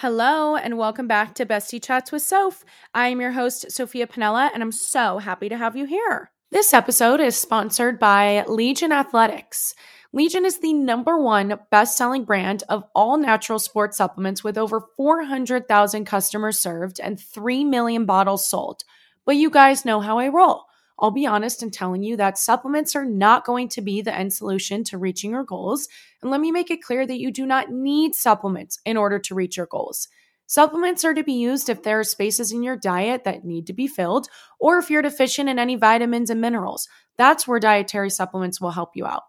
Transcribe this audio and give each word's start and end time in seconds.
Hello, 0.00 0.56
and 0.56 0.76
welcome 0.76 1.08
back 1.08 1.34
to 1.36 1.46
Bestie 1.46 1.82
Chats 1.82 2.12
with 2.12 2.20
Soph. 2.20 2.66
I 2.92 3.08
am 3.08 3.18
your 3.18 3.32
host, 3.32 3.72
Sophia 3.72 4.06
Pinella, 4.06 4.50
and 4.52 4.62
I'm 4.62 4.70
so 4.70 5.16
happy 5.16 5.48
to 5.48 5.56
have 5.56 5.74
you 5.74 5.86
here. 5.86 6.32
This 6.50 6.74
episode 6.74 7.18
is 7.18 7.34
sponsored 7.34 7.98
by 7.98 8.44
Legion 8.46 8.92
Athletics. 8.92 9.74
Legion 10.12 10.44
is 10.44 10.58
the 10.58 10.74
number 10.74 11.18
one 11.18 11.58
best 11.70 11.96
selling 11.96 12.24
brand 12.24 12.62
of 12.68 12.84
all 12.94 13.16
natural 13.16 13.58
sports 13.58 13.96
supplements 13.96 14.44
with 14.44 14.58
over 14.58 14.82
400,000 14.98 16.04
customers 16.04 16.58
served 16.58 17.00
and 17.00 17.18
3 17.18 17.64
million 17.64 18.04
bottles 18.04 18.46
sold. 18.46 18.84
But 19.24 19.36
you 19.36 19.48
guys 19.48 19.86
know 19.86 20.00
how 20.00 20.18
I 20.18 20.28
roll. 20.28 20.66
I'll 20.98 21.10
be 21.10 21.26
honest 21.26 21.62
in 21.62 21.70
telling 21.70 22.02
you 22.02 22.16
that 22.16 22.38
supplements 22.38 22.96
are 22.96 23.04
not 23.04 23.44
going 23.44 23.68
to 23.70 23.82
be 23.82 24.00
the 24.00 24.14
end 24.14 24.32
solution 24.32 24.82
to 24.84 24.98
reaching 24.98 25.32
your 25.32 25.44
goals. 25.44 25.88
And 26.22 26.30
let 26.30 26.40
me 26.40 26.50
make 26.50 26.70
it 26.70 26.82
clear 26.82 27.06
that 27.06 27.20
you 27.20 27.30
do 27.30 27.44
not 27.44 27.70
need 27.70 28.14
supplements 28.14 28.80
in 28.84 28.96
order 28.96 29.18
to 29.18 29.34
reach 29.34 29.56
your 29.56 29.66
goals. 29.66 30.08
Supplements 30.46 31.04
are 31.04 31.12
to 31.12 31.24
be 31.24 31.34
used 31.34 31.68
if 31.68 31.82
there 31.82 31.98
are 31.98 32.04
spaces 32.04 32.52
in 32.52 32.62
your 32.62 32.76
diet 32.76 33.24
that 33.24 33.44
need 33.44 33.66
to 33.66 33.72
be 33.72 33.88
filled, 33.88 34.28
or 34.60 34.78
if 34.78 34.90
you're 34.90 35.02
deficient 35.02 35.48
in 35.48 35.58
any 35.58 35.74
vitamins 35.74 36.30
and 36.30 36.40
minerals. 36.40 36.88
That's 37.18 37.48
where 37.48 37.58
dietary 37.58 38.10
supplements 38.10 38.60
will 38.60 38.70
help 38.70 38.90
you 38.94 39.06
out. 39.06 39.24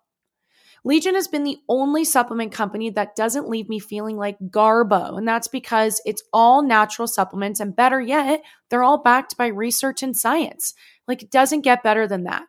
Legion 0.84 1.16
has 1.16 1.28
been 1.28 1.44
the 1.44 1.58
only 1.68 2.06
supplement 2.06 2.52
company 2.52 2.92
that 2.92 3.16
doesn't 3.16 3.50
leave 3.50 3.68
me 3.68 3.80
feeling 3.80 4.16
like 4.16 4.38
garbo. 4.40 5.18
And 5.18 5.28
that's 5.28 5.48
because 5.48 6.02
it's 6.06 6.24
all 6.32 6.62
natural 6.62 7.08
supplements. 7.08 7.60
And 7.60 7.76
better 7.76 8.00
yet, 8.00 8.42
they're 8.70 8.84
all 8.84 9.02
backed 9.02 9.36
by 9.38 9.48
research 9.48 10.04
and 10.04 10.16
science. 10.16 10.76
Like 11.08 11.24
it 11.24 11.32
doesn't 11.32 11.62
get 11.62 11.84
better 11.84 12.08
than 12.08 12.24
that. 12.24 12.44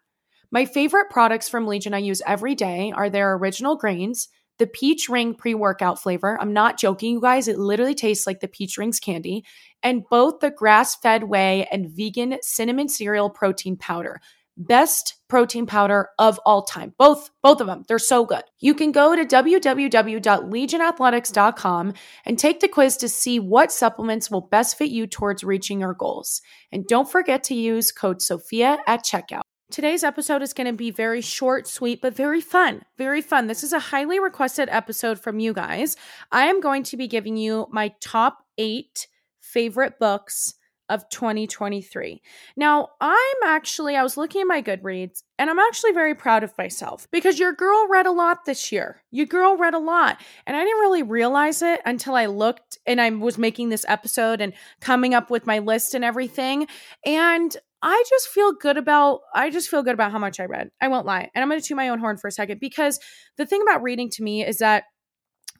My 0.50 0.64
favorite 0.64 1.10
products 1.10 1.48
from 1.48 1.66
Legion 1.66 1.94
I 1.94 1.98
use 1.98 2.22
every 2.26 2.54
day 2.54 2.92
are 2.94 3.10
their 3.10 3.34
original 3.34 3.76
grains, 3.76 4.28
the 4.58 4.66
peach 4.66 5.08
ring 5.08 5.34
pre 5.34 5.54
workout 5.54 6.00
flavor. 6.00 6.38
I'm 6.40 6.52
not 6.52 6.78
joking, 6.78 7.14
you 7.14 7.20
guys. 7.20 7.48
It 7.48 7.58
literally 7.58 7.94
tastes 7.94 8.26
like 8.26 8.40
the 8.40 8.48
peach 8.48 8.76
rings 8.78 8.98
candy, 8.98 9.44
and 9.82 10.04
both 10.10 10.40
the 10.40 10.50
grass 10.50 10.96
fed 10.96 11.24
whey 11.24 11.68
and 11.70 11.90
vegan 11.90 12.38
cinnamon 12.42 12.88
cereal 12.88 13.30
protein 13.30 13.76
powder. 13.76 14.20
Best 14.60 15.14
protein 15.28 15.66
powder 15.66 16.08
of 16.18 16.40
all 16.44 16.62
time. 16.62 16.92
Both 16.98 17.30
both 17.44 17.60
of 17.60 17.68
them. 17.68 17.84
They're 17.86 18.00
so 18.00 18.24
good. 18.24 18.42
You 18.58 18.74
can 18.74 18.90
go 18.90 19.14
to 19.14 19.24
www.legionathletics.com 19.24 21.94
and 22.24 22.38
take 22.38 22.58
the 22.58 22.66
quiz 22.66 22.96
to 22.96 23.08
see 23.08 23.38
what 23.38 23.70
supplements 23.70 24.32
will 24.32 24.40
best 24.40 24.76
fit 24.76 24.90
you 24.90 25.06
towards 25.06 25.44
reaching 25.44 25.78
your 25.78 25.94
goals. 25.94 26.42
And 26.72 26.84
don't 26.88 27.08
forget 27.08 27.44
to 27.44 27.54
use 27.54 27.92
code 27.92 28.20
SOPHIA 28.20 28.78
at 28.88 29.04
checkout. 29.04 29.42
Today's 29.70 30.02
episode 30.02 30.42
is 30.42 30.54
going 30.54 30.66
to 30.66 30.72
be 30.72 30.90
very 30.90 31.20
short, 31.20 31.68
sweet, 31.68 32.00
but 32.00 32.16
very 32.16 32.40
fun. 32.40 32.82
Very 32.96 33.22
fun. 33.22 33.46
This 33.46 33.62
is 33.62 33.72
a 33.72 33.78
highly 33.78 34.18
requested 34.18 34.68
episode 34.72 35.20
from 35.20 35.38
you 35.38 35.52
guys. 35.52 35.96
I 36.32 36.46
am 36.46 36.60
going 36.60 36.82
to 36.84 36.96
be 36.96 37.06
giving 37.06 37.36
you 37.36 37.68
my 37.70 37.94
top 38.00 38.38
eight 38.56 39.06
favorite 39.40 40.00
books 40.00 40.54
of 40.88 41.08
2023. 41.10 42.22
Now, 42.56 42.88
I'm 43.00 43.36
actually, 43.44 43.96
I 43.96 44.02
was 44.02 44.16
looking 44.16 44.40
at 44.40 44.46
my 44.46 44.62
Goodreads 44.62 45.22
and 45.38 45.50
I'm 45.50 45.58
actually 45.58 45.92
very 45.92 46.14
proud 46.14 46.42
of 46.42 46.56
myself 46.56 47.06
because 47.10 47.38
your 47.38 47.52
girl 47.52 47.86
read 47.88 48.06
a 48.06 48.12
lot 48.12 48.44
this 48.44 48.72
year. 48.72 49.02
Your 49.10 49.26
girl 49.26 49.56
read 49.56 49.74
a 49.74 49.78
lot. 49.78 50.20
And 50.46 50.56
I 50.56 50.60
didn't 50.60 50.80
really 50.80 51.02
realize 51.02 51.62
it 51.62 51.80
until 51.84 52.14
I 52.14 52.26
looked 52.26 52.78
and 52.86 53.00
I 53.00 53.10
was 53.10 53.38
making 53.38 53.68
this 53.68 53.84
episode 53.88 54.40
and 54.40 54.52
coming 54.80 55.14
up 55.14 55.30
with 55.30 55.46
my 55.46 55.58
list 55.58 55.94
and 55.94 56.04
everything. 56.04 56.66
And 57.04 57.56
I 57.80 58.02
just 58.08 58.28
feel 58.28 58.52
good 58.52 58.76
about 58.76 59.20
I 59.34 59.50
just 59.50 59.68
feel 59.68 59.82
good 59.82 59.94
about 59.94 60.10
how 60.10 60.18
much 60.18 60.40
I 60.40 60.46
read. 60.46 60.70
I 60.80 60.88
won't 60.88 61.06
lie. 61.06 61.30
And 61.34 61.42
I'm 61.42 61.48
going 61.48 61.60
to 61.60 61.66
toot 61.66 61.76
my 61.76 61.90
own 61.90 62.00
horn 62.00 62.16
for 62.16 62.26
a 62.26 62.32
second 62.32 62.58
because 62.60 62.98
the 63.36 63.46
thing 63.46 63.62
about 63.62 63.82
reading 63.82 64.10
to 64.10 64.22
me 64.22 64.44
is 64.44 64.58
that 64.58 64.84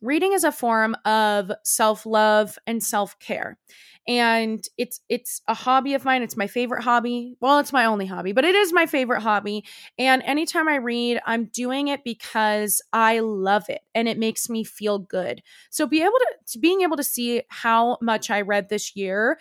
reading 0.00 0.32
is 0.32 0.44
a 0.44 0.52
form 0.52 0.96
of 1.04 1.50
self-love 1.64 2.58
and 2.66 2.82
self-care. 2.82 3.58
And 4.06 4.64
it's 4.78 5.00
it's 5.10 5.42
a 5.48 5.54
hobby 5.54 5.92
of 5.92 6.04
mine. 6.06 6.22
It's 6.22 6.36
my 6.36 6.46
favorite 6.46 6.82
hobby. 6.82 7.36
Well 7.40 7.58
it's 7.58 7.74
my 7.74 7.84
only 7.84 8.06
hobby 8.06 8.32
but 8.32 8.44
it 8.44 8.54
is 8.54 8.72
my 8.72 8.86
favorite 8.86 9.20
hobby. 9.20 9.64
And 9.98 10.22
anytime 10.22 10.66
i 10.68 10.76
read 10.76 11.20
i'm 11.26 11.46
doing 11.46 11.88
it 11.88 12.04
because 12.04 12.80
i 12.92 13.18
love 13.20 13.68
it 13.68 13.82
and 13.94 14.08
it 14.08 14.18
makes 14.18 14.48
me 14.48 14.64
feel 14.64 14.98
good. 14.98 15.42
So 15.70 15.86
be 15.86 16.00
able 16.00 16.12
to, 16.12 16.58
being 16.58 16.80
able 16.80 16.96
to 16.96 17.04
see 17.04 17.42
how 17.48 17.98
much 18.00 18.30
i 18.30 18.40
read 18.40 18.68
this 18.70 18.96
year 18.96 19.38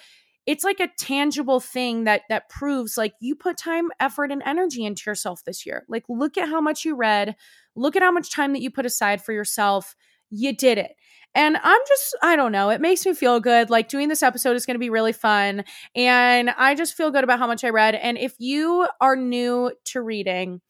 it's 0.47 0.63
like 0.63 0.79
a 0.79 0.89
tangible 0.97 1.59
thing 1.59 2.05
that 2.05 2.21
that 2.29 2.49
proves 2.49 2.97
like 2.97 3.13
you 3.19 3.35
put 3.35 3.57
time 3.57 3.89
effort 3.99 4.31
and 4.31 4.41
energy 4.45 4.85
into 4.85 5.03
yourself 5.05 5.43
this 5.43 5.65
year. 5.65 5.83
Like 5.89 6.05
look 6.07 6.37
at 6.37 6.47
how 6.47 6.61
much 6.61 6.85
you 6.85 6.95
read. 6.95 7.35
Look 7.75 7.97
at 7.97 8.01
how 8.01 8.11
much 8.11 8.31
time 8.31 8.53
that 8.53 8.61
you 8.61 8.71
put 8.71 8.85
aside 8.85 9.21
for 9.21 9.33
yourself 9.33 9.93
you 10.29 10.55
did 10.55 10.77
it 10.77 10.95
and 11.37 11.55
I'm 11.55 11.79
just, 11.87 12.17
I 12.23 12.35
don't 12.35 12.51
know, 12.51 12.71
it 12.71 12.81
makes 12.81 13.05
me 13.05 13.13
feel 13.13 13.39
good. 13.39 13.69
Like 13.69 13.89
doing 13.89 14.09
this 14.09 14.23
episode 14.23 14.55
is 14.55 14.65
going 14.65 14.73
to 14.73 14.79
be 14.79 14.89
really 14.89 15.13
fun. 15.13 15.65
And 15.95 16.49
I 16.49 16.73
just 16.73 16.95
feel 16.95 17.11
good 17.11 17.23
about 17.23 17.37
how 17.37 17.45
much 17.45 17.63
I 17.63 17.69
read. 17.69 17.93
And 17.93 18.17
if 18.17 18.33
you 18.39 18.87
are 18.99 19.15
new 19.15 19.71
to 19.85 20.01
reading, 20.01 20.61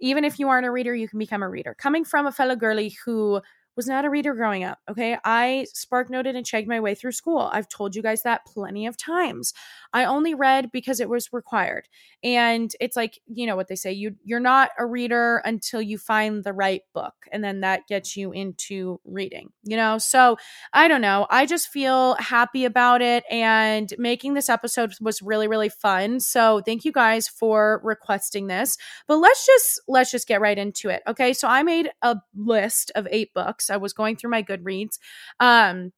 even 0.00 0.24
if 0.24 0.40
you 0.40 0.48
aren't 0.48 0.66
a 0.66 0.70
reader, 0.72 0.92
you 0.94 1.08
can 1.08 1.20
become 1.20 1.44
a 1.44 1.48
reader. 1.48 1.76
Coming 1.78 2.04
from 2.04 2.26
a 2.26 2.32
fellow 2.32 2.56
girly 2.56 2.96
who 3.04 3.40
was 3.76 3.86
not 3.86 4.04
a 4.04 4.10
reader 4.10 4.34
growing 4.34 4.64
up. 4.64 4.78
Okay. 4.90 5.18
I 5.24 5.66
spark 5.72 6.10
noted 6.10 6.34
and 6.34 6.46
checked 6.46 6.66
my 6.66 6.80
way 6.80 6.94
through 6.94 7.12
school. 7.12 7.50
I've 7.52 7.68
told 7.68 7.94
you 7.94 8.02
guys 8.02 8.22
that 8.22 8.46
plenty 8.46 8.86
of 8.86 8.96
times. 8.96 9.52
I 9.92 10.04
only 10.04 10.34
read 10.34 10.72
because 10.72 10.98
it 10.98 11.08
was 11.08 11.32
required. 11.32 11.88
And 12.24 12.72
it's 12.80 12.96
like, 12.96 13.20
you 13.26 13.46
know 13.46 13.56
what 13.56 13.68
they 13.68 13.76
say, 13.76 13.92
you 13.92 14.16
you're 14.24 14.40
not 14.40 14.70
a 14.78 14.86
reader 14.86 15.42
until 15.44 15.82
you 15.82 15.98
find 15.98 16.42
the 16.42 16.52
right 16.52 16.82
book. 16.94 17.14
And 17.30 17.44
then 17.44 17.60
that 17.60 17.86
gets 17.86 18.16
you 18.16 18.32
into 18.32 19.00
reading, 19.04 19.50
you 19.62 19.76
know? 19.76 19.98
So 19.98 20.36
I 20.72 20.88
don't 20.88 21.00
know. 21.00 21.26
I 21.30 21.46
just 21.46 21.68
feel 21.68 22.14
happy 22.14 22.64
about 22.64 23.02
it. 23.02 23.24
And 23.30 23.92
making 23.98 24.34
this 24.34 24.48
episode 24.48 24.94
was 25.00 25.22
really, 25.22 25.48
really 25.48 25.68
fun. 25.68 26.20
So 26.20 26.62
thank 26.64 26.84
you 26.84 26.92
guys 26.92 27.28
for 27.28 27.80
requesting 27.84 28.46
this. 28.46 28.76
But 29.06 29.18
let's 29.18 29.44
just 29.44 29.82
let's 29.86 30.10
just 30.10 30.26
get 30.26 30.40
right 30.40 30.58
into 30.58 30.88
it. 30.88 31.02
Okay. 31.06 31.32
So 31.32 31.48
I 31.48 31.62
made 31.62 31.90
a 32.02 32.16
list 32.34 32.90
of 32.94 33.06
eight 33.10 33.34
books 33.34 33.65
books. 33.66 33.74
I 33.74 33.76
was 33.76 33.92
going 33.92 34.16
through 34.16 34.30
my 34.30 34.42
Goodreads. 34.42 34.98
Um, 35.40 35.92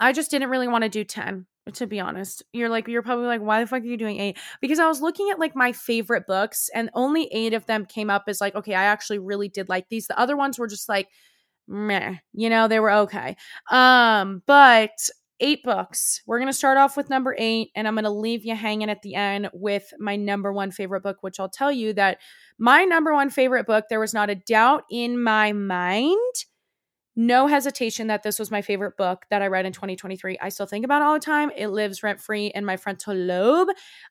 I 0.00 0.12
just 0.12 0.30
didn't 0.30 0.50
really 0.50 0.68
want 0.68 0.84
to 0.84 0.90
do 0.90 1.04
10 1.04 1.46
to 1.72 1.86
be 1.86 1.98
honest. 1.98 2.42
You're 2.52 2.68
like, 2.68 2.88
you're 2.88 3.02
probably 3.02 3.24
like, 3.24 3.40
why 3.40 3.60
the 3.60 3.66
fuck 3.66 3.82
are 3.82 3.86
you 3.86 3.96
doing 3.96 4.20
eight? 4.20 4.36
Because 4.60 4.78
I 4.78 4.86
was 4.86 5.00
looking 5.00 5.30
at 5.30 5.38
like 5.38 5.56
my 5.56 5.72
favorite 5.72 6.26
books 6.26 6.68
and 6.74 6.90
only 6.92 7.26
eight 7.32 7.54
of 7.54 7.64
them 7.64 7.86
came 7.86 8.10
up 8.10 8.24
as 8.28 8.38
like, 8.38 8.54
okay, 8.54 8.74
I 8.74 8.84
actually 8.84 9.18
really 9.18 9.48
did 9.48 9.70
like 9.70 9.88
these. 9.88 10.06
The 10.06 10.18
other 10.18 10.36
ones 10.36 10.58
were 10.58 10.66
just 10.66 10.90
like, 10.90 11.08
meh, 11.66 12.16
you 12.34 12.50
know, 12.50 12.68
they 12.68 12.80
were 12.80 12.90
okay. 12.90 13.36
Um, 13.70 14.42
but 14.46 14.90
eight 15.40 15.62
books. 15.64 16.22
We're 16.26 16.38
going 16.38 16.50
to 16.50 16.56
start 16.56 16.78
off 16.78 16.96
with 16.96 17.10
number 17.10 17.34
eight, 17.38 17.70
and 17.74 17.88
I'm 17.88 17.94
going 17.94 18.04
to 18.04 18.10
leave 18.10 18.44
you 18.44 18.54
hanging 18.54 18.90
at 18.90 19.02
the 19.02 19.14
end 19.14 19.48
with 19.52 19.90
my 19.98 20.16
number 20.16 20.52
one 20.52 20.70
favorite 20.70 21.02
book, 21.02 21.18
which 21.22 21.40
I'll 21.40 21.48
tell 21.48 21.72
you 21.72 21.92
that 21.94 22.18
my 22.58 22.84
number 22.84 23.12
one 23.12 23.30
favorite 23.30 23.66
book, 23.66 23.86
there 23.88 24.00
was 24.00 24.14
not 24.14 24.30
a 24.30 24.34
doubt 24.34 24.84
in 24.90 25.22
my 25.22 25.52
mind 25.52 26.34
no 27.16 27.46
hesitation 27.46 28.08
that 28.08 28.22
this 28.22 28.38
was 28.38 28.50
my 28.50 28.62
favorite 28.62 28.96
book 28.96 29.24
that 29.30 29.42
I 29.42 29.46
read 29.46 29.66
in 29.66 29.72
2023. 29.72 30.38
I 30.40 30.48
still 30.48 30.66
think 30.66 30.84
about 30.84 31.02
it 31.02 31.04
all 31.04 31.14
the 31.14 31.20
time. 31.20 31.50
It 31.56 31.68
lives 31.68 32.02
rent 32.02 32.20
free 32.20 32.50
in 32.54 32.64
my 32.64 32.76
frontal 32.76 33.14
lobe. 33.14 33.68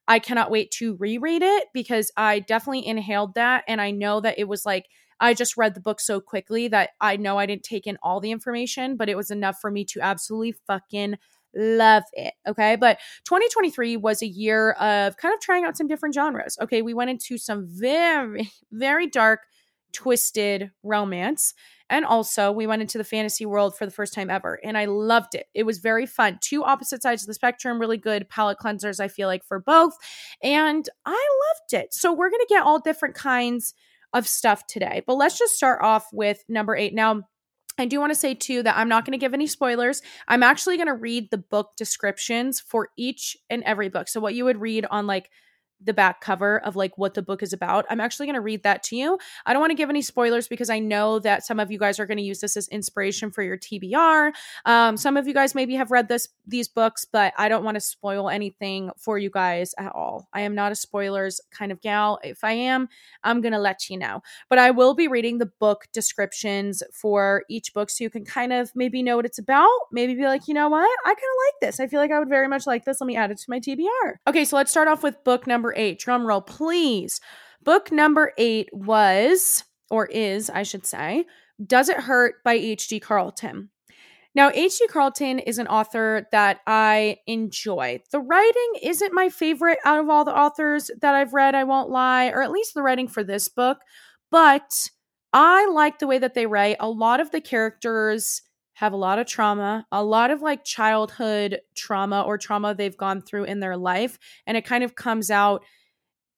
I 0.08 0.20
cannot 0.20 0.52
wait 0.52 0.72
to 0.72 0.96
reread 0.96 1.42
it 1.42 1.66
because 1.74 2.12
I 2.16 2.40
definitely 2.40 2.88
inhaled 2.88 3.36
that. 3.36 3.64
And 3.68 3.82
I 3.82 3.92
know 3.92 4.22
that 4.22 4.40
it 4.40 4.48
was 4.48 4.66
like, 4.66 4.88
I 5.20 5.34
just 5.34 5.58
read 5.58 5.74
the 5.74 5.82
book 5.82 6.00
so 6.00 6.20
quickly 6.20 6.68
that 6.70 6.92
I 7.00 7.18
know 7.18 7.38
I 7.38 7.46
didn't 7.46 7.64
take 7.64 7.88
in 7.88 7.98
all 8.02 8.20
the 8.20 8.32
information, 8.32 8.98
but 8.98 9.10
it 9.10 9.18
was 9.18 9.32
enough 9.32 9.60
for 9.60 9.72
me 9.72 9.86
to 9.86 10.02
absolutely 10.02 10.56
fucking 10.68 11.18
love 11.56 12.04
it. 12.14 12.34
Okay. 12.48 12.76
But 12.76 13.00
2023 13.26 13.98
was 13.98 14.22
a 14.22 14.28
year 14.28 14.72
of 14.72 15.18
kind 15.18 15.34
of 15.34 15.40
trying 15.40 15.66
out 15.66 15.78
some 15.78 15.88
different 15.88 16.16
genres. 16.16 16.58
Okay. 16.62 16.82
We 16.82 16.94
went 16.94 17.12
into 17.12 17.38
some 17.38 17.68
very, 17.70 18.50
very 18.72 19.08
dark, 19.08 19.42
twisted 19.94 20.72
romance. 20.82 21.54
And 21.94 22.06
also, 22.06 22.52
we 22.52 22.66
went 22.66 22.82
into 22.82 22.98
the 22.98 23.04
fantasy 23.04 23.46
world 23.46 23.78
for 23.78 23.86
the 23.86 23.92
first 23.92 24.16
time 24.16 24.32
ever, 24.32 24.60
and 24.64 24.76
I 24.76 24.86
loved 24.86 25.36
it. 25.36 25.46
It 25.54 25.62
was 25.62 25.78
very 25.78 26.08
fun. 26.08 26.40
Two 26.42 26.64
opposite 26.64 27.04
sides 27.04 27.22
of 27.22 27.28
the 27.28 27.36
spectrum, 27.36 27.80
really 27.80 27.98
good 27.98 28.28
palette 28.30 28.58
cleansers, 28.58 29.00
I 29.00 29.08
feel 29.08 29.28
like, 29.28 29.46
for 29.46 29.60
both. 29.60 29.96
And 30.42 30.90
I 31.06 31.12
loved 31.12 31.84
it. 31.84 31.94
So, 31.94 32.12
we're 32.12 32.32
going 32.32 32.42
to 32.42 32.48
get 32.50 32.64
all 32.64 32.80
different 32.80 33.14
kinds 33.14 33.76
of 34.12 34.28
stuff 34.28 34.66
today. 34.66 35.04
But 35.06 35.18
let's 35.18 35.38
just 35.38 35.54
start 35.54 35.84
off 35.84 36.08
with 36.12 36.44
number 36.50 36.76
eight. 36.76 36.96
Now, 36.96 37.28
I 37.78 37.86
do 37.86 38.00
want 38.00 38.12
to 38.12 38.20
say 38.20 38.34
too 38.34 38.64
that 38.64 38.76
I'm 38.76 38.90
not 38.90 39.06
going 39.06 39.12
to 39.12 39.24
give 39.24 39.36
any 39.36 39.46
spoilers. 39.46 40.02
I'm 40.28 40.42
actually 40.42 40.78
going 40.78 40.88
to 40.88 40.96
read 40.96 41.30
the 41.30 41.38
book 41.38 41.74
descriptions 41.78 42.60
for 42.60 42.90
each 42.98 43.38
and 43.52 43.62
every 43.66 43.90
book. 43.90 44.08
So, 44.08 44.20
what 44.20 44.34
you 44.34 44.46
would 44.46 44.60
read 44.60 44.88
on 44.90 45.06
like 45.06 45.30
the 45.86 45.94
back 45.94 46.22
cover 46.22 46.60
of 46.60 46.76
like 46.76 46.98
what 46.98 47.14
the 47.14 47.22
book 47.22 47.44
is 47.44 47.54
about. 47.54 47.86
I'm 47.90 48.00
actually 48.00 48.28
going 48.28 48.36
to 48.36 48.42
read 48.42 48.64
that 48.64 48.84
to 48.84 48.96
you. 48.96 49.18
I 49.46 49.54
don't 49.54 49.60
want 49.60 49.72
to 49.72 49.76
give 49.76 49.90
any 49.90 50.02
spoilers 50.02 50.48
because 50.48 50.70
I 50.70 50.80
know 50.80 51.20
that 51.20 51.46
some 51.46 51.60
of 51.60 51.72
you 51.72 51.80
guys 51.80 52.00
are 52.00 52.06
going 52.06 52.18
to 52.18 52.24
use 52.24 52.40
this 52.40 52.58
as 52.58 52.68
inspiration 52.70 53.32
for 53.32 53.44
your 53.44 53.58
TBR. 53.58 54.32
Um, 54.66 54.98
some 54.98 55.18
of 55.18 55.28
you 55.28 55.34
guys 55.34 55.56
maybe 55.56 55.76
have 55.76 55.92
read 55.92 56.08
this 56.08 56.30
these 56.46 56.68
books, 56.68 57.06
but 57.06 57.34
I 57.38 57.50
don't 57.50 57.64
want 57.64 57.76
to 57.76 57.82
spoil 57.82 58.30
anything 58.30 58.92
for 58.98 59.18
you 59.18 59.30
guys 59.30 59.74
at 59.78 59.92
all. 59.94 60.28
I 60.34 60.42
am 60.42 60.56
not 60.56 60.72
a 60.72 60.76
spoilers 60.76 61.40
kind 61.52 61.72
of 61.72 61.82
gal. 61.82 62.20
If 62.24 62.44
I 62.44 62.52
am, 62.54 62.90
I'm 63.24 63.42
going 63.42 63.54
to 63.54 63.60
let 63.60 63.90
you 63.90 63.98
know. 63.98 64.22
But 64.50 64.60
I 64.60 64.72
will 64.72 64.94
be 64.94 65.08
reading 65.08 65.38
the 65.38 65.46
book 65.46 65.86
descriptions 65.94 66.84
for 66.92 67.44
each 67.50 67.74
book 67.74 67.90
so 67.90 68.04
you 68.04 68.10
can 68.10 68.26
kind 68.26 68.52
of 68.52 68.72
maybe 68.76 69.02
know 69.02 69.16
what 69.16 69.26
it's 69.26 69.40
about. 69.40 69.70
Maybe 69.92 70.16
be 70.16 70.26
like, 70.26 70.48
you 70.48 70.54
know 70.54 70.70
what? 70.70 70.90
I 71.06 71.10
kind 71.10 71.18
of 71.18 71.40
like 71.48 71.62
this. 71.62 71.80
I 71.80 71.88
feel 71.88 72.00
like 72.00 72.12
I 72.12 72.20
would 72.20 72.30
very 72.30 72.48
much 72.48 72.68
like 72.68 72.86
this. 72.86 73.00
Let 73.00 73.08
me 73.08 73.16
add 73.16 73.32
it 73.32 73.38
to 73.38 73.46
my 73.50 73.60
TBR. 73.60 74.16
Okay, 74.28 74.46
so 74.46 74.56
let's 74.56 74.72
start 74.72 74.88
off 74.88 75.04
with 75.04 75.24
book 75.24 75.48
number 75.48 75.73
eight. 75.76 76.00
Drum 76.00 76.26
roll, 76.26 76.42
please. 76.42 77.20
Book 77.62 77.92
number 77.92 78.34
eight 78.38 78.70
was, 78.74 79.64
or 79.90 80.06
is, 80.08 80.50
I 80.50 80.64
should 80.64 80.86
say, 80.86 81.26
Does 81.66 81.90
It 81.90 81.98
Hurt 81.98 82.36
by 82.44 82.54
H.D. 82.54 83.00
Carlton. 83.00 83.70
Now, 84.36 84.50
H.D. 84.54 84.88
Carlton 84.88 85.40
is 85.40 85.60
an 85.60 85.68
author 85.68 86.28
that 86.32 86.60
I 86.66 87.18
enjoy. 87.28 88.02
The 88.12 88.20
writing 88.20 88.74
isn't 88.82 89.14
my 89.14 89.30
favorite 89.30 89.78
out 89.86 90.00
of 90.00 90.10
all 90.10 90.26
the 90.26 90.36
authors 90.36 90.90
that 91.02 91.14
I've 91.14 91.34
read, 91.34 91.54
I 91.54 91.66
won't 91.66 91.90
lie, 91.90 92.30
or 92.30 92.42
at 92.42 92.52
least 92.52 92.74
the 92.74 92.82
writing 92.82 93.08
for 93.08 93.24
this 93.24 93.48
book, 93.48 93.78
but 94.32 94.90
I 95.32 95.68
like 95.68 96.00
the 96.00 96.08
way 96.08 96.18
that 96.20 96.34
they 96.34 96.48
write. 96.48 96.78
A 96.80 96.90
lot 96.90 97.20
of 97.20 97.32
the 97.32 97.42
characters 97.42 98.42
have 98.74 98.94
a 98.94 98.98
lot 98.98 99.20
of 99.20 99.28
trauma, 99.28 99.86
a 99.92 100.04
lot 100.04 100.32
of 100.32 100.42
like 100.42 100.64
childhood 100.64 101.62
trauma 101.76 102.22
or 102.22 102.38
trauma 102.38 102.74
they've 102.74 102.98
gone 102.98 103.22
through 103.22 103.44
in 103.46 103.60
their 103.60 103.78
life, 103.78 104.18
and 104.48 104.58
it 104.58 104.66
kind 104.66 104.84
of 104.84 104.96
comes 104.96 105.30
out 105.30 105.64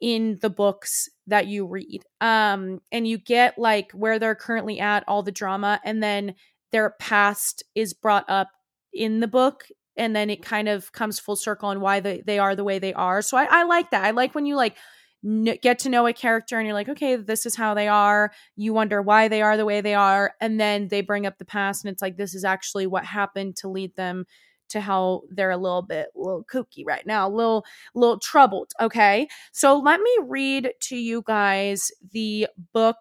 in 0.02 0.38
the 0.42 0.50
books 0.50 1.08
that 1.28 1.48
you 1.48 1.66
read. 1.66 2.04
Um 2.20 2.82
and 2.92 3.08
you 3.08 3.18
get 3.18 3.58
like 3.58 3.92
where 3.94 4.20
they're 4.20 4.36
currently 4.36 4.80
at, 4.80 5.06
all 5.08 5.24
the 5.24 5.32
drama 5.32 5.80
and 5.86 6.04
then 6.04 6.36
their 6.72 6.92
past 7.00 7.64
is 7.76 7.94
brought 7.94 8.30
up 8.30 8.50
in 8.94 9.22
the 9.22 9.28
book 9.28 9.66
and 9.98 10.14
then 10.14 10.30
it 10.30 10.44
kind 10.44 10.68
of 10.68 10.92
comes 10.92 11.20
full 11.20 11.38
circle 11.38 11.70
on 11.70 11.80
why 11.80 12.02
they, 12.02 12.22
they 12.26 12.40
are 12.40 12.56
the 12.56 12.66
way 12.66 12.80
they 12.80 12.94
are. 12.94 13.22
So 13.22 13.38
I, 13.38 13.48
I 13.50 13.64
like 13.64 13.92
that. 13.92 14.04
I 14.04 14.12
like 14.12 14.36
when 14.36 14.46
you 14.46 14.58
like 14.58 14.76
get 15.62 15.80
to 15.80 15.90
know 15.90 16.06
a 16.06 16.14
character 16.14 16.58
and 16.58 16.68
you're 16.68 16.74
like, 16.74 16.90
okay, 16.90 17.16
this 17.16 17.46
is 17.46 17.56
how 17.56 17.74
they 17.74 17.88
are. 17.88 18.32
You 18.56 18.74
wonder 18.74 19.02
why 19.02 19.28
they 19.28 19.42
are 19.42 19.58
the 19.58 19.66
way 19.66 19.82
they 19.82 19.96
are. 19.96 20.34
And 20.40 20.60
then 20.60 20.88
they 20.90 21.02
bring 21.02 21.26
up 21.26 21.38
the 21.38 21.46
past 21.46 21.84
and 21.84 21.92
it's 21.92 22.02
like, 22.02 22.18
this 22.18 22.36
is 22.36 22.44
actually 22.44 22.88
what 22.88 23.06
happened 23.06 23.56
to 23.58 23.70
lead 23.70 23.96
them 23.96 24.26
to 24.70 24.82
how 24.82 25.22
they're 25.30 25.52
a 25.52 25.58
little 25.58 25.82
bit 25.84 26.08
a 26.16 26.20
little 26.20 26.44
kooky 26.44 26.84
right 26.86 27.06
now, 27.06 27.28
a 27.28 27.30
little 27.30 27.66
little 27.94 28.20
troubled, 28.20 28.72
okay? 28.82 29.28
So 29.52 29.78
let 29.78 30.00
me 30.00 30.18
read 30.24 30.72
to 30.82 30.96
you 30.96 31.24
guys 31.26 31.92
the 32.12 32.48
book 32.74 32.98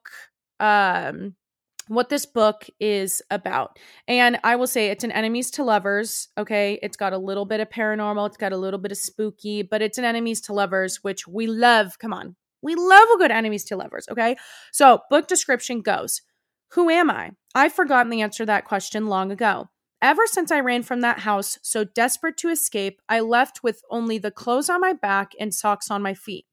um 0.61 1.35
what 1.89 2.09
this 2.09 2.27
book 2.27 2.67
is 2.81 3.23
about. 3.31 3.79
And 4.09 4.39
I 4.43 4.57
will 4.57 4.67
say 4.67 4.89
it's 4.89 5.05
an 5.05 5.13
enemies 5.13 5.51
to 5.53 5.65
lovers, 5.65 6.29
okay? 6.39 6.79
It's 6.83 6.97
got 6.97 7.13
a 7.13 7.19
little 7.19 7.45
bit 7.45 7.61
of 7.61 7.69
paranormal, 7.69 8.27
it's 8.29 8.37
got 8.37 8.53
a 8.53 8.57
little 8.57 8.81
bit 8.81 8.93
of 8.93 8.99
spooky, 8.99 9.63
but 9.63 9.83
it's 9.83 9.99
an 9.99 10.05
enemies 10.05 10.41
to 10.43 10.53
lovers, 10.53 11.03
which 11.03 11.27
we 11.27 11.47
love. 11.47 11.99
Come 11.99 12.13
on. 12.13 12.37
We 12.63 12.75
love 12.75 13.09
a 13.15 13.19
good 13.19 13.31
enemies 13.31 13.65
to 13.65 13.77
lovers, 13.77 14.07
okay? 14.11 14.37
So, 14.73 15.01
book 15.11 15.29
description 15.29 15.83
goes 15.83 16.23
Who 16.73 16.89
am 16.89 17.11
I? 17.11 17.33
I've 17.55 17.75
forgotten 17.75 18.11
the 18.11 18.23
answer 18.23 18.45
to 18.45 18.47
that 18.47 18.65
question 18.65 19.07
long 19.07 19.31
ago. 19.31 19.69
Ever 20.01 20.27
since 20.27 20.51
I 20.51 20.61
ran 20.61 20.83
from 20.83 21.01
that 21.01 21.21
house, 21.21 21.59
so 21.63 21.85
desperate 21.85 22.37
to 22.39 22.49
escape, 22.49 23.01
I 23.09 23.21
left 23.21 23.63
with 23.63 23.83
only 23.91 24.19
the 24.19 24.31
clothes 24.31 24.69
on 24.69 24.81
my 24.81 24.93
back 24.93 25.33
and 25.39 25.55
socks 25.55 25.91
on 25.91 26.03
my 26.03 26.15
feet. 26.15 26.47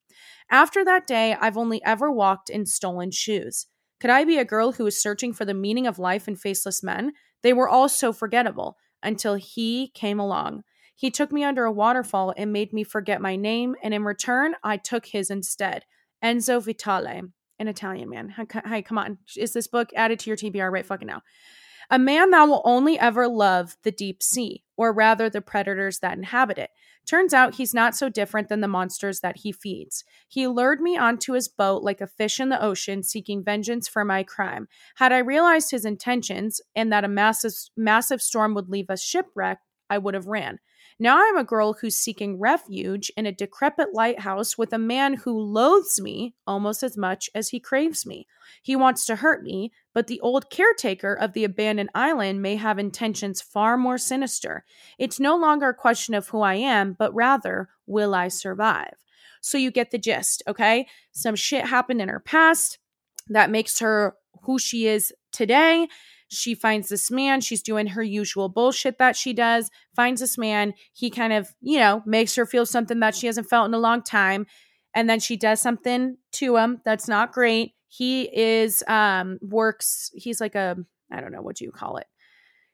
After 0.50 0.86
that 0.86 1.08
day, 1.08 1.36
I've 1.40 1.58
only 1.58 1.84
ever 1.84 2.12
walked 2.12 2.50
in 2.50 2.66
stolen 2.66 3.12
shoes. 3.12 3.68
Could 4.02 4.10
I 4.10 4.26
be 4.26 4.40
a 4.40 4.46
girl 4.46 4.72
who 4.72 4.84
was 4.84 5.00
searching 5.00 5.32
for 5.32 5.46
the 5.46 5.54
meaning 5.54 5.86
of 5.86 6.00
life 6.00 6.28
in 6.28 6.36
faceless 6.36 6.82
men? 6.82 7.12
They 7.44 7.54
were 7.54 7.70
all 7.70 7.88
so 7.88 8.12
forgettable 8.12 8.78
until 9.04 9.36
he 9.36 9.92
came 9.94 10.20
along. 10.20 10.64
He 10.96 11.12
took 11.12 11.32
me 11.32 11.44
under 11.44 11.66
a 11.66 11.72
waterfall 11.72 12.34
and 12.36 12.52
made 12.52 12.74
me 12.74 12.84
forget 12.84 13.22
my 13.22 13.36
name, 13.36 13.76
and 13.84 13.94
in 13.94 14.04
return, 14.04 14.56
I 14.64 14.78
took 14.78 15.06
his 15.06 15.30
instead. 15.30 15.86
Enzo 16.24 16.60
Vitale, 16.64 17.22
an 17.60 17.68
Italian 17.68 18.10
man. 18.10 18.34
Hi, 18.66 18.82
come 18.82 18.98
on. 18.98 19.20
Is 19.38 19.54
this 19.54 19.68
book 19.68 19.92
added 19.96 20.20
to 20.20 20.32
your 20.32 20.38
TBR 20.38 20.72
right 20.72 20.86
fucking 20.86 21.08
now? 21.08 21.22
A 21.92 22.00
man 22.00 22.32
that 22.32 22.46
will 22.46 22.64
only 22.66 22.98
ever 22.98 23.28
love 23.28 23.78
the 23.84 23.92
deep 23.92 24.24
sea, 24.24 24.64
or 24.78 24.92
rather 24.94 25.30
the 25.30 25.42
predators 25.42 26.00
that 26.00 26.18
inhabit 26.18 26.58
it. 26.58 26.72
Turns 27.06 27.34
out 27.34 27.56
he's 27.56 27.74
not 27.74 27.96
so 27.96 28.10
different 28.10 28.48
than 28.48 28.62
the 28.62 28.68
monsters 28.68 29.20
that 29.20 29.38
he 29.38 29.52
feeds. 29.52 30.04
He 30.28 30.48
lured 30.48 30.82
me 30.82 30.98
onto 30.98 31.34
his 31.34 31.48
boat 31.48 31.84
like 31.84 32.00
a 32.00 32.08
fish 32.08 32.40
in 32.40 32.50
the 32.50 32.64
ocean, 32.64 33.04
seeking 33.04 33.44
vengeance 33.44 33.88
for 33.88 34.06
my 34.06 34.24
crime. 34.24 34.68
Had 34.96 35.12
I 35.12 35.20
realized 35.20 35.72
his 35.72 35.86
intentions 35.86 36.62
and 36.76 36.92
that 36.92 37.04
a 37.04 37.10
massive, 37.10 37.54
massive 37.76 38.22
storm 38.22 38.54
would 38.54 38.70
leave 38.70 38.90
us 38.90 39.04
shipwrecked, 39.04 39.66
I 39.90 39.98
would 39.98 40.14
have 40.14 40.28
ran. 40.28 40.60
Now 41.02 41.18
I'm 41.20 41.36
a 41.36 41.44
girl 41.44 41.74
who's 41.74 41.96
seeking 41.96 42.38
refuge 42.38 43.12
in 43.18 43.26
a 43.26 43.32
decrepit 43.32 43.88
lighthouse 43.92 44.56
with 44.56 44.72
a 44.72 44.78
man 44.78 45.16
who 45.16 45.36
loathes 45.36 46.00
me 46.00 46.36
almost 46.46 46.84
as 46.84 46.96
much 46.96 47.28
as 47.34 47.50
he 47.50 47.60
craves 47.60 48.06
me. 48.06 48.28
He 48.62 48.76
wants 48.76 49.08
to 49.08 49.16
hurt 49.16 49.42
me, 49.42 49.72
but 49.96 50.06
the 50.06 50.20
old 50.20 50.52
caretaker 50.52 51.12
of 51.16 51.34
the 51.34 51.44
abandoned 51.44 51.90
island 51.96 52.44
may 52.44 52.56
have 52.56 52.78
intentions 52.78 53.42
far 53.42 53.78
more 53.78 53.98
sinister. 53.98 54.64
It's 55.00 55.20
no 55.20 55.36
longer 55.36 55.70
a 55.70 55.74
question 55.74 56.14
of 56.14 56.28
who 56.28 56.42
I 56.42 56.54
am, 56.54 56.94
but 56.94 57.16
rather, 57.16 57.70
will 57.88 58.14
I 58.14 58.28
survive? 58.28 58.94
So 59.42 59.58
you 59.58 59.72
get 59.72 59.90
the 59.90 59.98
gist, 59.98 60.44
okay? 60.48 60.86
Some 61.14 61.36
shit 61.36 61.66
happened 61.66 62.04
in 62.04 62.10
her 62.10 62.20
past 62.20 62.78
that 63.28 63.50
makes 63.50 63.80
her 63.80 64.18
who 64.44 64.60
she 64.60 64.86
is 64.86 65.12
today. 65.32 65.88
She 66.32 66.56
finds 66.56 66.88
this 66.88 67.12
man. 67.12 67.42
She's 67.42 67.62
doing 67.62 67.88
her 67.88 68.02
usual 68.02 68.48
bullshit 68.48 68.98
that 69.00 69.18
she 69.18 69.34
does, 69.34 69.70
finds 69.96 70.22
this 70.22 70.38
man. 70.38 70.74
He 70.94 71.10
kind 71.10 71.34
of, 71.34 71.54
you 71.60 71.78
know, 71.78 72.02
makes 72.06 72.36
her 72.36 72.46
feel 72.46 72.66
something 72.66 73.02
that 73.02 73.16
she 73.16 73.28
hasn't 73.28 73.50
felt 73.50 73.68
in 73.68 73.74
a 73.74 73.80
long 73.80 74.02
time. 74.02 74.46
And 74.96 75.10
then 75.10 75.20
she 75.20 75.36
does 75.36 75.62
something 75.62 76.18
to 76.34 76.56
him 76.56 76.82
that's 76.86 77.08
not 77.08 77.34
great. 77.34 77.74
He 77.90 78.24
is, 78.34 78.82
um, 78.88 79.40
works, 79.42 80.10
he's 80.14 80.40
like 80.40 80.56
a, 80.56 80.78
I 81.12 81.20
don't 81.20 81.34
know, 81.34 81.42
what 81.42 81.58
do 81.58 81.66
you 81.66 81.72
call 81.72 81.98
it? 81.98 82.08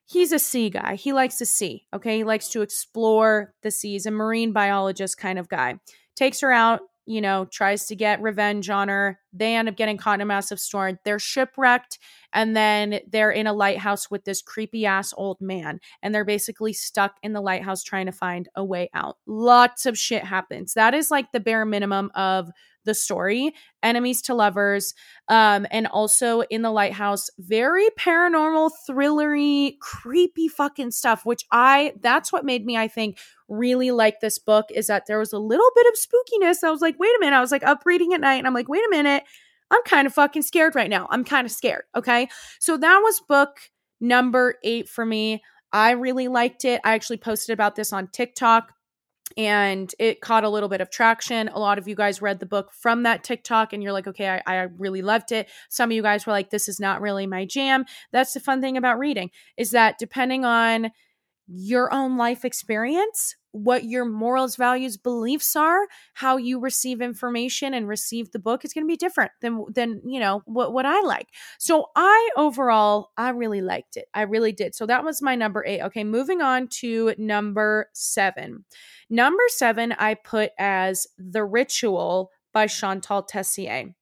He's 0.06 0.32
a 0.32 0.40
sea 0.40 0.70
guy. 0.70 0.96
He 0.96 1.12
likes 1.12 1.38
to 1.40 1.46
see. 1.46 1.88
Okay. 1.94 2.18
He 2.18 2.24
likes 2.24 2.50
to 2.50 2.62
explore 2.62 3.54
the 3.64 3.72
seas, 3.72 4.06
a 4.06 4.12
marine 4.12 4.54
biologist 4.54 5.18
kind 5.18 5.40
of 5.40 5.50
guy. 5.50 5.80
Takes 6.16 6.40
her 6.42 6.52
out 6.52 6.82
you 7.08 7.22
know, 7.22 7.46
tries 7.46 7.88
to 7.88 7.96
get 7.96 8.22
revenge 8.22 8.70
on 8.70 8.90
her. 8.90 9.20
They 9.32 9.56
end 9.56 9.70
up 9.70 9.78
getting 9.78 9.98
caught 9.98 10.16
in 10.16 10.22
a 10.22 10.26
massive 10.26 10.60
storm. 10.60 11.00
They're 11.06 11.20
shipwrecked, 11.20 12.00
and 12.34 12.56
then 12.56 13.00
they're 13.10 13.32
in 13.32 13.48
a 13.48 13.54
lighthouse 13.54 14.12
with 14.12 14.26
this 14.26 14.42
creepy 14.42 14.86
ass 14.86 15.14
old 15.16 15.40
man. 15.40 15.80
And 16.04 16.14
they're 16.14 16.26
basically 16.26 16.74
stuck 16.74 17.16
in 17.24 17.34
the 17.34 17.42
lighthouse 17.42 17.84
trying 17.84 18.08
to 18.08 18.12
find 18.12 18.50
a 18.56 18.64
way 18.64 18.90
out. 18.94 19.18
Lots 19.26 19.86
of 19.86 19.98
shit 19.98 20.24
happens. 20.24 20.74
That 20.74 20.94
is 20.94 21.10
like 21.10 21.32
the 21.32 21.40
bare 21.40 21.66
minimum 21.66 22.12
of 22.14 22.52
the 22.88 22.96
story 22.96 23.54
enemies 23.84 24.24
to 24.24 24.34
lovers 24.34 24.96
um 25.30 25.68
and 25.70 25.86
also 25.88 26.42
in 26.50 26.64
the 26.64 26.72
lighthouse 26.72 27.30
very 27.38 27.88
paranormal 28.00 28.72
thrillery 28.90 29.78
creepy 29.80 30.48
fucking 30.48 30.90
stuff 30.90 31.26
which 31.26 31.44
i 31.52 31.94
that's 32.02 32.34
what 32.34 32.44
made 32.44 32.66
me 32.66 32.76
i 32.76 32.88
think 32.88 33.20
really 33.50 33.92
like 33.92 34.20
this 34.20 34.40
book 34.40 34.66
is 34.74 34.88
that 34.88 35.06
there 35.08 35.20
was 35.20 35.34
a 35.34 35.40
little 35.40 35.70
bit 35.76 35.88
of 35.88 35.94
spookiness. 35.94 36.64
I 36.64 36.72
was 36.72 36.82
like 36.82 37.00
wait 37.00 37.16
a 37.16 37.20
minute. 37.20 37.36
I 37.36 37.42
was 37.42 37.52
like 37.52 37.64
up 37.64 37.84
reading 37.86 38.14
at 38.14 38.22
night 38.22 38.36
and 38.36 38.48
i'm 38.48 38.54
like 38.54 38.70
wait 38.70 38.84
a 38.86 38.90
minute. 38.90 39.24
I'm 39.72 39.82
kind 39.86 40.08
of 40.08 40.14
fucking 40.14 40.44
scared 40.44 40.76
right 40.76 40.90
now. 40.90 41.08
I'm 41.10 41.26
kind 41.26 41.46
of 41.46 41.52
scared. 41.52 41.84
Okay? 41.94 42.30
So 42.60 42.78
that 42.78 43.00
was 43.00 43.22
book 43.28 43.60
number 44.00 44.56
eight 44.64 44.88
for 44.88 45.06
me. 45.06 45.44
I 45.74 45.92
really 45.92 46.30
liked 46.30 46.64
it. 46.64 46.80
I 46.86 46.94
actually 46.94 47.18
posted 47.18 47.54
about 47.54 47.76
this 47.76 47.92
on 47.92 48.08
tiktok 48.08 48.72
and 49.36 49.94
it 50.00 50.22
caught 50.22 50.44
a 50.44 50.50
little 50.50 50.70
bit 50.70 50.82
of 50.82 50.90
traction. 50.90 51.48
A 51.50 51.60
lot 51.60 51.78
of 51.78 51.88
you 51.88 51.96
guys 51.96 52.22
read 52.22 52.40
the 52.40 52.46
book 52.46 52.72
from 52.72 53.04
that 53.04 53.24
TikTok 53.24 53.74
and 53.74 53.84
you're 53.84 53.92
like, 53.92 54.08
okay, 54.08 54.30
I, 54.30 54.42
I, 54.46 54.68
really 54.78 55.02
loved 55.02 55.32
it. 55.32 55.50
Some 55.70 55.90
of 55.92 55.96
you 55.96 56.02
guys 56.02 56.26
were 56.26 56.34
like, 56.34 56.50
this 56.50 56.68
is 56.68 56.80
not 56.80 57.02
really 57.02 57.28
my 57.28 57.46
jam. 57.46 57.86
That's 58.12 58.34
the 58.34 58.40
fun 58.40 58.62
thing 58.62 58.78
about 58.78 59.00
reading 59.00 59.32
is 59.58 59.72
that 59.72 59.98
depending 60.00 60.46
on 60.46 60.92
your 61.48 61.94
own 61.94 62.18
life 62.18 62.46
experience, 62.46 63.36
what 63.58 63.84
your 63.86 64.06
morals, 64.06 64.56
values, 64.56 64.98
beliefs 64.98 65.56
are, 65.56 65.88
how 66.14 66.38
you 66.38 66.60
receive 66.60 67.02
information 67.02 67.74
and 67.74 67.88
receive 67.88 68.32
the 68.32 68.40
book 68.40 68.64
is 68.64 68.74
going 68.74 68.86
to 68.86 68.92
be 68.92 68.98
different 68.98 69.32
than 69.42 69.66
than 69.74 70.02
you 70.06 70.20
know 70.20 70.42
what 70.46 70.74
what 70.74 70.86
I 70.86 71.02
like. 71.02 71.28
So 71.60 71.88
I 71.96 72.30
overall 72.38 73.12
I 73.18 73.30
really 73.30 73.62
liked 73.62 73.98
it. 73.98 74.06
I 74.14 74.24
really 74.24 74.52
did. 74.52 74.76
So 74.76 74.86
that 74.86 75.04
was 75.04 75.22
my 75.22 75.36
number 75.36 75.64
8. 75.66 75.82
Okay, 75.84 76.04
moving 76.04 76.42
on 76.42 76.68
to 76.80 77.14
number 77.18 77.90
7. 77.94 78.66
Number 79.10 79.44
7 79.48 79.94
I 79.94 80.14
put 80.16 80.52
as 80.60 81.08
The 81.18 81.44
Ritual 81.44 82.32
by 82.54 82.66
Shantel 82.66 83.28
Tessier. 83.28 83.94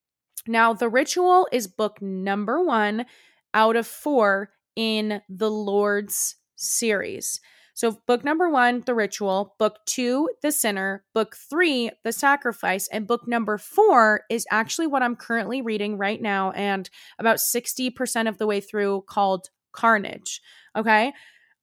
Now, 0.48 0.74
The 0.74 0.90
Ritual 0.90 1.48
is 1.52 1.68
book 1.68 2.02
number 2.02 2.64
1 2.64 3.06
out 3.54 3.76
of 3.76 3.88
4 3.88 4.50
in 4.76 5.22
the 5.30 5.50
Lords 5.50 6.36
series. 6.56 7.40
So, 7.76 8.00
book 8.08 8.24
number 8.24 8.50
one, 8.50 8.84
The 8.86 8.96
Ritual, 8.96 9.54
book 9.60 9.80
two, 9.86 10.30
The 10.42 10.54
Sinner, 10.54 11.04
book 11.14 11.36
three, 11.36 11.92
The 12.06 12.14
Sacrifice, 12.14 12.88
and 12.88 13.06
book 13.06 13.28
number 13.28 13.58
four 13.58 14.22
is 14.30 14.48
actually 14.50 14.88
what 14.88 15.04
I'm 15.04 15.18
currently 15.18 15.62
reading 15.62 15.98
right 15.98 16.22
now 16.22 16.52
and 16.52 16.90
about 17.20 17.38
60% 17.38 18.30
of 18.30 18.38
the 18.38 18.48
way 18.48 18.62
through 18.62 19.04
called 19.08 19.50
Carnage. 19.74 20.40
Okay. 20.74 21.12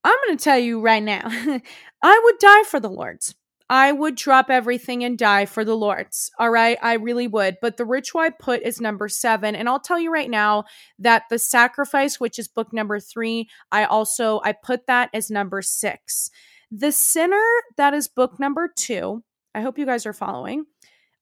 I'm 0.05 0.19
going 0.27 0.37
to 0.37 0.45
tell 0.45 0.59
you 0.59 0.81
right 0.81 1.03
now, 1.03 1.23
I 2.03 2.21
would 2.25 2.39
die 2.39 2.65
for 2.65 2.79
the 2.79 2.91
Lords. 2.91 3.35
I 3.73 3.91
would 3.91 4.17
drop 4.17 4.51
everything 4.51 5.03
and 5.03 5.17
die 5.17 5.47
for 5.47 5.65
the 5.65 5.75
Lords. 5.75 6.31
All 6.39 6.51
right. 6.51 6.77
I 6.83 6.93
really 6.93 7.27
would. 7.27 7.57
But 7.63 7.79
the 7.79 7.87
ritual 7.87 8.21
I 8.21 8.29
put 8.29 8.61
is 8.61 8.83
number 8.83 9.09
seven. 9.09 9.55
And 9.55 9.67
I'll 9.67 9.81
tell 9.81 9.99
you 9.99 10.13
right 10.13 10.29
now 10.29 10.65
that 10.99 11.23
the 11.31 11.39
sacrifice, 11.39 12.21
which 12.21 12.39
is 12.39 12.49
book 12.49 12.75
number 12.75 13.01
three, 13.01 13.49
I 13.73 13.85
also 13.85 14.43
I 14.45 14.53
put 14.53 14.87
that 14.89 15.09
as 15.15 15.31
number 15.31 15.63
six. 15.63 16.31
The 16.71 16.93
sinner, 16.93 17.43
that 17.79 17.95
is 17.95 18.09
book 18.09 18.39
number 18.39 18.71
two. 18.77 19.25
I 19.55 19.63
hope 19.63 19.79
you 19.79 19.87
guys 19.87 20.05
are 20.05 20.13
following. 20.13 20.67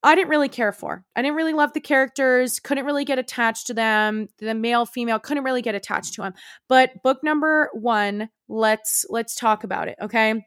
I 0.02 0.16
didn't 0.16 0.30
really 0.30 0.48
care 0.48 0.72
for. 0.72 1.04
I 1.14 1.22
didn't 1.22 1.36
really 1.36 1.52
love 1.52 1.72
the 1.72 1.80
characters, 1.80 2.58
couldn't 2.58 2.86
really 2.86 3.04
get 3.04 3.20
attached 3.20 3.68
to 3.68 3.74
them. 3.74 4.26
The 4.40 4.54
male, 4.54 4.86
female, 4.86 5.20
couldn't 5.20 5.44
really 5.44 5.62
get 5.62 5.76
attached 5.76 6.14
to 6.14 6.22
them. 6.22 6.34
But 6.68 7.00
book 7.04 7.22
number 7.22 7.70
1, 7.74 8.28
let's 8.48 9.06
let's 9.08 9.36
talk 9.36 9.62
about 9.62 9.86
it, 9.86 9.98
okay? 10.02 10.42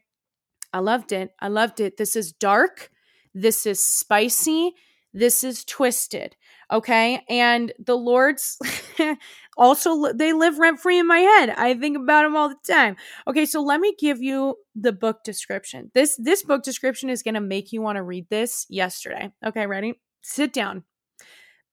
I 0.74 0.80
loved 0.80 1.12
it. 1.12 1.30
I 1.38 1.46
loved 1.46 1.78
it. 1.78 1.98
This 1.98 2.16
is 2.16 2.32
dark. 2.32 2.90
This 3.32 3.64
is 3.64 3.82
spicy. 3.82 4.72
This 5.12 5.44
is 5.44 5.64
twisted. 5.64 6.34
Okay. 6.72 7.22
And 7.28 7.72
the 7.78 7.96
Lords 7.96 8.58
also, 9.56 10.12
they 10.12 10.32
live 10.32 10.58
rent 10.58 10.80
free 10.80 10.98
in 10.98 11.06
my 11.06 11.20
head. 11.20 11.50
I 11.50 11.74
think 11.74 11.96
about 11.96 12.24
them 12.24 12.34
all 12.34 12.48
the 12.48 12.56
time. 12.68 12.96
Okay. 13.28 13.46
So 13.46 13.62
let 13.62 13.78
me 13.78 13.94
give 13.96 14.20
you 14.20 14.56
the 14.74 14.90
book 14.90 15.22
description. 15.22 15.92
This, 15.94 16.18
this 16.20 16.42
book 16.42 16.64
description 16.64 17.08
is 17.08 17.22
going 17.22 17.36
to 17.36 17.40
make 17.40 17.72
you 17.72 17.80
want 17.80 17.94
to 17.94 18.02
read 18.02 18.28
this 18.28 18.66
yesterday. 18.68 19.30
Okay. 19.46 19.68
Ready? 19.68 20.00
Sit 20.22 20.52
down. 20.52 20.82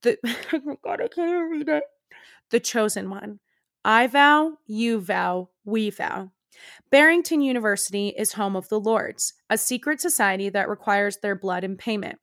The, 0.03 0.19
oh 0.53 0.77
God, 0.83 1.01
I 1.01 1.07
can't 1.07 1.49
read 1.49 1.69
it. 1.69 1.83
The 2.51 2.59
chosen 2.59 3.09
one. 3.09 3.39
I 3.83 4.05
vow, 4.05 4.57
you 4.67 4.99
vow, 4.99 5.49
we 5.65 5.89
vow. 5.89 6.31
Barrington 6.89 7.41
University 7.41 8.09
is 8.17 8.33
home 8.33 8.55
of 8.55 8.69
the 8.69 8.79
Lords, 8.79 9.33
a 9.49 9.57
secret 9.57 10.01
society 10.01 10.49
that 10.49 10.69
requires 10.69 11.17
their 11.17 11.35
blood 11.35 11.63
in 11.63 11.77
payment. 11.77 12.19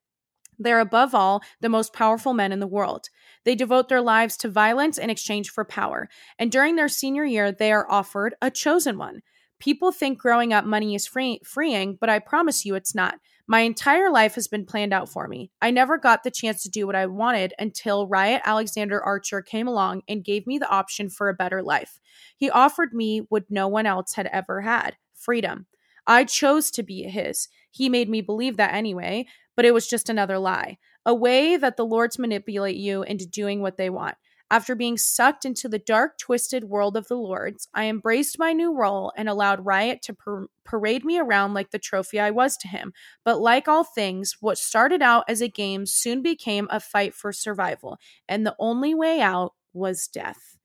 They're 0.58 0.80
above 0.80 1.14
all 1.14 1.42
the 1.60 1.68
most 1.68 1.92
powerful 1.92 2.34
men 2.34 2.52
in 2.52 2.58
the 2.58 2.66
world. 2.66 3.08
They 3.44 3.54
devote 3.54 3.88
their 3.88 4.00
lives 4.00 4.36
to 4.38 4.48
violence 4.48 4.98
in 4.98 5.10
exchange 5.10 5.50
for 5.50 5.64
power, 5.64 6.08
and 6.38 6.50
during 6.50 6.76
their 6.76 6.88
senior 6.88 7.24
year, 7.24 7.52
they 7.52 7.72
are 7.72 7.90
offered 7.90 8.34
a 8.42 8.50
chosen 8.50 8.98
one. 8.98 9.22
People 9.58 9.90
think 9.92 10.18
growing 10.18 10.52
up 10.52 10.64
money 10.64 10.94
is 10.94 11.06
free- 11.06 11.40
freeing, 11.44 11.96
but 12.00 12.08
I 12.08 12.18
promise 12.18 12.64
you 12.64 12.74
it's 12.74 12.94
not. 12.94 13.16
My 13.46 13.60
entire 13.60 14.10
life 14.10 14.34
has 14.34 14.46
been 14.46 14.66
planned 14.66 14.92
out 14.92 15.08
for 15.08 15.26
me. 15.26 15.50
I 15.62 15.70
never 15.70 15.96
got 15.96 16.22
the 16.22 16.30
chance 16.30 16.62
to 16.62 16.68
do 16.68 16.86
what 16.86 16.94
I 16.94 17.06
wanted 17.06 17.54
until 17.58 18.06
Ryat 18.06 18.42
Alexander 18.44 19.02
Archer 19.02 19.40
came 19.40 19.66
along 19.66 20.02
and 20.06 20.24
gave 20.24 20.46
me 20.46 20.58
the 20.58 20.68
option 20.68 21.08
for 21.08 21.28
a 21.28 21.34
better 21.34 21.62
life. 21.62 21.98
He 22.36 22.50
offered 22.50 22.92
me 22.92 23.20
what 23.30 23.44
no 23.48 23.66
one 23.66 23.86
else 23.86 24.12
had 24.12 24.26
ever 24.26 24.60
had 24.60 24.96
freedom. 25.14 25.66
I 26.06 26.24
chose 26.24 26.70
to 26.72 26.82
be 26.82 27.04
his. 27.04 27.48
He 27.70 27.88
made 27.88 28.08
me 28.08 28.20
believe 28.20 28.58
that 28.58 28.74
anyway, 28.74 29.26
but 29.56 29.64
it 29.64 29.74
was 29.74 29.88
just 29.88 30.08
another 30.08 30.38
lie. 30.38 30.78
A 31.06 31.14
way 31.14 31.56
that 31.56 31.76
the 31.76 31.86
Lords 31.86 32.18
manipulate 32.18 32.76
you 32.76 33.02
into 33.02 33.26
doing 33.26 33.62
what 33.62 33.76
they 33.78 33.88
want. 33.90 34.16
After 34.50 34.74
being 34.74 34.96
sucked 34.96 35.44
into 35.44 35.68
the 35.68 35.78
dark, 35.78 36.18
twisted 36.18 36.64
world 36.64 36.96
of 36.96 37.06
the 37.08 37.16
Lords, 37.16 37.68
I 37.74 37.84
embraced 37.84 38.38
my 38.38 38.52
new 38.54 38.74
role 38.74 39.12
and 39.16 39.28
allowed 39.28 39.64
Ryat 39.64 40.00
to 40.02 40.14
par- 40.14 40.46
parade 40.64 41.04
me 41.04 41.18
around 41.18 41.52
like 41.52 41.70
the 41.70 41.78
trophy 41.78 42.18
I 42.18 42.30
was 42.30 42.56
to 42.58 42.68
him. 42.68 42.94
But 43.24 43.40
like 43.40 43.68
all 43.68 43.84
things, 43.84 44.36
what 44.40 44.56
started 44.56 45.02
out 45.02 45.24
as 45.28 45.42
a 45.42 45.48
game 45.48 45.84
soon 45.84 46.22
became 46.22 46.66
a 46.70 46.80
fight 46.80 47.14
for 47.14 47.32
survival, 47.32 47.98
and 48.26 48.46
the 48.46 48.56
only 48.58 48.94
way 48.94 49.20
out 49.20 49.52
was 49.74 50.08
death. 50.08 50.56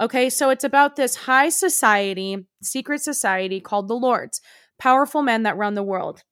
Okay, 0.00 0.30
so 0.30 0.50
it's 0.50 0.64
about 0.64 0.96
this 0.96 1.14
high 1.16 1.48
society, 1.48 2.46
secret 2.62 3.02
society 3.02 3.60
called 3.60 3.88
the 3.88 3.94
Lords, 3.94 4.40
powerful 4.78 5.22
men 5.22 5.42
that 5.44 5.56
run 5.56 5.74
the 5.74 5.82
world. 5.82 6.22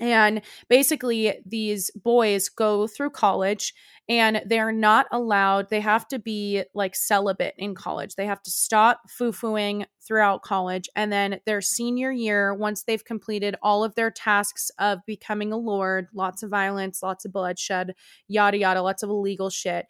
And 0.00 0.42
basically, 0.68 1.40
these 1.46 1.90
boys 1.92 2.48
go 2.48 2.86
through 2.86 3.10
college 3.10 3.74
and 4.08 4.42
they're 4.46 4.72
not 4.72 5.06
allowed, 5.12 5.70
they 5.70 5.80
have 5.80 6.08
to 6.08 6.18
be 6.18 6.64
like 6.74 6.96
celibate 6.96 7.54
in 7.56 7.76
college. 7.76 8.16
They 8.16 8.26
have 8.26 8.42
to 8.42 8.50
stop 8.50 9.02
foo 9.08 9.30
fooing 9.30 9.86
throughout 10.00 10.42
college. 10.42 10.88
And 10.96 11.12
then 11.12 11.38
their 11.46 11.60
senior 11.60 12.10
year, 12.10 12.52
once 12.52 12.82
they've 12.82 13.04
completed 13.04 13.54
all 13.62 13.84
of 13.84 13.94
their 13.94 14.10
tasks 14.10 14.70
of 14.80 14.98
becoming 15.06 15.52
a 15.52 15.56
lord, 15.56 16.08
lots 16.12 16.42
of 16.42 16.50
violence, 16.50 17.04
lots 17.04 17.24
of 17.24 17.32
bloodshed, 17.32 17.94
yada, 18.26 18.58
yada, 18.58 18.82
lots 18.82 19.04
of 19.04 19.10
illegal 19.10 19.48
shit, 19.48 19.86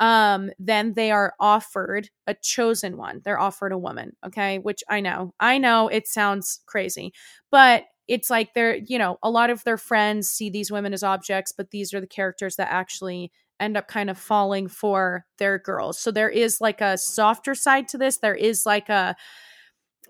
um, 0.00 0.50
then 0.58 0.92
they 0.94 1.10
are 1.10 1.34
offered 1.40 2.10
a 2.26 2.34
chosen 2.34 2.98
one. 2.98 3.22
They're 3.24 3.40
offered 3.40 3.72
a 3.72 3.78
woman. 3.78 4.12
Okay. 4.26 4.58
Which 4.58 4.82
I 4.90 5.00
know, 5.00 5.32
I 5.40 5.56
know 5.56 5.88
it 5.88 6.06
sounds 6.08 6.60
crazy, 6.66 7.14
but 7.50 7.84
it's 8.08 8.30
like 8.30 8.54
they're 8.54 8.76
you 8.76 8.98
know 8.98 9.18
a 9.22 9.30
lot 9.30 9.50
of 9.50 9.62
their 9.64 9.76
friends 9.76 10.28
see 10.28 10.50
these 10.50 10.70
women 10.70 10.92
as 10.92 11.02
objects 11.02 11.52
but 11.56 11.70
these 11.70 11.94
are 11.94 12.00
the 12.00 12.06
characters 12.06 12.56
that 12.56 12.68
actually 12.70 13.30
end 13.60 13.76
up 13.76 13.86
kind 13.86 14.10
of 14.10 14.18
falling 14.18 14.68
for 14.68 15.24
their 15.38 15.58
girls 15.58 15.98
so 15.98 16.10
there 16.10 16.30
is 16.30 16.60
like 16.60 16.80
a 16.80 16.98
softer 16.98 17.54
side 17.54 17.88
to 17.88 17.98
this 17.98 18.18
there 18.18 18.34
is 18.34 18.66
like 18.66 18.88
a 18.88 19.14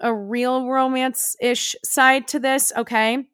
a 0.01 0.15
real 0.15 0.69
romance 0.69 1.37
ish 1.41 1.77
side 1.85 2.27
to 2.27 2.39
this 2.39 2.73
okay 2.77 3.25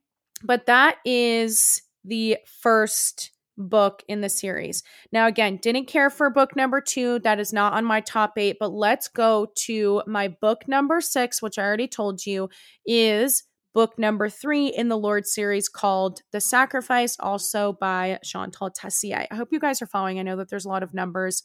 but 0.43 0.67
that 0.67 0.97
is 1.05 1.83
the 2.05 2.39
first 2.47 3.33
book 3.59 4.05
in 4.09 4.21
the 4.21 4.29
series. 4.29 4.85
Now, 5.13 5.27
again, 5.27 5.59
didn't 5.61 5.87
care 5.87 6.11
for 6.11 6.31
book 6.31 6.55
number 6.55 6.81
two. 6.81 7.19
That 7.21 7.41
is 7.41 7.53
not 7.53 7.73
on 7.73 7.85
my 7.85 8.01
top 8.01 8.39
eight, 8.39 8.57
but 8.59 8.73
let's 8.73 9.09
go 9.09 9.49
to 9.67 10.03
my 10.07 10.29
book 10.29 10.69
number 10.69 11.01
six, 11.01 11.43
which 11.43 11.59
I 11.59 11.65
already 11.65 11.89
told 11.89 12.25
you 12.25 12.49
is 12.87 13.43
book 13.79 13.97
number 13.97 14.29
three 14.29 14.67
in 14.67 14.89
the 14.89 14.99
Lord 14.99 15.25
series 15.25 15.69
called 15.69 16.23
The 16.33 16.41
Sacrifice, 16.41 17.17
also 17.21 17.75
by 17.75 18.19
Shantel 18.25 18.75
Tessier. 18.75 19.29
I 19.31 19.37
hope 19.37 19.51
you 19.53 19.61
guys 19.61 19.81
are 19.81 19.87
following. 19.87 20.19
I 20.19 20.25
know 20.25 20.35
that 20.35 20.49
there's 20.49 20.65
a 20.65 20.69
lot 20.69 20.83
of 20.83 20.95
numbers 20.95 21.45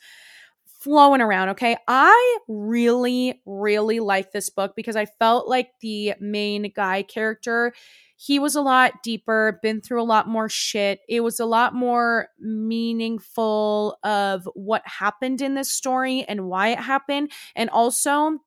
flowing 0.65 1.21
around. 1.21 1.49
Okay. 1.49 1.77
I 1.87 2.37
really, 2.47 3.39
really 3.45 3.99
like 3.99 4.31
this 4.31 4.49
book 4.49 4.73
because 4.75 4.95
I 4.95 5.05
felt 5.05 5.47
like 5.47 5.73
the 5.81 6.15
main 6.19 6.71
guy 6.75 7.03
character, 7.03 7.71
he 8.15 8.39
was 8.39 8.55
a 8.55 8.61
lot 8.61 9.03
deeper, 9.03 9.59
been 9.61 9.79
through 9.79 10.01
a 10.01 10.03
lot 10.03 10.27
more 10.27 10.49
shit. 10.49 11.01
It 11.07 11.19
was 11.19 11.39
a 11.39 11.45
lot 11.45 11.75
more 11.75 12.29
meaningful 12.39 13.99
of 14.03 14.49
what 14.55 14.81
happened 14.85 15.39
in 15.39 15.53
this 15.53 15.71
story 15.71 16.25
and 16.27 16.47
why 16.47 16.69
it 16.69 16.79
happened. 16.79 17.31
And 17.55 17.69
also, 17.69 18.39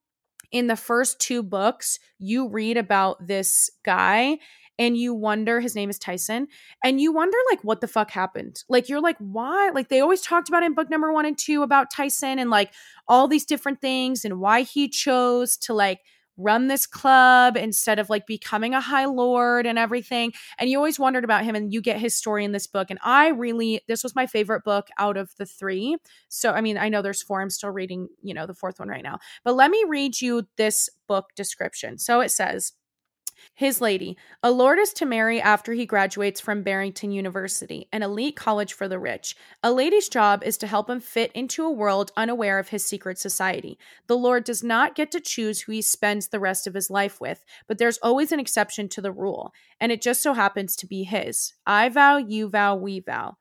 in 0.52 0.66
the 0.66 0.76
first 0.76 1.18
two 1.20 1.42
books, 1.42 1.98
you 2.18 2.48
read 2.48 2.76
about 2.76 3.26
this 3.26 3.70
guy 3.84 4.38
and 4.78 4.96
you 4.96 5.14
wonder 5.14 5.60
his 5.60 5.74
name 5.74 5.88
is 5.88 5.98
Tyson 5.98 6.48
and 6.84 7.00
you 7.00 7.12
wonder 7.12 7.36
like 7.50 7.62
what 7.62 7.80
the 7.80 7.88
fuck 7.88 8.10
happened. 8.10 8.62
Like 8.68 8.88
you're 8.88 9.00
like 9.00 9.16
why? 9.18 9.70
Like 9.74 9.88
they 9.88 10.00
always 10.00 10.20
talked 10.20 10.48
about 10.48 10.62
in 10.62 10.74
book 10.74 10.90
number 10.90 11.12
1 11.12 11.26
and 11.26 11.38
2 11.38 11.62
about 11.62 11.90
Tyson 11.90 12.38
and 12.38 12.50
like 12.50 12.72
all 13.08 13.28
these 13.28 13.46
different 13.46 13.80
things 13.80 14.24
and 14.24 14.38
why 14.38 14.62
he 14.62 14.88
chose 14.88 15.56
to 15.58 15.74
like 15.74 16.00
run 16.36 16.68
this 16.68 16.86
club 16.86 17.56
instead 17.56 17.98
of 17.98 18.10
like 18.10 18.26
becoming 18.26 18.74
a 18.74 18.80
high 18.80 19.06
lord 19.06 19.66
and 19.66 19.78
everything. 19.78 20.32
And 20.58 20.68
you 20.68 20.76
always 20.76 20.98
wondered 20.98 21.24
about 21.24 21.44
him, 21.44 21.54
and 21.54 21.72
you 21.72 21.80
get 21.80 21.98
his 21.98 22.14
story 22.14 22.44
in 22.44 22.52
this 22.52 22.66
book. 22.66 22.90
And 22.90 22.98
I 23.02 23.28
really, 23.28 23.80
this 23.88 24.02
was 24.02 24.14
my 24.14 24.26
favorite 24.26 24.64
book 24.64 24.88
out 24.98 25.16
of 25.16 25.34
the 25.36 25.46
three. 25.46 25.96
So, 26.28 26.52
I 26.52 26.60
mean, 26.60 26.78
I 26.78 26.88
know 26.88 27.02
there's 27.02 27.22
four. 27.22 27.40
I'm 27.40 27.50
still 27.50 27.70
reading, 27.70 28.08
you 28.22 28.34
know, 28.34 28.46
the 28.46 28.54
fourth 28.54 28.78
one 28.78 28.88
right 28.88 29.02
now. 29.02 29.18
But 29.44 29.54
let 29.54 29.70
me 29.70 29.84
read 29.88 30.20
you 30.20 30.46
this 30.56 30.88
book 31.06 31.30
description. 31.36 31.98
So 31.98 32.20
it 32.20 32.30
says, 32.30 32.72
his 33.54 33.80
lady, 33.80 34.16
a 34.42 34.50
lord 34.50 34.78
is 34.78 34.92
to 34.94 35.06
marry 35.06 35.40
after 35.40 35.72
he 35.72 35.86
graduates 35.86 36.40
from 36.40 36.62
Barrington 36.62 37.10
University, 37.10 37.88
an 37.92 38.02
elite 38.02 38.36
college 38.36 38.72
for 38.72 38.88
the 38.88 38.98
rich. 38.98 39.36
A 39.62 39.72
lady's 39.72 40.08
job 40.08 40.42
is 40.44 40.56
to 40.58 40.66
help 40.66 40.90
him 40.90 41.00
fit 41.00 41.32
into 41.32 41.64
a 41.64 41.70
world 41.70 42.12
unaware 42.16 42.58
of 42.58 42.68
his 42.68 42.84
secret 42.84 43.18
society. 43.18 43.78
The 44.06 44.16
lord 44.16 44.44
does 44.44 44.62
not 44.62 44.94
get 44.94 45.10
to 45.12 45.20
choose 45.20 45.62
who 45.62 45.72
he 45.72 45.82
spends 45.82 46.28
the 46.28 46.40
rest 46.40 46.66
of 46.66 46.74
his 46.74 46.90
life 46.90 47.20
with, 47.20 47.44
but 47.66 47.78
there's 47.78 47.98
always 47.98 48.32
an 48.32 48.40
exception 48.40 48.88
to 48.90 49.00
the 49.00 49.12
rule, 49.12 49.52
and 49.80 49.92
it 49.92 50.02
just 50.02 50.22
so 50.22 50.34
happens 50.34 50.76
to 50.76 50.86
be 50.86 51.04
his. 51.04 51.54
I 51.66 51.88
vow, 51.88 52.16
you 52.16 52.48
vow, 52.48 52.76
we 52.76 53.00
vow. 53.00 53.36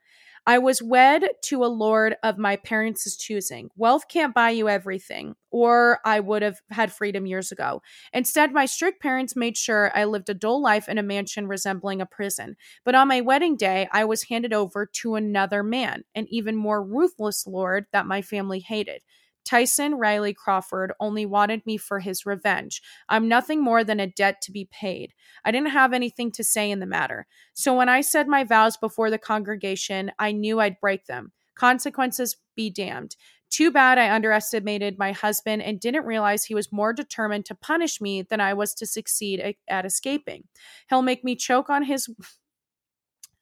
I 0.48 0.60
was 0.60 0.82
wed 0.82 1.24
to 1.46 1.66
a 1.66 1.68
lord 1.68 2.18
of 2.22 2.38
my 2.38 2.56
parents' 2.56 3.16
choosing. 3.16 3.70
Wealth 3.76 4.08
can't 4.08 4.34
buy 4.34 4.52
you 4.52 4.70
everything, 4.70 5.36
or 5.50 6.00
I 6.06 6.20
would 6.20 6.44
have 6.44 6.60
had 6.70 6.92
freedom 6.94 7.26
years 7.26 7.52
ago. 7.52 7.82
Instead, 8.14 8.54
my 8.54 8.66
strict 8.68 9.02
parents 9.02 9.36
made 9.36 9.58
sure 9.58 9.92
I 9.96 10.06
lived 10.06 10.30
a 10.30 10.36
dull 10.36 10.62
life 10.62 10.88
in 10.88 11.00
a 11.00 11.04
mansion 11.04 11.48
resembling 11.48 12.00
a 12.00 12.06
prison. 12.06 12.58
But 12.84 12.94
on 12.94 13.08
my 13.08 13.22
wedding 13.22 13.58
day, 13.58 13.88
I 13.92 14.06
was 14.06 14.24
handed 14.24 14.54
over 14.54 14.86
to 15.02 15.16
another 15.16 15.64
man, 15.64 16.04
an 16.14 16.28
even 16.30 16.56
more 16.56 16.84
ruthless 16.84 17.48
lord 17.48 17.86
that 17.92 18.06
my 18.06 18.22
family 18.22 18.60
hated. 18.60 19.02
Tyson 19.46 19.96
Riley 19.96 20.34
Crawford 20.34 20.92
only 21.00 21.26
wanted 21.26 21.66
me 21.66 21.78
for 21.78 22.00
his 22.00 22.26
revenge. 22.26 22.82
I'm 23.08 23.28
nothing 23.28 23.64
more 23.64 23.84
than 23.84 24.00
a 24.00 24.08
debt 24.08 24.42
to 24.42 24.52
be 24.52 24.68
paid. 24.72 25.14
I 25.46 25.52
didn't 25.52 25.70
have 25.70 25.94
anything 25.94 26.32
to 26.34 26.44
say 26.44 26.70
in 26.72 26.80
the 26.80 26.86
matter. 26.86 27.28
So 27.54 27.76
when 27.76 27.88
I 27.88 28.02
said 28.02 28.28
my 28.28 28.44
vows 28.44 28.76
before 28.76 29.10
the 29.10 29.20
congregation, 29.20 30.12
I 30.20 30.32
knew 30.32 30.60
I'd 30.60 30.80
break 30.80 31.06
them. 31.06 31.32
Consequences 31.56 32.38
be 32.56 32.70
damned. 32.70 33.16
Too 33.50 33.72
bad 33.72 33.98
I 33.98 34.14
underestimated 34.14 34.98
my 34.98 35.12
husband 35.12 35.62
and 35.62 35.80
didn't 35.80 36.06
realize 36.06 36.44
he 36.44 36.56
was 36.56 36.74
more 36.74 36.92
determined 36.92 37.46
to 37.46 37.56
punish 37.56 38.02
me 38.02 38.24
than 38.24 38.42
I 38.42 38.54
was 38.54 38.74
to 38.74 38.86
succeed 38.86 39.56
at 39.70 39.86
escaping. 39.86 40.46
He'll 40.90 41.04
make 41.04 41.24
me 41.24 41.36
choke 41.36 41.70
on 41.70 41.84
his 41.84 42.10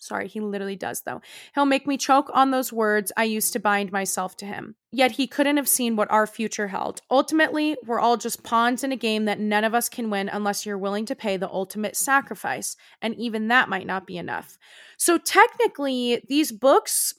Sorry, 0.03 0.27
he 0.27 0.41
literally 0.41 0.75
does, 0.75 1.01
though. 1.01 1.22
He'll 1.55 1.65
make 1.65 1.88
me 1.88 1.98
choke 1.98 2.29
on 2.33 2.51
those 2.51 2.74
words 2.74 3.12
I 3.15 3.24
used 3.24 3.53
to 3.53 3.60
bind 3.60 3.91
myself 3.91 4.36
to 4.38 4.45
him. 4.45 4.75
Yet 4.91 5.13
he 5.13 5.27
couldn't 5.27 5.57
have 5.57 5.69
seen 5.69 5.95
what 5.95 6.12
our 6.12 6.27
future 6.27 6.67
held. 6.67 7.01
Ultimately, 7.10 7.77
we're 7.86 8.00
all 8.00 8.17
just 8.17 8.43
pawns 8.43 8.83
in 8.83 8.91
a 8.91 8.98
game 8.98 9.25
that 9.25 9.39
none 9.39 9.63
of 9.63 9.74
us 9.74 9.88
can 9.88 10.10
win 10.10 10.29
unless 10.29 10.65
you're 10.65 10.77
willing 10.77 11.05
to 11.05 11.15
pay 11.15 11.38
the 11.38 11.50
ultimate 11.50 11.95
sacrifice. 11.95 12.75
And 13.01 13.15
even 13.15 13.48
that 13.48 13.69
might 13.69 13.88
not 13.88 14.05
be 14.05 14.17
enough. 14.17 14.57
So, 14.98 15.17
technically, 15.17 16.24
these 16.27 16.51
books, 16.51 17.13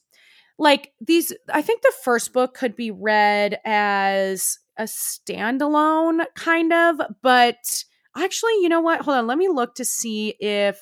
like 0.59 0.93
these, 1.01 1.33
I 1.53 1.63
think 1.63 1.83
the 1.83 1.93
first 2.05 2.33
book 2.33 2.55
could 2.55 2.77
be 2.77 2.91
read 2.91 3.59
as 3.65 4.59
a 4.77 4.85
standalone, 4.85 6.27
kind 6.35 6.73
of, 6.73 7.01
but 7.23 7.85
actually, 8.17 8.53
you 8.61 8.69
know 8.69 8.81
what? 8.81 9.01
Hold 9.03 9.17
on, 9.17 9.27
let 9.27 9.39
me 9.39 9.49
look 9.49 9.75
to 9.77 9.85
see 9.85 10.35
if 10.39 10.81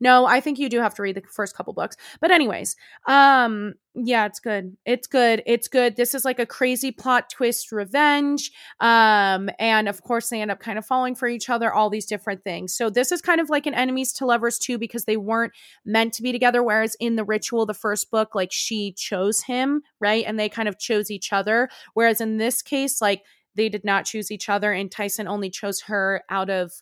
no, 0.00 0.26
I 0.26 0.40
think 0.40 0.58
you 0.58 0.68
do 0.68 0.80
have 0.80 0.94
to 0.94 1.02
read 1.02 1.16
the 1.16 1.22
first 1.22 1.56
couple 1.56 1.72
books. 1.72 1.96
But 2.20 2.30
anyways, 2.30 2.76
um 3.06 3.74
yeah, 3.94 4.24
it's 4.24 4.40
good. 4.40 4.74
It's 4.86 5.06
good. 5.06 5.42
It's 5.44 5.68
good. 5.68 5.96
This 5.96 6.14
is 6.14 6.24
like 6.24 6.38
a 6.38 6.46
crazy 6.46 6.92
plot 6.92 7.28
twist 7.28 7.72
revenge. 7.72 8.50
Um 8.80 9.50
and 9.58 9.88
of 9.88 10.02
course 10.02 10.28
they 10.28 10.40
end 10.40 10.50
up 10.50 10.60
kind 10.60 10.78
of 10.78 10.86
falling 10.86 11.14
for 11.14 11.28
each 11.28 11.50
other, 11.50 11.72
all 11.72 11.90
these 11.90 12.06
different 12.06 12.42
things. 12.42 12.74
So 12.74 12.90
this 12.90 13.12
is 13.12 13.20
kind 13.20 13.40
of 13.40 13.50
like 13.50 13.66
an 13.66 13.74
enemies 13.74 14.12
to 14.14 14.26
lovers 14.26 14.58
too 14.58 14.78
because 14.78 15.04
they 15.04 15.16
weren't 15.16 15.52
meant 15.84 16.14
to 16.14 16.22
be 16.22 16.32
together 16.32 16.62
whereas 16.62 16.96
in 17.00 17.16
the 17.16 17.24
ritual 17.24 17.66
the 17.66 17.74
first 17.74 18.10
book 18.10 18.34
like 18.34 18.50
she 18.52 18.92
chose 18.92 19.42
him, 19.42 19.82
right? 20.00 20.24
And 20.26 20.38
they 20.38 20.48
kind 20.48 20.68
of 20.68 20.78
chose 20.78 21.10
each 21.10 21.32
other 21.32 21.68
whereas 21.94 22.20
in 22.20 22.38
this 22.38 22.62
case 22.62 23.00
like 23.00 23.22
they 23.54 23.68
did 23.68 23.84
not 23.84 24.04
choose 24.06 24.30
each 24.30 24.48
other 24.48 24.72
and 24.72 24.90
Tyson 24.90 25.28
only 25.28 25.50
chose 25.50 25.82
her 25.82 26.22
out 26.30 26.50
of 26.50 26.72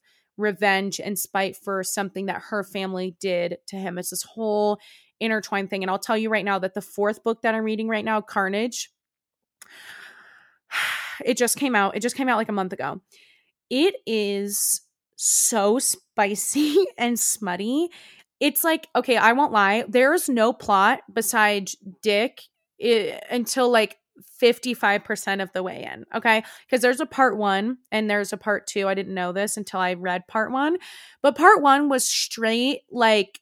revenge 0.41 1.01
and 1.01 1.19
spite 1.19 1.57
for 1.57 1.83
something 1.83 2.27
that 2.27 2.43
her 2.49 2.65
family 2.65 3.17
did 3.21 3.59
to 3.69 3.77
him. 3.77 3.99
It's 3.99 4.11
this 4.11 4.23
whole 4.23 4.79
intertwined 5.21 5.71
thing. 5.71 5.83
And 5.83 5.91
I'll 5.91 5.99
tell 5.99 6.17
you 6.17 6.31
right 6.31 6.45
now 6.45 6.59
that 6.59 6.75
the 6.75 6.83
fourth 6.83 7.23
book 7.23 7.43
that 7.43 7.55
I'm 7.55 7.65
reading 7.65 7.89
right 7.89 8.05
now, 8.05 8.21
Carnage, 8.21 8.91
it 11.25 11.37
just 11.37 11.59
came 11.59 11.77
out. 11.77 11.97
It 11.97 12.01
just 12.01 12.17
came 12.17 12.29
out 12.29 12.39
like 12.39 12.49
a 12.49 12.53
month 12.53 12.73
ago. 12.73 13.01
It 13.69 13.97
is 14.07 14.81
so 15.17 15.79
spicy 15.79 16.87
and 16.99 17.19
smutty. 17.19 17.89
It's 18.41 18.65
like, 18.65 18.89
okay, 18.97 19.17
I 19.17 19.33
won't 19.33 19.53
lie. 19.53 19.85
There's 19.87 20.29
no 20.29 20.53
plot 20.53 21.01
besides 21.13 21.77
Dick 22.03 22.41
it, 22.79 23.15
eh, 23.15 23.21
until 23.31 23.71
like 23.71 23.99
55% 24.41 25.43
of 25.43 25.53
the 25.53 25.62
way 25.62 25.89
in. 25.93 26.05
Okay. 26.15 26.43
Because 26.67 26.83
there's 26.83 27.00
a 27.00 27.07
part 27.07 27.37
one 27.37 27.79
and 27.91 28.09
there's 28.09 28.33
a 28.33 28.37
part 28.37 28.67
two. 28.67 28.89
I 28.89 28.95
didn't 28.95 29.15
know 29.15 29.33
this 29.33 29.57
until 29.57 29.81
I 29.81 29.95
read 29.95 30.27
part 30.27 30.53
one. 30.53 30.77
But 31.23 31.37
part 31.37 31.62
one 31.62 31.89
was 31.89 32.07
straight, 32.07 32.81
like, 32.91 33.41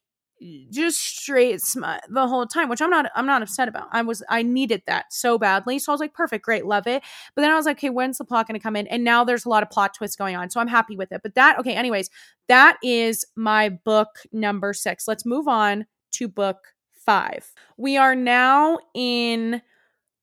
just 0.70 0.98
straight 0.98 1.60
smut 1.60 2.00
the 2.08 2.28
whole 2.28 2.46
time 2.46 2.68
which 2.68 2.80
i'm 2.80 2.90
not 2.90 3.10
i'm 3.16 3.26
not 3.26 3.42
upset 3.42 3.66
about 3.66 3.88
i 3.90 4.00
was 4.00 4.22
i 4.28 4.40
needed 4.40 4.80
that 4.86 5.12
so 5.12 5.36
badly 5.36 5.78
so 5.78 5.90
i 5.90 5.94
was 5.94 6.00
like 6.00 6.14
perfect 6.14 6.44
great 6.44 6.64
love 6.64 6.86
it 6.86 7.02
but 7.34 7.42
then 7.42 7.50
i 7.50 7.56
was 7.56 7.66
like 7.66 7.76
okay 7.76 7.90
when's 7.90 8.18
the 8.18 8.24
plot 8.24 8.46
going 8.46 8.58
to 8.58 8.62
come 8.62 8.76
in 8.76 8.86
and 8.86 9.02
now 9.02 9.24
there's 9.24 9.44
a 9.44 9.48
lot 9.48 9.62
of 9.62 9.70
plot 9.70 9.92
twists 9.94 10.16
going 10.16 10.36
on 10.36 10.48
so 10.48 10.60
i'm 10.60 10.68
happy 10.68 10.96
with 10.96 11.10
it 11.10 11.22
but 11.22 11.34
that 11.34 11.58
okay 11.58 11.74
anyways 11.74 12.08
that 12.46 12.76
is 12.82 13.24
my 13.34 13.68
book 13.68 14.20
number 14.32 14.72
six 14.72 15.08
let's 15.08 15.26
move 15.26 15.48
on 15.48 15.84
to 16.12 16.28
book 16.28 16.58
five 16.92 17.52
we 17.76 17.96
are 17.96 18.14
now 18.14 18.78
in 18.94 19.60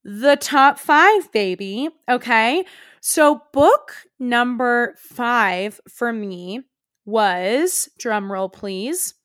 the 0.05 0.37
top 0.39 0.77
five, 0.77 1.31
baby. 1.31 1.89
Okay. 2.07 2.63
So, 3.01 3.41
book 3.51 3.93
number 4.19 4.95
five 4.99 5.81
for 5.89 6.13
me 6.13 6.61
was, 7.05 7.89
drumroll 7.99 8.53
please, 8.53 9.15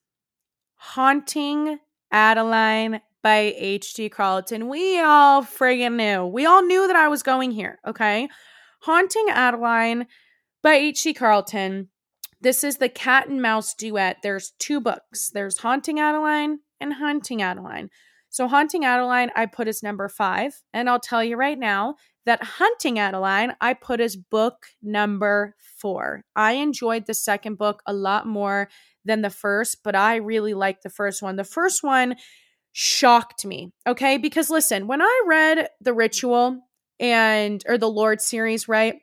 Haunting 0.75 1.77
Adeline 2.11 3.01
by 3.21 3.53
H.D. 3.55 4.09
Carlton. 4.09 4.67
We 4.67 4.99
all 4.99 5.43
friggin' 5.43 5.95
knew. 5.95 6.25
We 6.25 6.45
all 6.47 6.63
knew 6.63 6.87
that 6.87 6.95
I 6.95 7.07
was 7.07 7.21
going 7.21 7.51
here. 7.51 7.77
Okay. 7.87 8.27
Haunting 8.81 9.27
Adeline 9.29 10.07
by 10.63 10.73
H.D. 10.73 11.13
Carlton. 11.13 11.89
This 12.41 12.63
is 12.63 12.77
the 12.77 12.89
cat 12.89 13.29
and 13.29 13.39
mouse 13.39 13.75
duet. 13.75 14.17
There's 14.23 14.53
two 14.57 14.81
books 14.81 15.29
there's 15.29 15.59
Haunting 15.59 15.99
Adeline 15.99 16.59
and 16.79 16.93
Hunting 16.93 17.43
Adeline. 17.43 17.91
So, 18.31 18.47
Haunting 18.47 18.85
Adeline, 18.85 19.29
I 19.35 19.45
put 19.45 19.67
as 19.67 19.83
number 19.83 20.07
five. 20.07 20.63
And 20.73 20.89
I'll 20.89 21.01
tell 21.01 21.23
you 21.23 21.35
right 21.35 21.59
now 21.59 21.95
that 22.25 22.41
Hunting 22.41 22.97
Adeline, 22.97 23.55
I 23.59 23.73
put 23.73 23.99
as 23.99 24.15
book 24.15 24.67
number 24.81 25.55
four. 25.59 26.23
I 26.35 26.53
enjoyed 26.53 27.05
the 27.05 27.13
second 27.13 27.57
book 27.57 27.83
a 27.85 27.93
lot 27.93 28.25
more 28.25 28.69
than 29.03 29.21
the 29.21 29.29
first, 29.29 29.79
but 29.83 29.95
I 29.95 30.15
really 30.15 30.53
liked 30.53 30.83
the 30.83 30.89
first 30.89 31.21
one. 31.21 31.35
The 31.35 31.43
first 31.43 31.83
one 31.83 32.15
shocked 32.71 33.45
me, 33.45 33.73
okay? 33.85 34.17
Because 34.17 34.49
listen, 34.49 34.87
when 34.87 35.01
I 35.01 35.23
read 35.27 35.67
The 35.81 35.93
Ritual 35.93 36.61
and, 37.01 37.61
or 37.67 37.77
the 37.77 37.89
Lord 37.89 38.21
series, 38.21 38.69
right? 38.69 39.01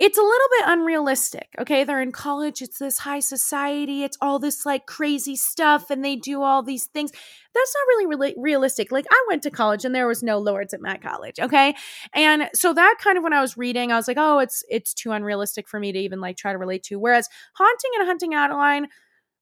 It's 0.00 0.18
a 0.18 0.22
little 0.22 0.48
bit 0.58 0.64
unrealistic. 0.66 1.48
Okay. 1.58 1.84
They're 1.84 2.02
in 2.02 2.10
college. 2.10 2.60
It's 2.60 2.78
this 2.78 2.98
high 2.98 3.20
society. 3.20 4.02
It's 4.02 4.18
all 4.20 4.40
this 4.40 4.66
like 4.66 4.86
crazy 4.86 5.36
stuff 5.36 5.88
and 5.88 6.04
they 6.04 6.16
do 6.16 6.42
all 6.42 6.62
these 6.64 6.86
things. 6.86 7.12
That's 7.12 7.74
not 7.74 7.86
really, 7.88 8.06
really 8.06 8.34
realistic. 8.36 8.90
Like 8.90 9.06
I 9.08 9.24
went 9.28 9.44
to 9.44 9.50
college 9.50 9.84
and 9.84 9.94
there 9.94 10.08
was 10.08 10.22
no 10.22 10.38
lords 10.38 10.74
at 10.74 10.80
my 10.80 10.96
college. 10.96 11.38
Okay. 11.38 11.76
And 12.12 12.50
so 12.54 12.72
that 12.72 12.96
kind 13.00 13.16
of 13.16 13.22
when 13.22 13.32
I 13.32 13.40
was 13.40 13.56
reading, 13.56 13.92
I 13.92 13.96
was 13.96 14.08
like, 14.08 14.16
oh, 14.18 14.40
it's, 14.40 14.64
it's 14.68 14.94
too 14.94 15.12
unrealistic 15.12 15.68
for 15.68 15.78
me 15.78 15.92
to 15.92 15.98
even 15.98 16.20
like 16.20 16.36
try 16.36 16.52
to 16.52 16.58
relate 16.58 16.82
to. 16.84 16.98
Whereas 16.98 17.28
Haunting 17.54 17.90
and 17.96 18.06
Hunting 18.06 18.34
Adeline 18.34 18.88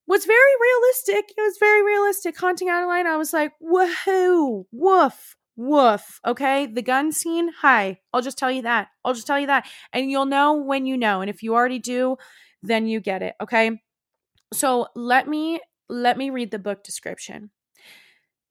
was 0.06 0.26
very 0.26 0.38
realistic. 0.60 1.32
It 1.36 1.40
was 1.40 1.56
very 1.58 1.82
realistic. 1.82 2.38
Haunting 2.38 2.68
Adeline, 2.68 3.06
I 3.06 3.16
was 3.16 3.32
like, 3.32 3.52
woohoo, 3.62 4.66
woof, 4.70 5.36
Woof. 5.56 6.20
Okay. 6.26 6.66
The 6.66 6.82
gun 6.82 7.12
scene. 7.12 7.50
Hi. 7.60 7.98
I'll 8.12 8.22
just 8.22 8.38
tell 8.38 8.50
you 8.50 8.62
that. 8.62 8.88
I'll 9.04 9.14
just 9.14 9.26
tell 9.26 9.38
you 9.38 9.48
that. 9.48 9.66
And 9.92 10.10
you'll 10.10 10.26
know 10.26 10.54
when 10.54 10.86
you 10.86 10.96
know. 10.96 11.20
And 11.20 11.28
if 11.28 11.42
you 11.42 11.54
already 11.54 11.78
do, 11.78 12.16
then 12.62 12.86
you 12.86 13.00
get 13.00 13.22
it. 13.22 13.34
Okay. 13.40 13.82
So 14.52 14.88
let 14.94 15.28
me 15.28 15.60
let 15.88 16.16
me 16.16 16.30
read 16.30 16.50
the 16.50 16.58
book 16.58 16.82
description. 16.82 17.50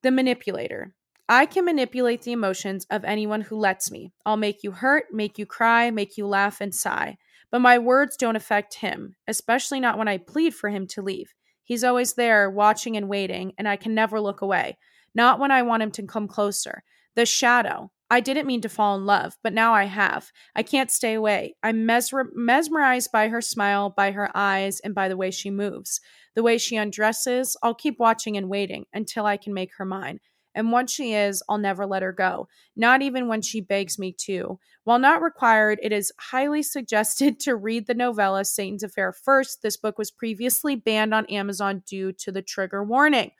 The 0.04 0.12
manipulator. 0.12 0.94
I 1.30 1.46
can 1.46 1.66
manipulate 1.66 2.24
the 2.24 2.34
emotions 2.34 2.86
of 2.90 3.06
anyone 3.06 3.42
who 3.42 3.58
lets 3.58 3.90
me. 3.90 4.12
I'll 4.26 4.38
make 4.38 4.64
you 4.64 4.72
hurt, 4.72 5.06
make 5.14 5.38
you 5.38 5.46
cry, 5.46 5.90
make 5.90 6.18
you 6.18 6.28
laugh 6.28 6.60
and 6.60 6.76
sigh. 6.76 7.18
But 7.50 7.62
my 7.62 7.78
words 7.78 8.18
don't 8.18 8.36
affect 8.36 8.76
him, 8.76 9.16
especially 9.28 9.80
not 9.80 9.98
when 9.98 10.08
I 10.10 10.18
plead 10.18 10.54
for 10.54 10.70
him 10.70 10.88
to 10.88 11.02
leave. 11.02 11.34
He's 11.64 11.84
always 11.86 12.16
there, 12.16 12.50
watching 12.50 12.98
and 12.98 13.08
waiting, 13.08 13.54
and 13.58 13.68
I 13.68 13.78
can 13.78 13.96
never 13.96 14.20
look 14.20 14.42
away 14.42 14.78
not 15.14 15.40
when 15.40 15.52
I 15.52 15.62
want 15.62 15.84
him 15.84 15.92
to 15.92 16.04
come 16.04 16.28
closer. 16.28 16.84
The 17.16 17.26
shadow. 17.26 17.92
I 18.10 18.20
didn't 18.20 18.48
mean 18.48 18.60
to 18.62 18.70
fall 18.70 18.98
in 18.98 19.06
love, 19.06 19.38
but 19.42 19.54
now 19.54 19.74
I 19.74 19.86
have. 19.86 20.32
I 20.54 20.64
can't 20.64 20.92
stay 20.92 21.14
away. 21.14 21.56
I'm 21.64 21.86
mesmer- 21.86 22.30
mesmerized 22.34 23.10
by 23.12 23.30
her 23.30 23.40
smile, 23.40 23.90
by 23.90 24.12
her 24.12 24.30
eyes, 24.36 24.82
and 24.82 24.94
by 24.94 25.08
the 25.08 25.16
way 25.16 25.32
she 25.32 25.50
moves. 25.50 26.02
The 26.36 26.44
way 26.44 26.58
she 26.58 26.76
undresses, 26.76 27.56
I'll 27.64 27.74
keep 27.74 28.00
watching 28.00 28.36
and 28.36 28.50
waiting 28.50 28.86
until 28.94 29.26
I 29.26 29.38
can 29.38 29.54
make 29.54 29.76
her 29.78 29.86
mine. 29.86 30.20
And 30.54 30.74
once 30.74 30.92
she 30.92 31.14
is, 31.14 31.42
I'll 31.48 31.58
never 31.58 31.86
let 31.86 32.04
her 32.04 32.12
go, 32.12 32.50
not 32.76 33.02
even 33.02 33.30
when 33.30 33.42
she 33.42 33.62
begs 33.62 33.98
me 33.98 34.14
to. 34.26 34.60
While 34.84 35.00
not 35.00 35.22
required, 35.22 35.80
it 35.82 35.94
is 35.94 36.12
highly 36.20 36.64
suggested 36.64 37.40
to 37.42 37.56
read 37.56 37.88
the 37.88 37.94
novella 37.94 38.44
Satan's 38.44 38.84
Affair 38.84 39.14
first. 39.14 39.62
This 39.62 39.78
book 39.78 39.98
was 39.98 40.12
previously 40.12 40.76
banned 40.76 41.14
on 41.14 41.26
Amazon 41.28 41.84
due 41.88 42.12
to 42.14 42.32
the 42.34 42.42
trigger 42.42 42.84
warning 42.84 43.32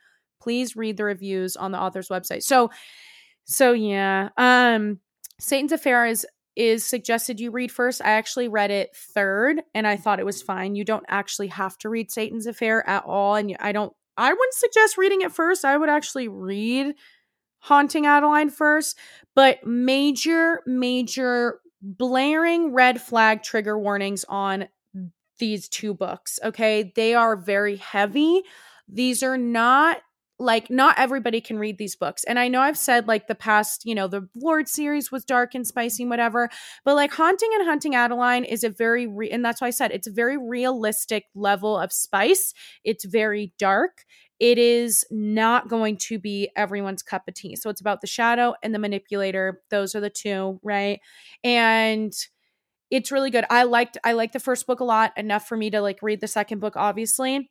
please 0.42 0.74
read 0.74 0.96
the 0.96 1.04
reviews 1.04 1.56
on 1.56 1.70
the 1.70 1.80
author's 1.80 2.08
website. 2.08 2.42
So, 2.42 2.70
so 3.44 3.72
yeah, 3.72 4.30
um, 4.36 5.00
Satan's 5.38 5.72
Affair 5.72 6.06
is 6.06 6.26
is 6.54 6.84
suggested 6.84 7.40
you 7.40 7.50
read 7.50 7.72
first. 7.72 8.02
I 8.04 8.12
actually 8.12 8.48
read 8.48 8.70
it 8.70 8.94
third, 8.94 9.62
and 9.74 9.86
I 9.86 9.96
thought 9.96 10.20
it 10.20 10.26
was 10.26 10.42
fine. 10.42 10.74
You 10.74 10.84
don't 10.84 11.04
actually 11.08 11.48
have 11.48 11.78
to 11.78 11.88
read 11.88 12.10
Satan's 12.10 12.46
Affair 12.46 12.88
at 12.88 13.04
all, 13.04 13.36
and 13.36 13.56
I 13.60 13.72
don't. 13.72 13.92
I 14.16 14.32
wouldn't 14.32 14.54
suggest 14.54 14.98
reading 14.98 15.22
it 15.22 15.32
first. 15.32 15.64
I 15.64 15.76
would 15.76 15.88
actually 15.88 16.28
read 16.28 16.94
Haunting 17.60 18.06
Adeline 18.06 18.50
first, 18.50 18.98
but 19.34 19.66
major, 19.66 20.60
major 20.66 21.60
blaring 21.80 22.72
red 22.72 23.00
flag 23.00 23.42
trigger 23.42 23.78
warnings 23.78 24.24
on 24.28 24.68
these 25.38 25.68
two 25.68 25.94
books. 25.94 26.38
Okay, 26.44 26.92
they 26.94 27.14
are 27.14 27.36
very 27.36 27.76
heavy. 27.76 28.42
These 28.88 29.22
are 29.22 29.38
not 29.38 30.02
like 30.38 30.70
not 30.70 30.98
everybody 30.98 31.40
can 31.40 31.58
read 31.58 31.78
these 31.78 31.94
books 31.94 32.24
and 32.24 32.38
i 32.38 32.48
know 32.48 32.60
i've 32.60 32.78
said 32.78 33.06
like 33.06 33.26
the 33.26 33.34
past 33.34 33.82
you 33.84 33.94
know 33.94 34.08
the 34.08 34.26
lord 34.34 34.68
series 34.68 35.12
was 35.12 35.24
dark 35.24 35.54
and 35.54 35.66
spicy 35.66 36.02
and 36.02 36.10
whatever 36.10 36.48
but 36.84 36.94
like 36.94 37.12
haunting 37.12 37.50
and 37.54 37.66
hunting 37.66 37.94
adeline 37.94 38.44
is 38.44 38.64
a 38.64 38.70
very 38.70 39.06
re- 39.06 39.30
and 39.30 39.44
that's 39.44 39.60
why 39.60 39.68
i 39.68 39.70
said 39.70 39.90
it's 39.90 40.08
a 40.08 40.12
very 40.12 40.36
realistic 40.36 41.26
level 41.34 41.78
of 41.78 41.92
spice. 41.92 42.54
It's 42.84 43.04
very 43.04 43.52
dark. 43.58 44.04
It 44.38 44.58
is 44.58 45.04
not 45.10 45.68
going 45.68 45.98
to 45.98 46.18
be 46.18 46.50
everyone's 46.56 47.02
cup 47.02 47.28
of 47.28 47.34
tea. 47.34 47.56
So 47.56 47.70
it's 47.70 47.80
about 47.80 48.00
the 48.00 48.06
shadow 48.06 48.54
and 48.62 48.74
the 48.74 48.78
manipulator. 48.78 49.62
Those 49.70 49.94
are 49.94 50.00
the 50.00 50.10
two 50.10 50.58
right? 50.62 51.00
And 51.44 52.12
it's 52.90 53.10
really 53.10 53.30
good. 53.30 53.44
I 53.48 53.62
liked 53.64 53.98
i 54.04 54.12
liked 54.12 54.32
the 54.32 54.40
first 54.40 54.66
book 54.66 54.80
a 54.80 54.84
lot 54.84 55.16
enough 55.16 55.46
for 55.46 55.56
me 55.56 55.70
to 55.70 55.80
like 55.80 56.00
read 56.02 56.20
the 56.20 56.28
second 56.28 56.58
book 56.58 56.76
obviously 56.76 57.50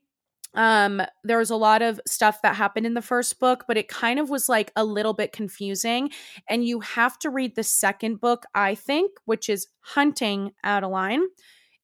um 0.53 1.01
there 1.23 1.37
was 1.37 1.49
a 1.49 1.55
lot 1.55 1.81
of 1.81 1.99
stuff 2.05 2.41
that 2.41 2.55
happened 2.55 2.85
in 2.85 2.93
the 2.93 3.01
first 3.01 3.39
book 3.39 3.63
but 3.67 3.77
it 3.77 3.87
kind 3.87 4.19
of 4.19 4.29
was 4.29 4.49
like 4.49 4.71
a 4.75 4.83
little 4.83 5.13
bit 5.13 5.31
confusing. 5.31 6.09
And 6.49 6.65
you 6.65 6.81
have 6.81 7.17
to 7.19 7.29
read 7.29 7.55
the 7.55 7.63
second 7.63 8.19
book 8.19 8.43
i 8.55 8.75
think 8.75 9.11
which 9.25 9.49
is 9.49 9.67
hunting 9.81 10.51
adeline 10.63 11.23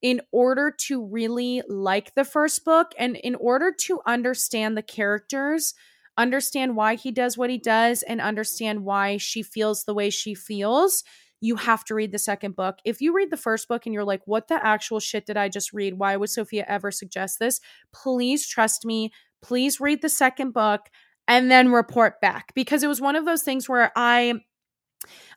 in 0.01 0.21
order 0.31 0.71
to 0.71 1.03
really 1.05 1.61
like 1.67 2.13
the 2.15 2.25
first 2.25 2.63
book 2.65 2.91
and 2.99 3.15
in 3.17 3.35
order 3.35 3.71
to 3.71 3.99
understand 4.05 4.77
the 4.77 4.83
characters 4.83 5.73
understand 6.17 6.75
why 6.75 6.95
he 6.95 7.11
does 7.11 7.37
what 7.37 7.49
he 7.49 7.57
does 7.57 8.03
and 8.03 8.21
understand 8.21 8.83
why 8.83 9.17
she 9.17 9.43
feels 9.43 9.83
the 9.83 9.93
way 9.93 10.09
she 10.09 10.33
feels 10.35 11.03
you 11.39 11.55
have 11.55 11.83
to 11.85 11.95
read 11.95 12.11
the 12.11 12.19
second 12.19 12.55
book. 12.55 12.77
If 12.83 13.01
you 13.01 13.13
read 13.13 13.29
the 13.29 13.37
first 13.37 13.67
book 13.67 13.85
and 13.85 13.93
you're 13.93 14.03
like, 14.03 14.21
what 14.25 14.47
the 14.47 14.65
actual 14.65 14.99
shit 14.99 15.25
did 15.25 15.37
I 15.37 15.49
just 15.49 15.73
read? 15.73 15.95
Why 15.95 16.17
would 16.17 16.29
Sophia 16.29 16.65
ever 16.67 16.91
suggest 16.91 17.39
this? 17.39 17.59
Please 17.93 18.47
trust 18.47 18.85
me. 18.85 19.11
Please 19.41 19.79
read 19.79 20.01
the 20.01 20.09
second 20.09 20.51
book 20.53 20.89
and 21.27 21.51
then 21.51 21.71
report 21.71 22.19
back 22.21 22.53
because 22.55 22.83
it 22.83 22.87
was 22.87 23.01
one 23.01 23.15
of 23.15 23.25
those 23.25 23.43
things 23.43 23.69
where 23.69 23.91
I 23.95 24.35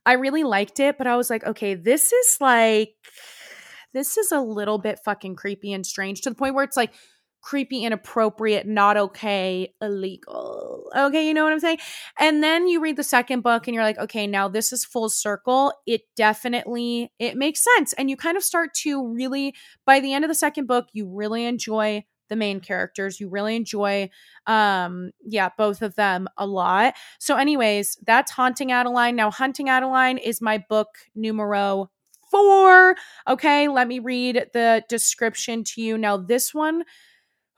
I 0.06 0.14
really 0.14 0.44
liked 0.44 0.80
it, 0.80 0.96
but 0.96 1.06
I 1.06 1.16
was 1.16 1.28
like, 1.28 1.44
okay, 1.44 1.74
this 1.74 2.12
is 2.12 2.38
like 2.40 2.94
this 3.92 4.16
is 4.16 4.32
a 4.32 4.40
little 4.40 4.78
bit 4.78 5.00
fucking 5.04 5.36
creepy 5.36 5.72
and 5.72 5.84
strange 5.84 6.22
to 6.22 6.30
the 6.30 6.36
point 6.36 6.54
where 6.54 6.64
it's 6.64 6.76
like 6.76 6.92
creepy, 7.42 7.84
inappropriate, 7.84 8.66
not 8.66 8.96
okay, 8.96 9.72
illegal. 9.80 10.90
Okay, 10.96 11.26
you 11.26 11.34
know 11.34 11.44
what 11.44 11.52
I'm 11.52 11.60
saying? 11.60 11.78
And 12.18 12.42
then 12.42 12.68
you 12.68 12.80
read 12.80 12.96
the 12.96 13.04
second 13.04 13.42
book 13.42 13.66
and 13.66 13.74
you're 13.74 13.84
like, 13.84 13.98
okay, 13.98 14.26
now 14.26 14.48
this 14.48 14.72
is 14.72 14.84
full 14.84 15.08
circle. 15.08 15.72
It 15.86 16.02
definitely 16.16 17.12
it 17.18 17.36
makes 17.36 17.64
sense. 17.76 17.92
And 17.94 18.10
you 18.10 18.16
kind 18.16 18.36
of 18.36 18.42
start 18.42 18.74
to 18.82 19.06
really 19.12 19.54
by 19.86 20.00
the 20.00 20.12
end 20.12 20.24
of 20.24 20.28
the 20.28 20.34
second 20.34 20.66
book, 20.66 20.88
you 20.92 21.08
really 21.08 21.44
enjoy 21.44 22.04
the 22.28 22.36
main 22.36 22.60
characters. 22.60 23.20
You 23.20 23.28
really 23.28 23.56
enjoy 23.56 24.10
um 24.46 25.10
yeah, 25.24 25.48
both 25.56 25.82
of 25.82 25.96
them 25.96 26.28
a 26.36 26.46
lot. 26.46 26.94
So 27.18 27.36
anyways, 27.36 27.98
that's 28.06 28.32
Haunting 28.32 28.72
Adeline. 28.72 29.16
Now 29.16 29.30
Hunting 29.30 29.68
Adeline 29.68 30.18
is 30.18 30.40
my 30.40 30.62
book 30.68 30.88
numero 31.14 31.90
4. 32.30 32.94
Okay, 33.28 33.68
let 33.68 33.88
me 33.88 33.98
read 33.98 34.46
the 34.52 34.84
description 34.88 35.64
to 35.64 35.82
you. 35.82 35.98
Now 35.98 36.16
this 36.16 36.54
one 36.54 36.84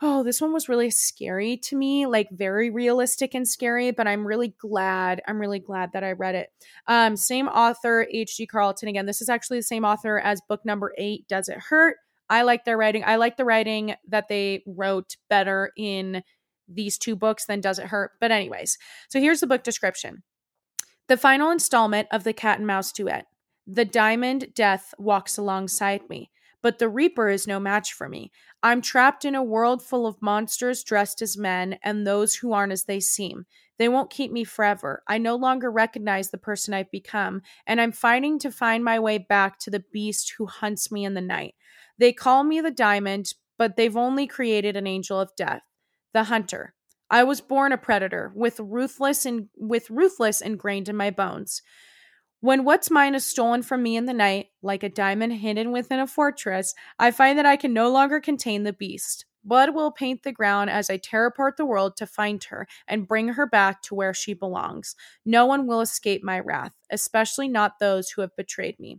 oh, 0.03 0.25
this 0.25 0.41
one 0.41 0.53
was 0.53 0.69
really 0.69 0.91
scary 0.91 1.57
to 1.57 1.77
me, 1.77 2.07
like 2.07 2.29
very 2.33 2.71
realistic 2.71 3.35
and 3.35 3.47
scary, 3.47 3.93
but 3.93 4.09
I'm 4.09 4.27
really 4.27 4.55
glad. 4.59 5.23
I'm 5.29 5.41
really 5.41 5.61
glad 5.61 5.93
that 5.93 6.03
I 6.03 6.12
read 6.12 6.35
it. 6.35 6.49
Um, 6.88 7.17
same 7.17 7.47
author, 7.47 8.07
H.D. 8.11 8.49
Carlton. 8.49 8.88
Again, 8.88 9.07
this 9.07 9.23
is 9.23 9.29
actually 9.29 9.59
the 9.59 9.65
same 9.65 9.85
author 9.85 10.19
as 10.19 10.41
book 10.49 10.65
number 10.65 10.93
eight, 10.99 11.29
Does 11.29 11.49
It 11.49 11.59
Hurt? 11.59 11.97
I 12.29 12.43
like 12.43 12.65
their 12.65 12.77
writing. 12.77 13.05
I 13.05 13.17
like 13.17 13.37
the 13.37 13.45
writing 13.45 13.95
that 14.09 14.29
they 14.29 14.65
wrote 14.67 15.17
better 15.31 15.71
in 15.77 16.23
these 16.67 16.99
two 16.99 17.15
books 17.15 17.47
than 17.47 17.61
Does 17.61 17.79
It 17.79 17.87
Hurt? 17.87 18.12
But, 18.21 18.33
anyways, 18.33 18.79
so 19.09 19.21
here's 19.21 19.41
the 19.41 19.47
book 19.47 19.62
description 19.62 20.25
The 21.07 21.17
final 21.17 21.53
installment 21.53 22.09
of 22.11 22.25
the 22.25 22.33
cat 22.33 22.59
and 22.59 22.67
mouse 22.67 22.91
duet. 22.91 23.27
The 23.69 23.85
diamond 23.85 24.49
death 24.55 24.93
walks 24.99 25.38
alongside 25.38 26.09
me 26.09 26.32
but 26.62 26.79
the 26.79 26.88
Reaper 26.88 27.29
is 27.29 27.46
no 27.46 27.61
match 27.61 27.92
for 27.92 28.09
me. 28.09 28.31
I'm 28.62 28.81
trapped 28.81 29.25
in 29.25 29.35
a 29.35 29.42
world 29.42 29.83
full 29.83 30.07
of 30.07 30.22
monsters 30.22 30.85
dressed 30.85 31.20
as 31.20 31.37
men 31.37 31.79
and 31.83 32.07
those 32.07 32.37
who 32.37 32.53
aren't 32.53 32.72
as 32.72 32.85
they 32.85 33.01
seem. 33.01 33.46
They 33.79 33.88
won't 33.88 34.11
keep 34.11 34.31
me 34.31 34.44
forever. 34.44 35.03
I 35.09 35.18
no 35.18 35.35
longer 35.35 35.70
recognize 35.70 36.31
the 36.31 36.38
person 36.38 36.72
I've 36.72 36.90
become, 36.90 37.42
and 37.66 37.81
I'm 37.81 37.90
fighting 37.90 38.38
to 38.40 38.53
find 38.53 38.85
my 38.85 39.01
way 39.01 39.18
back 39.18 39.59
to 39.61 39.70
the 39.70 39.85
beast 39.92 40.35
who 40.38 40.46
hunts 40.46 40.92
me 40.92 41.05
in 41.05 41.14
the 41.14 41.20
night. 41.20 41.55
They 41.98 42.12
call 42.12 42.44
me 42.44 42.61
the 42.61 42.70
diamond, 42.70 43.35
but 43.59 43.77
they've 43.77 43.96
only 43.96 44.27
created 44.27 44.77
an 44.77 44.87
angel 44.87 45.20
of 45.20 45.35
death, 45.37 45.62
the 46.12 46.25
hunter. 46.25 46.75
I 47.11 47.25
was 47.25 47.40
born 47.40 47.72
a 47.72 47.77
predator 47.77 48.33
with 48.35 48.59
ruthless 48.61 49.27
and 49.27 49.48
with 49.57 49.90
ruthless 49.90 50.40
ingrained 50.40 50.88
in 50.88 50.96
my 50.96 51.11
bones. 51.11 51.61
When 52.42 52.64
what's 52.64 52.90
mine 52.90 53.14
is 53.14 53.24
stolen 53.24 53.62
from 53.62 53.85
me 53.85 53.96
in 53.96 54.07
the 54.07 54.12
night, 54.12 54.48
like 54.62 54.83
a 54.83 54.88
diamond 54.88 55.35
hidden 55.35 55.70
within 55.70 56.00
a 56.00 56.09
fortress, 56.09 56.74
I 56.98 57.12
find 57.12 57.38
that 57.38 57.46
I 57.46 57.57
can 57.57 57.72
no 57.72 57.88
longer 57.88 58.18
contain 58.18 58.64
the 58.64 58.72
beast. 58.72 59.26
Blood 59.44 59.76
will 59.76 59.92
paint 59.92 60.24
the 60.24 60.33
ground 60.33 60.68
as 60.68 60.90
I 60.90 60.96
tear 60.96 61.24
apart 61.26 61.57
the 61.57 61.64
world 61.64 61.96
to 61.98 62.07
find 62.07 62.42
her 62.42 62.66
and 62.88 63.07
bring 63.07 63.28
her 63.28 63.46
back 63.46 63.81
to 63.83 63.94
where 63.94 64.12
she 64.12 64.35
belongs. 64.35 64.96
No 65.24 65.46
one 65.46 65.68
will 65.68 65.81
escape 65.81 66.24
my 66.24 66.40
wrath, 66.40 66.74
especially 66.90 67.46
not 67.46 67.78
those 67.78 68.11
who 68.11 68.22
have 68.22 68.35
betrayed 68.37 68.81
me. 68.81 68.98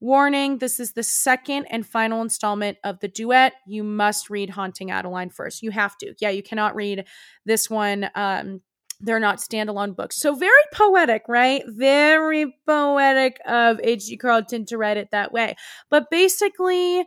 Warning 0.00 0.58
this 0.58 0.80
is 0.80 0.94
the 0.94 1.04
second 1.04 1.66
and 1.66 1.86
final 1.86 2.22
installment 2.22 2.78
of 2.82 2.98
the 2.98 3.08
duet. 3.08 3.52
You 3.68 3.84
must 3.84 4.30
read 4.30 4.50
Haunting 4.50 4.90
Adeline 4.90 5.30
first. 5.30 5.62
You 5.62 5.70
have 5.70 5.96
to. 5.98 6.14
Yeah, 6.20 6.30
you 6.30 6.42
cannot 6.42 6.74
read 6.74 7.04
this 7.46 7.70
one 7.70 8.10
um, 8.16 8.62
they're 9.00 9.20
not 9.20 9.38
standalone 9.38 9.96
books. 9.96 10.16
So 10.16 10.34
very 10.34 10.52
poetic, 10.72 11.22
right? 11.28 11.62
Very 11.66 12.54
poetic 12.66 13.38
of 13.46 13.80
H.D. 13.82 14.16
Carlton 14.18 14.66
to 14.66 14.78
write 14.78 14.96
it 14.96 15.10
that 15.12 15.32
way. 15.32 15.56
But 15.88 16.10
basically, 16.10 17.06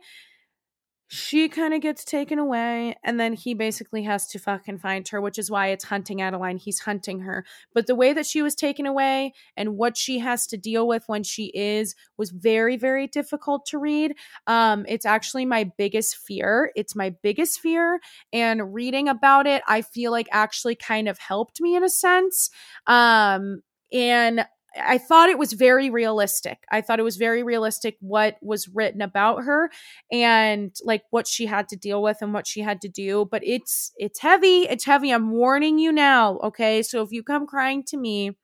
she 1.08 1.48
kind 1.48 1.74
of 1.74 1.80
gets 1.80 2.04
taken 2.04 2.38
away 2.38 2.96
and 3.04 3.20
then 3.20 3.34
he 3.34 3.54
basically 3.54 4.02
has 4.04 4.26
to 4.26 4.38
fucking 4.38 4.78
find 4.78 5.06
her 5.08 5.20
which 5.20 5.38
is 5.38 5.50
why 5.50 5.68
it's 5.68 5.84
hunting 5.84 6.22
adeline. 6.22 6.56
He's 6.56 6.80
hunting 6.80 7.20
her. 7.20 7.44
But 7.74 7.86
the 7.86 7.94
way 7.94 8.12
that 8.12 8.26
she 8.26 8.42
was 8.42 8.54
taken 8.54 8.86
away 8.86 9.34
and 9.56 9.76
what 9.76 9.96
she 9.96 10.18
has 10.20 10.46
to 10.48 10.56
deal 10.56 10.88
with 10.88 11.04
when 11.06 11.22
she 11.22 11.52
is 11.54 11.94
was 12.16 12.30
very 12.30 12.76
very 12.76 13.06
difficult 13.06 13.66
to 13.66 13.78
read. 13.78 14.14
Um 14.46 14.84
it's 14.88 15.06
actually 15.06 15.44
my 15.44 15.70
biggest 15.76 16.16
fear. 16.16 16.72
It's 16.74 16.96
my 16.96 17.14
biggest 17.22 17.60
fear 17.60 18.00
and 18.32 18.72
reading 18.74 19.08
about 19.08 19.46
it 19.46 19.62
i 19.68 19.82
feel 19.82 20.10
like 20.10 20.28
actually 20.32 20.74
kind 20.74 21.08
of 21.08 21.18
helped 21.18 21.60
me 21.60 21.76
in 21.76 21.84
a 21.84 21.88
sense. 21.88 22.50
Um 22.86 23.62
and 23.92 24.46
I 24.76 24.98
thought 24.98 25.28
it 25.28 25.38
was 25.38 25.52
very 25.52 25.90
realistic. 25.90 26.64
I 26.70 26.80
thought 26.80 26.98
it 26.98 27.04
was 27.04 27.16
very 27.16 27.42
realistic 27.42 27.96
what 28.00 28.36
was 28.42 28.68
written 28.68 29.02
about 29.02 29.44
her 29.44 29.70
and 30.10 30.74
like 30.82 31.02
what 31.10 31.26
she 31.28 31.46
had 31.46 31.68
to 31.68 31.76
deal 31.76 32.02
with 32.02 32.18
and 32.20 32.34
what 32.34 32.46
she 32.46 32.60
had 32.60 32.80
to 32.82 32.88
do, 32.88 33.26
but 33.30 33.42
it's 33.44 33.92
it's 33.96 34.20
heavy. 34.20 34.62
It's 34.62 34.84
heavy. 34.84 35.10
I'm 35.10 35.30
warning 35.30 35.78
you 35.78 35.92
now, 35.92 36.38
okay? 36.38 36.82
So 36.82 37.02
if 37.02 37.12
you 37.12 37.22
come 37.22 37.46
crying 37.46 37.84
to 37.84 37.96
me, 37.96 38.36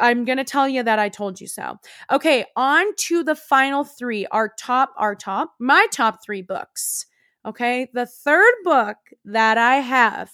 I'm 0.00 0.24
going 0.24 0.38
to 0.38 0.44
tell 0.44 0.68
you 0.68 0.82
that 0.82 0.98
I 0.98 1.08
told 1.08 1.40
you 1.40 1.46
so. 1.46 1.78
Okay, 2.10 2.44
on 2.54 2.94
to 2.96 3.22
the 3.22 3.34
final 3.34 3.84
3, 3.84 4.26
our 4.26 4.52
top 4.58 4.92
our 4.96 5.14
top, 5.14 5.54
my 5.58 5.86
top 5.90 6.22
3 6.24 6.42
books. 6.42 7.06
Okay? 7.46 7.88
The 7.94 8.06
third 8.06 8.54
book 8.64 8.96
that 9.24 9.56
I 9.56 9.76
have 9.76 10.32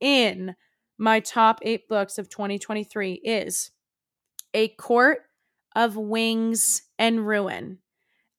in 0.00 0.54
my 0.98 1.20
top 1.20 1.60
8 1.62 1.88
books 1.88 2.18
of 2.18 2.28
2023 2.28 3.14
is 3.24 3.70
a 4.54 4.68
Court 4.68 5.18
of 5.74 5.96
Wings 5.96 6.82
and 6.98 7.26
Ruin. 7.26 7.78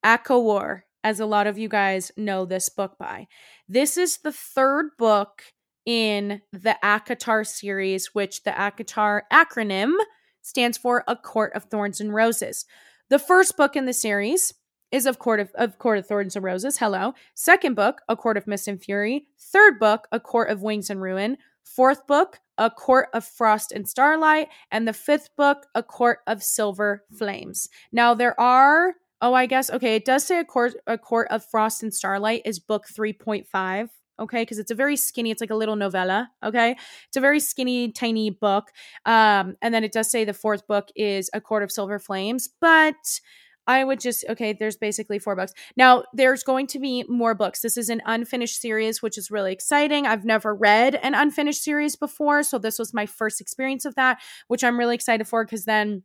ACOWAR, 0.06 0.82
as 1.04 1.20
a 1.20 1.26
lot 1.26 1.48
of 1.48 1.58
you 1.58 1.70
guys 1.70 2.12
know 2.18 2.46
this 2.46 2.70
book 2.70 2.98
by. 2.98 3.28
This 3.68 3.98
is 3.98 4.18
the 4.18 4.32
third 4.32 4.90
book 4.98 5.44
in 5.86 6.42
the 6.52 6.78
ACOTAR 6.84 7.46
series, 7.46 8.14
which 8.14 8.44
the 8.44 8.52
ACOTAR 8.52 9.24
acronym 9.32 9.94
stands 10.42 10.78
for 10.78 11.04
A 11.08 11.16
Court 11.16 11.54
of 11.54 11.66
Thorns 11.66 12.02
and 12.02 12.14
Roses. 12.14 12.66
The 13.10 13.20
first 13.20 13.58
book 13.58 13.76
in 13.76 13.86
the 13.86 13.94
series 13.94 14.54
is 14.92 15.06
of 15.06 15.20
Court 15.20 15.40
of, 15.40 15.52
of 15.56 15.78
Court 15.80 15.98
of 15.98 16.08
Thorns 16.08 16.36
and 16.36 16.44
Roses. 16.44 16.78
Hello. 16.78 17.14
Second 17.34 17.76
book, 17.76 18.02
A 18.10 18.16
Court 18.16 18.38
of 18.38 18.48
Mist 18.48 18.68
and 18.68 18.82
Fury. 18.82 19.28
Third 19.40 19.80
book, 19.80 20.08
A 20.12 20.20
Court 20.20 20.50
of 20.50 20.62
Wings 20.62 20.90
and 20.90 21.02
Ruin. 21.02 21.38
Fourth 21.64 22.06
book, 22.08 22.40
A 22.58 22.70
Court 22.70 23.10
of 23.14 23.26
Frost 23.26 23.72
and 23.72 23.88
Starlight. 23.88 24.50
And 24.72 24.88
the 24.88 24.94
fifth 24.94 25.30
book, 25.38 25.66
A 25.76 25.84
Court 25.84 26.20
of 26.28 26.44
Silver 26.44 27.04
Flames. 27.18 27.70
Now, 27.92 28.14
there 28.14 28.40
are, 28.40 28.94
oh, 29.22 29.34
I 29.34 29.46
guess, 29.46 29.70
okay, 29.70 29.96
it 29.96 30.06
does 30.06 30.26
say 30.26 30.40
A 30.40 30.46
Court, 30.46 30.74
a 30.88 30.98
court 30.98 31.28
of 31.30 31.46
Frost 31.46 31.84
and 31.84 31.94
Starlight 31.94 32.42
is 32.46 32.60
book 32.60 32.86
3.5 32.92 33.90
okay 34.20 34.42
because 34.44 34.60
it's 34.60 34.72
a 34.72 34.76
very 34.76 34.96
skinny 34.96 35.32
it's 35.32 35.42
like 35.42 35.50
a 35.50 35.56
little 35.56 35.76
novella 35.76 36.30
okay 36.44 36.76
it's 37.08 37.18
a 37.18 37.22
very 37.22 37.40
skinny 37.40 37.92
tiny 37.92 38.30
book 38.30 38.72
um 39.06 39.56
and 39.62 39.74
then 39.74 39.84
it 39.84 39.92
does 39.92 40.12
say 40.12 40.24
the 40.26 40.34
fourth 40.34 40.68
book 40.68 40.90
is 40.96 41.30
a 41.34 41.42
court 41.42 41.64
of 41.64 41.72
silver 41.72 41.98
flames 41.98 42.50
but 42.60 43.20
I 43.68 43.84
would 43.84 44.00
just, 44.00 44.26
okay, 44.30 44.54
there's 44.54 44.78
basically 44.78 45.20
four 45.20 45.36
books. 45.36 45.54
Now, 45.78 46.04
there's 46.14 46.44
going 46.44 46.68
to 46.68 46.80
be 46.80 47.04
more 47.08 47.36
books. 47.36 47.62
This 47.62 47.78
is 47.78 47.90
an 47.90 48.02
unfinished 48.06 48.60
series, 48.60 49.02
which 49.02 49.18
is 49.18 49.32
really 49.32 49.54
exciting. 49.54 50.08
I've 50.08 50.26
never 50.26 50.56
read 50.56 50.96
an 50.96 51.14
unfinished 51.14 51.64
series 51.64 51.96
before. 51.96 52.44
So, 52.44 52.58
this 52.58 52.80
was 52.80 52.94
my 52.94 53.06
first 53.06 53.40
experience 53.40 53.86
of 53.86 53.96
that, 53.96 54.20
which 54.48 54.64
I'm 54.64 54.80
really 54.80 54.96
excited 54.96 55.28
for 55.28 55.46
because 55.46 55.66
then 55.66 56.04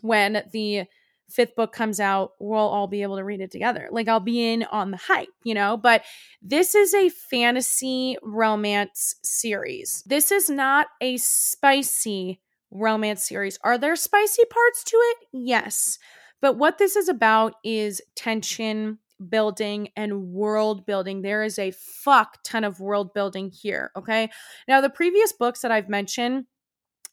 when 0.00 0.42
the 0.52 0.84
fifth 1.32 1.56
book 1.56 1.72
comes 1.72 1.98
out, 1.98 2.32
we'll 2.38 2.58
all 2.58 2.86
be 2.86 3.02
able 3.02 3.16
to 3.16 3.24
read 3.24 3.40
it 3.40 3.50
together. 3.50 3.88
Like 3.90 4.08
I'll 4.08 4.20
be 4.20 4.52
in 4.52 4.64
on 4.64 4.90
the 4.90 4.96
hype, 4.96 5.28
you 5.44 5.54
know? 5.54 5.76
But 5.76 6.04
this 6.42 6.74
is 6.74 6.94
a 6.94 7.08
fantasy 7.08 8.16
romance 8.22 9.16
series. 9.22 10.02
This 10.06 10.30
is 10.30 10.50
not 10.50 10.88
a 11.00 11.16
spicy 11.16 12.40
romance 12.70 13.24
series. 13.24 13.58
Are 13.62 13.78
there 13.78 13.96
spicy 13.96 14.44
parts 14.44 14.84
to 14.84 14.96
it? 14.96 15.16
Yes. 15.32 15.98
But 16.42 16.58
what 16.58 16.76
this 16.76 16.96
is 16.96 17.08
about 17.08 17.54
is 17.64 18.02
tension 18.16 18.98
building 19.30 19.88
and 19.96 20.28
world 20.28 20.84
building. 20.84 21.22
There 21.22 21.44
is 21.44 21.58
a 21.58 21.70
fuck 21.70 22.42
ton 22.44 22.64
of 22.64 22.80
world 22.80 23.14
building 23.14 23.50
here, 23.50 23.92
okay? 23.96 24.28
Now 24.68 24.82
the 24.82 24.90
previous 24.90 25.32
books 25.32 25.60
that 25.60 25.70
I've 25.72 25.88
mentioned 25.88 26.44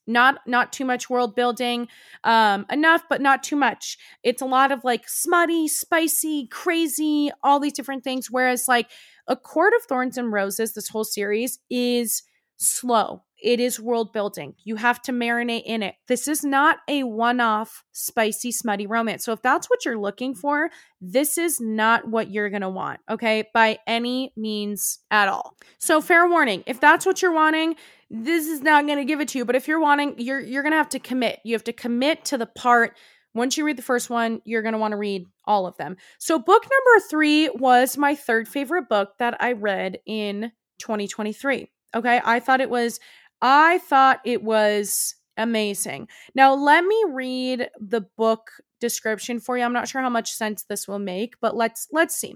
not 0.08 0.39
not 0.48 0.74
too 0.74 0.86
much 0.86 1.10
world 1.10 1.36
building 1.36 1.88
um 2.24 2.65
enough 2.72 3.04
but 3.10 3.22
not 3.22 3.44
too 3.44 3.56
much 3.56 3.98
it's 4.24 4.42
a 4.42 4.46
lot 4.46 4.72
of 4.72 4.84
like 4.84 5.08
smutty 5.08 5.68
spicy 5.68 6.48
crazy 6.48 7.30
all 7.44 7.60
these 7.60 7.74
different 7.74 8.04
things 8.04 8.30
whereas 8.32 8.68
like 8.68 8.89
a 9.28 9.36
court 9.36 9.74
of 9.78 9.84
thorns 9.84 10.18
and 10.18 10.34
roses 10.34 10.74
this 10.74 10.89
whole 10.89 11.04
series 11.04 11.60
is 11.70 12.24
slow 12.58 13.24
it 13.41 13.60
is 13.60 13.80
world 13.80 14.12
building 14.13 14.54
you 14.63 14.75
have 14.75 15.02
to 15.02 15.12
marinate 15.12 15.63
in 15.65 15.84
it 15.84 15.95
this 16.08 16.28
is 16.28 16.43
not 16.43 16.78
a 16.88 17.04
one-off 17.04 17.84
spicy 17.91 18.52
smutty 18.52 18.88
romance 18.88 19.25
so 19.25 19.32
if 19.32 19.41
that's 19.41 19.69
what 19.69 19.86
you're 19.86 19.97
looking 19.97 20.34
for 20.34 20.69
this 21.02 21.38
is 21.38 21.60
not 21.60 22.08
what 22.08 22.32
you're 22.32 22.49
going 22.49 22.62
to 22.62 22.69
want 22.69 22.99
okay 23.10 23.43
by 23.54 23.78
any 23.88 24.34
means 24.36 24.99
at 25.12 25.28
all 25.28 25.56
so 25.78 26.02
fair 26.02 26.28
warning 26.28 26.63
if 26.65 26.80
that's 26.80 27.06
what 27.06 27.21
you're 27.21 27.34
wanting 27.34 27.75
this 28.10 28.47
is 28.47 28.62
not 28.62 28.88
going 28.88 28.97
to 28.97 29.06
give 29.06 29.21
it 29.21 29.28
to 29.30 29.38
you. 29.38 29.45
But 29.45 29.56
if 29.56 29.67
you're 29.67 29.80
wanting, 29.80 30.15
you're 30.17 30.39
you're 30.39 30.63
going 30.63 30.73
to 30.73 30.78
have 30.78 30.89
to 30.89 30.99
commit. 30.99 31.39
You 31.43 31.54
have 31.54 31.63
to 31.65 31.73
commit 31.73 32.25
to 32.25 32.38
the 32.38 32.45
part. 32.45 32.97
Once 33.36 33.58
you 33.58 33.63
read 33.63 33.78
the 33.78 33.84
first 33.84 34.10
one, 34.10 34.41
you're 34.43 34.63
going 34.63 34.73
to 34.73 34.80
want 34.80 34.91
to 34.91 34.97
read 34.97 35.25
all 35.45 35.67
of 35.67 35.78
them. 35.78 35.95
So 36.17 36.39
book 36.39 36.63
number 36.63 37.06
3 37.10 37.49
was 37.49 37.95
my 37.95 38.15
third 38.15 38.47
favorite 38.47 38.89
book 38.89 39.12
that 39.19 39.38
I 39.39 39.52
read 39.52 39.99
in 40.08 40.52
2023. 40.80 41.69
Okay? 41.95 42.21
I 42.25 42.39
thought 42.39 42.60
it 42.60 42.71
was 42.71 42.99
I 43.41 43.80
thought 43.80 44.21
it 44.25 44.43
was 44.43 45.15
amazing. 45.38 46.08
Now 46.36 46.54
let 46.54 46.84
me 46.84 47.04
read 47.10 47.69
the 47.80 48.02
book 48.17 48.52
description 48.80 49.39
for 49.39 49.58
you. 49.58 49.63
I'm 49.63 49.73
not 49.73 49.88
sure 49.88 50.02
how 50.02 50.10
much 50.10 50.34
sense 50.34 50.63
this 50.63 50.88
will 50.88 50.99
make, 50.99 51.36
but 51.41 51.56
let's 51.56 51.88
let's 51.91 52.15
see. 52.15 52.36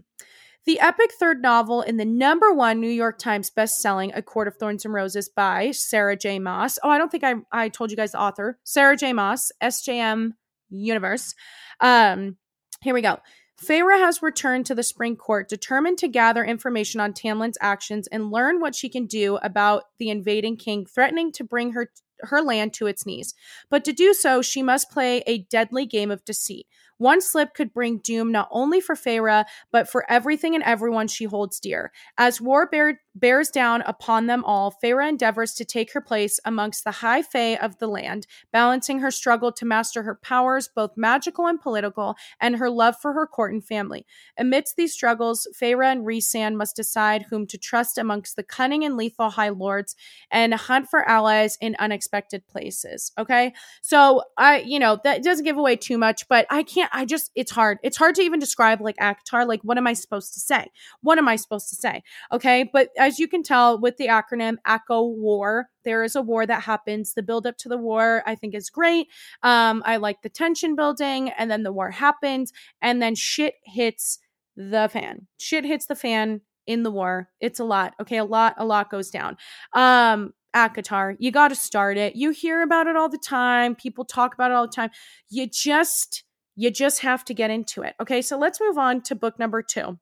The 0.66 0.80
epic 0.80 1.12
third 1.20 1.42
novel 1.42 1.82
in 1.82 1.98
the 1.98 2.06
number 2.06 2.54
one 2.54 2.80
New 2.80 2.89
York 2.89 3.20
Times 3.20 3.50
best-selling 3.50 4.13
A 4.13 4.22
Court 4.22 4.48
of 4.48 4.56
Thorns 4.56 4.86
and 4.86 4.94
Roses 4.94 5.28
by 5.28 5.72
Sarah 5.72 6.16
J. 6.16 6.39
Maas. 6.39 6.80
Oh, 6.82 6.89
I 6.89 6.98
don't 6.98 7.12
think 7.12 7.26
I, 7.26 7.36
I 7.52 7.68
told 7.68 7.92
you 7.92 7.98
guys 7.98 8.13
the 8.13 8.22
author. 8.22 8.58
Sarah 8.63 8.96
J. 8.96 9.12
Maas, 9.12 9.52
SJM 9.62 10.32
Universe. 10.70 11.36
Um, 11.82 12.38
here 12.82 12.94
we 12.94 13.02
go. 13.02 13.20
Feyre 13.63 13.97
has 13.97 14.21
returned 14.21 14.65
to 14.65 14.76
the 14.76 14.84
Spring 14.84 15.15
Court, 15.15 15.47
determined 15.47 15.97
to 15.99 16.08
gather 16.08 16.43
information 16.43 16.99
on 16.99 17.13
Tamlin's 17.13 17.58
actions 17.62 18.08
and 18.08 18.32
learn 18.32 18.60
what 18.60 18.76
she 18.76 18.89
can 18.89 19.06
do 19.06 19.38
about 19.38 19.84
the 19.99 20.10
invading 20.10 20.58
king 20.58 20.86
threatening 20.86 21.32
to 21.34 21.43
bring 21.43 21.71
her 21.71 21.89
her 22.19 22.41
land 22.41 22.73
to 22.73 22.88
its 22.88 23.06
knees. 23.06 23.34
But 23.69 23.84
to 23.86 23.93
do 23.93 24.13
so, 24.13 24.41
she 24.41 24.63
must 24.63 24.89
play 24.89 25.23
a 25.28 25.39
deadly 25.49 25.86
game 25.86 26.12
of 26.12 26.23
deceit. 26.23 26.67
One 26.97 27.21
slip 27.21 27.54
could 27.54 27.73
bring 27.73 27.97
doom 27.97 28.32
not 28.32 28.47
only 28.52 28.80
for 28.80 28.95
Feyre, 28.95 29.45
but 29.71 29.89
for 29.89 30.10
everything 30.10 30.56
and 30.56 30.63
everyone 30.63 31.08
she 31.08 31.26
holds 31.26 31.60
dear. 31.60 31.91
As 32.17 32.39
war 32.39 32.67
bear- 32.67 33.02
bears 33.15 33.49
down 33.49 33.82
upon 33.84 34.28
them 34.28 34.43
all, 34.43 34.76
Feyre 34.84 35.08
endeavors 35.08 35.54
to 35.54 35.65
take 35.65 35.93
her 35.93 36.02
place 36.02 36.39
amongst 36.45 36.84
the 36.84 36.91
high 36.91 37.21
fae 37.21 37.56
of 37.56 37.78
the 37.78 37.88
land, 37.88 38.26
balancing 38.52 38.99
her 38.99 39.12
struggle 39.12 39.52
to 39.52 39.65
master 39.65 40.04
her 40.04 40.15
powers, 40.15 40.69
both 40.76 40.97
magical 40.97 41.47
and 41.47 41.62
political, 41.62 42.15
and 42.39 42.58
her 42.58 42.69
love 42.69 42.95
for 43.02 43.13
her 43.13 43.28
court 43.28 43.54
and 43.54 43.65
family. 43.65 44.06
Amidst 44.38 44.76
these 44.76 44.93
struggles, 44.93 45.47
Feyre 45.60 45.91
and 45.91 46.06
Rhysand 46.06 46.56
must 46.56 46.76
decide 46.76 47.26
whom 47.30 47.45
to 47.47 47.58
trust 47.58 47.97
amongst 47.97 48.36
the 48.36 48.43
cunning 48.43 48.84
and 48.84 48.97
lethal 48.97 49.30
High 49.30 49.49
Lords 49.49 49.95
and 50.32 50.54
hunt 50.54 50.89
for 50.89 51.08
allies 51.08 51.58
in 51.62 51.76
unexpected 51.80 52.47
places. 52.47 53.12
Okay. 53.17 53.54
So 53.82 54.23
I, 54.38 54.60
you 54.62 54.80
know, 54.80 54.99
that 55.04 55.23
doesn't 55.23 55.45
give 55.45 55.58
away 55.58 55.76
too 55.76 55.97
much, 55.97 56.28
but 56.28 56.45
I 56.49 56.63
can't, 56.63 56.89
I 56.93 57.06
just, 57.06 57.32
it's 57.36 57.52
hard. 57.52 57.78
It's 57.84 57.97
hard 57.97 58.15
to 58.15 58.21
even 58.21 58.39
describe 58.39 58.82
like 58.82 58.97
ACOTAR. 58.97 59.47
Like, 59.47 59.62
what 59.63 59.78
am 59.78 59.88
I 59.88 59.93
supposed 59.93 60.34
to 60.34 60.39
say? 60.39 60.67
What 61.02 61.17
am 61.17 61.28
I 61.28 61.36
supposed 61.36 61.69
to 61.69 61.76
say? 61.76 62.04
Okay. 62.32 62.69
But 62.71 62.89
as 63.04 63.20
you 63.20 63.28
can 63.28 63.44
tell 63.44 63.80
with 63.80 63.98
the 63.98 64.08
acronym 64.08 64.56
ACOWAR, 64.66 65.66
there 65.84 66.04
is 66.04 66.16
a 66.16 66.22
war 66.22 66.46
that 66.46 66.63
happens. 66.63 67.13
The 67.13 67.22
build 67.22 67.46
up 67.46 67.58
to 67.58 67.70
the 67.70 67.78
war, 67.78 68.24
I 68.26 68.36
think, 68.36 68.56
is 68.56 68.70
great. 68.70 69.08
Um, 69.42 69.84
I 69.86 69.98
like 69.98 70.22
the 70.22 70.30
tension 70.30 70.76
building, 70.76 71.30
and 71.30 71.52
then 71.52 71.63
the 71.63 71.74
war 71.74 71.92
happens, 71.92 72.54
and 72.82 73.02
then 73.02 73.16
shit 73.16 73.56
hits 73.66 74.20
the 74.56 74.89
fan. 74.92 75.28
Shit 75.38 75.66
hits 75.66 75.88
the 75.88 75.96
fan 75.96 76.42
in 76.66 76.84
the 76.84 76.92
war. 76.92 77.30
It's 77.42 77.60
a 77.60 77.66
lot. 77.66 77.94
Okay, 78.02 78.18
a 78.18 78.24
lot, 78.24 78.56
a 78.58 78.66
lot 78.66 78.89
goes 78.89 79.10
down. 79.10 79.36
Um, 79.74 80.34
ACOTAR, 80.56 81.18
you 81.20 81.32
got 81.32 81.50
to 81.50 81.56
start 81.56 81.98
it. 81.98 82.16
You 82.16 82.30
hear 82.30 82.62
about 82.62 82.88
it 82.88 82.96
all 82.96 83.10
the 83.10 83.18
time. 83.18 83.76
People 83.76 84.06
talk 84.06 84.34
about 84.34 84.52
it 84.52 84.54
all 84.54 84.68
the 84.68 84.74
time. 84.74 84.92
You 85.30 85.48
just, 85.48 86.24
you 86.56 86.72
just 86.72 87.02
have 87.02 87.26
to 87.26 87.34
get 87.34 87.52
into 87.52 87.82
it. 87.82 87.96
Okay, 88.00 88.22
so 88.22 88.38
let's 88.38 88.62
move 88.62 88.78
on 88.78 89.02
to 89.02 89.16
book 89.16 89.38
number 89.38 89.62
two. 89.62 89.98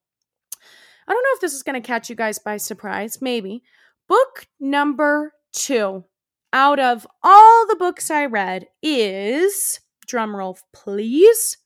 I 1.11 1.13
don't 1.13 1.23
know 1.23 1.35
if 1.35 1.41
this 1.41 1.53
is 1.53 1.63
going 1.63 1.81
to 1.81 1.85
catch 1.85 2.09
you 2.09 2.15
guys 2.15 2.39
by 2.39 2.55
surprise. 2.55 3.21
Maybe. 3.21 3.63
Book 4.07 4.47
number 4.61 5.33
two 5.51 6.05
out 6.53 6.79
of 6.79 7.05
all 7.21 7.67
the 7.67 7.75
books 7.75 8.09
I 8.09 8.27
read 8.27 8.67
is, 8.81 9.81
drumroll 10.07 10.59
please, 10.73 11.57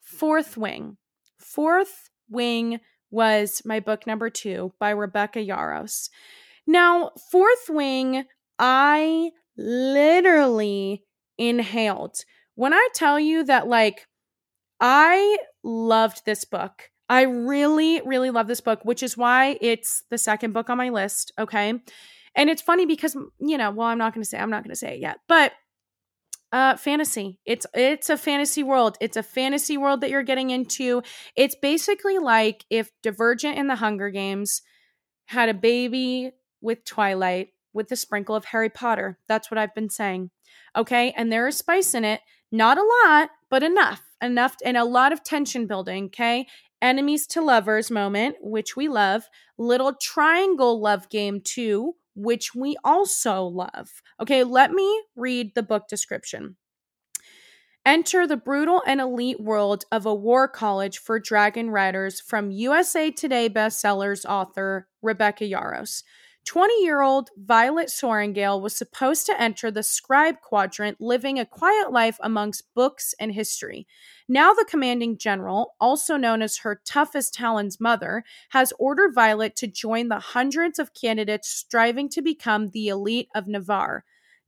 Fourth 0.00 0.56
Wing. 0.56 0.96
Fourth 1.38 2.08
Wing 2.30 2.78
was 3.10 3.62
my 3.64 3.80
book 3.80 4.06
number 4.06 4.30
two 4.30 4.74
by 4.78 4.90
Rebecca 4.90 5.40
Yarros. 5.40 6.08
Now, 6.64 7.10
Fourth 7.32 7.68
Wing, 7.68 8.26
I 8.60 9.32
literally 9.56 11.02
inhaled. 11.36 12.18
When 12.54 12.72
I 12.72 12.86
tell 12.94 13.18
you 13.18 13.42
that, 13.42 13.66
like, 13.66 14.06
I 14.78 15.38
loved 15.64 16.24
this 16.24 16.44
book. 16.44 16.92
I 17.08 17.22
really, 17.22 18.00
really 18.04 18.30
love 18.30 18.46
this 18.46 18.60
book, 18.60 18.80
which 18.84 19.02
is 19.02 19.16
why 19.16 19.58
it's 19.60 20.04
the 20.10 20.18
second 20.18 20.52
book 20.52 20.70
on 20.70 20.78
my 20.78 20.88
list. 20.88 21.32
Okay. 21.38 21.74
And 22.36 22.50
it's 22.50 22.62
funny 22.62 22.86
because, 22.86 23.14
you 23.38 23.58
know, 23.58 23.70
well, 23.70 23.88
I'm 23.88 23.98
not 23.98 24.14
going 24.14 24.22
to 24.22 24.28
say, 24.28 24.38
I'm 24.38 24.50
not 24.50 24.64
going 24.64 24.72
to 24.72 24.76
say 24.76 24.94
it 24.94 25.00
yet, 25.00 25.18
but 25.28 25.52
uh 26.52 26.76
fantasy. 26.76 27.40
It's 27.44 27.66
it's 27.74 28.08
a 28.08 28.16
fantasy 28.16 28.62
world. 28.62 28.96
It's 29.00 29.16
a 29.16 29.22
fantasy 29.22 29.76
world 29.76 30.00
that 30.00 30.10
you're 30.10 30.22
getting 30.22 30.50
into. 30.50 31.02
It's 31.36 31.56
basically 31.60 32.18
like 32.18 32.64
if 32.70 32.90
divergent 33.02 33.58
and 33.58 33.68
the 33.68 33.74
hunger 33.74 34.08
games 34.08 34.62
had 35.26 35.48
a 35.48 35.54
baby 35.54 36.30
with 36.60 36.84
twilight 36.84 37.48
with 37.72 37.90
a 37.90 37.96
sprinkle 37.96 38.36
of 38.36 38.44
harry 38.44 38.70
potter. 38.70 39.18
That's 39.26 39.50
what 39.50 39.58
i've 39.58 39.74
been 39.74 39.90
saying 39.90 40.30
okay? 40.76 41.12
And 41.16 41.30
there 41.30 41.46
is 41.46 41.56
spice 41.56 41.94
in 41.94 42.04
it. 42.04 42.20
Not 42.52 42.78
a 42.78 42.84
lot 43.04 43.30
but 43.50 43.62
enough 43.62 44.02
enough 44.20 44.56
and 44.64 44.76
a 44.76 44.84
lot 44.84 45.12
of 45.12 45.22
tension 45.22 45.66
building 45.66 46.06
okay 46.06 46.46
enemies 46.82 47.26
to 47.28 47.40
lovers 47.40 47.90
moment, 47.90 48.36
which 48.40 48.76
we 48.76 48.88
love, 48.88 49.28
little 49.58 49.94
triangle 49.94 50.80
love 50.80 51.08
game 51.08 51.40
two, 51.42 51.94
which 52.14 52.54
we 52.54 52.76
also 52.84 53.42
love. 53.42 54.02
Okay, 54.20 54.44
let 54.44 54.72
me 54.72 55.04
read 55.16 55.54
the 55.54 55.62
book 55.62 55.88
description. 55.88 56.56
Enter 57.86 58.26
the 58.26 58.36
brutal 58.36 58.82
and 58.86 58.98
elite 58.98 59.40
world 59.40 59.84
of 59.92 60.06
a 60.06 60.14
war 60.14 60.48
college 60.48 60.98
for 60.98 61.20
dragon 61.20 61.68
riders 61.68 62.18
from 62.18 62.50
USA 62.50 63.10
Today 63.10 63.50
bestsellers 63.50 64.24
author 64.24 64.88
Rebecca 65.02 65.44
Yarros. 65.44 66.02
20 66.44 66.84
year 66.84 67.00
old 67.00 67.30
Violet 67.36 67.88
Sorrengail 67.88 68.60
was 68.60 68.76
supposed 68.76 69.24
to 69.26 69.40
enter 69.40 69.70
the 69.70 69.82
scribe 69.82 70.40
quadrant, 70.42 71.00
living 71.00 71.38
a 71.38 71.46
quiet 71.46 71.90
life 71.90 72.18
amongst 72.22 72.74
books 72.74 73.14
and 73.18 73.32
history. 73.32 73.86
Now, 74.28 74.52
the 74.52 74.66
commanding 74.68 75.16
general, 75.16 75.74
also 75.80 76.16
known 76.16 76.42
as 76.42 76.58
her 76.58 76.80
toughest 76.84 77.34
Talon's 77.34 77.80
mother, 77.80 78.24
has 78.50 78.72
ordered 78.78 79.14
Violet 79.14 79.56
to 79.56 79.66
join 79.66 80.08
the 80.08 80.20
hundreds 80.20 80.78
of 80.78 80.94
candidates 80.94 81.48
striving 81.48 82.08
to 82.10 82.22
become 82.22 82.70
the 82.70 82.88
elite 82.88 83.28
of 83.34 83.46
Navarre. 83.46 84.04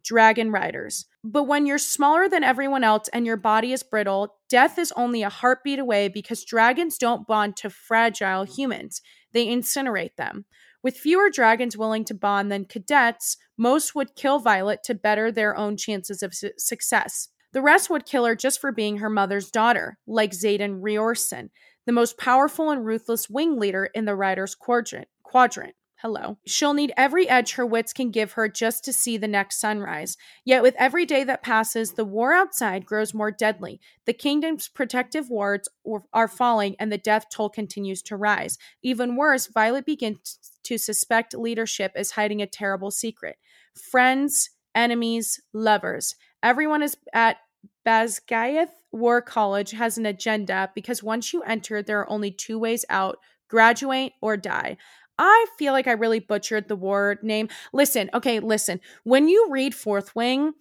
Dragon 0.07 0.53
Riders. 0.53 1.07
But 1.25 1.45
when 1.45 1.67
you're 1.67 1.79
smaller 1.79 2.29
than 2.29 2.45
everyone 2.45 2.85
else 2.85 3.09
and 3.09 3.27
your 3.27 3.37
body 3.37 3.73
is 3.73 3.83
brittle, 3.83 4.37
death 4.49 4.79
is 4.79 4.93
only 4.93 5.25
a 5.25 5.29
heartbeat 5.29 5.81
away 5.81 6.07
because 6.07 6.45
dragons 6.45 6.97
don't 6.97 7.27
bond 7.27 7.57
to 7.57 7.71
fragile 7.71 8.45
humans, 8.45 9.03
they 9.33 9.49
incinerate 9.49 10.15
them. 10.17 10.45
With 10.87 10.97
fewer 10.97 11.31
dragons 11.31 11.77
willing 11.77 12.05
to 12.05 12.15
bond 12.15 12.53
than 12.53 12.65
cadets, 12.65 13.39
most 13.59 13.97
would 13.97 14.15
kill 14.15 14.39
Violet 14.39 14.85
to 14.85 14.95
better 14.95 15.33
their 15.33 15.57
own 15.57 15.77
chances 15.77 16.23
of 16.23 16.33
su- 16.33 16.53
success. 16.59 17.29
The 17.53 17.61
rest 17.61 17.91
would 17.91 18.07
kill 18.07 18.25
her 18.25 18.37
just 18.37 18.61
for 18.61 18.71
being 18.71 18.99
her 18.99 19.11
mother's 19.11 19.51
daughter, 19.51 19.99
like 20.07 20.31
Xaden 20.31 20.81
Riorson, 20.81 21.51
the 21.87 21.93
most 21.93 22.19
powerful 22.19 22.71
and 22.71 22.87
ruthless 22.87 23.29
wing 23.29 23.59
leader 23.59 23.87
in 23.95 24.05
the 24.05 24.15
Riders 24.15 24.55
Quadrant. 24.55 25.09
quadrant. 25.25 25.75
Hello. 26.07 26.39
She'll 26.47 26.73
need 26.73 26.93
every 26.97 27.29
edge 27.29 27.55
her 27.55 27.67
wits 27.67 27.93
can 27.93 28.13
give 28.13 28.35
her 28.35 28.49
just 28.49 28.85
to 28.85 28.93
see 28.93 29.17
the 29.17 29.27
next 29.27 29.59
sunrise. 29.59 30.17
Yet, 30.45 30.63
with 30.63 30.77
every 30.79 31.05
day 31.05 31.25
that 31.25 31.43
passes, 31.43 31.95
the 31.95 32.05
war 32.05 32.33
outside 32.33 32.87
grows 32.87 33.13
more 33.13 33.33
deadly. 33.33 33.81
The 34.05 34.13
kingdom's 34.13 34.69
protective 34.69 35.31
wards 35.31 35.69
are 36.13 36.29
falling, 36.29 36.77
and 36.79 36.93
the 36.93 36.97
death 36.97 37.25
toll 37.29 37.49
continues 37.49 38.03
to 38.03 38.17
rise. 38.17 38.57
Even 38.85 39.17
worse, 39.17 39.49
Violet 39.49 39.85
begins 39.85 40.39
to 40.63 40.79
suspect 40.79 41.35
leadership 41.35 41.91
is 41.97 42.13
hiding 42.13 42.41
a 42.41 42.47
terrible 42.47 42.93
secret. 42.93 43.37
Friends, 43.75 44.51
enemies, 44.77 45.41
lovers. 45.53 46.15
Everyone 46.41 46.85
is 46.85 46.97
at 47.13 47.39
Basgiath 47.85 48.71
War 48.93 49.21
College 49.21 49.73
has 49.73 49.99
an 49.99 50.07
agenda 50.07 50.71
because 50.73 51.03
once 51.03 51.33
you 51.33 51.43
enter, 51.43 51.83
there 51.83 51.99
are 51.99 52.09
only 52.09 52.31
two 52.31 52.61
ways 52.61 52.85
out 52.89 53.19
graduate 53.49 54.13
or 54.21 54.37
die. 54.37 54.77
I 55.19 55.47
feel 55.59 55.73
like 55.73 55.87
I 55.87 55.93
really 55.93 56.21
butchered 56.21 56.69
the 56.69 56.77
war 56.77 57.19
name. 57.23 57.49
Listen, 57.73 58.11
okay, 58.15 58.41
listen. 58.41 58.81
When 59.05 59.29
you 59.29 59.49
read 59.51 59.75
Fourth 59.75 60.15
Wing, 60.15 60.53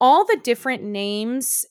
all 0.00 0.24
the 0.24 0.38
different 0.42 0.82
names 0.82 1.64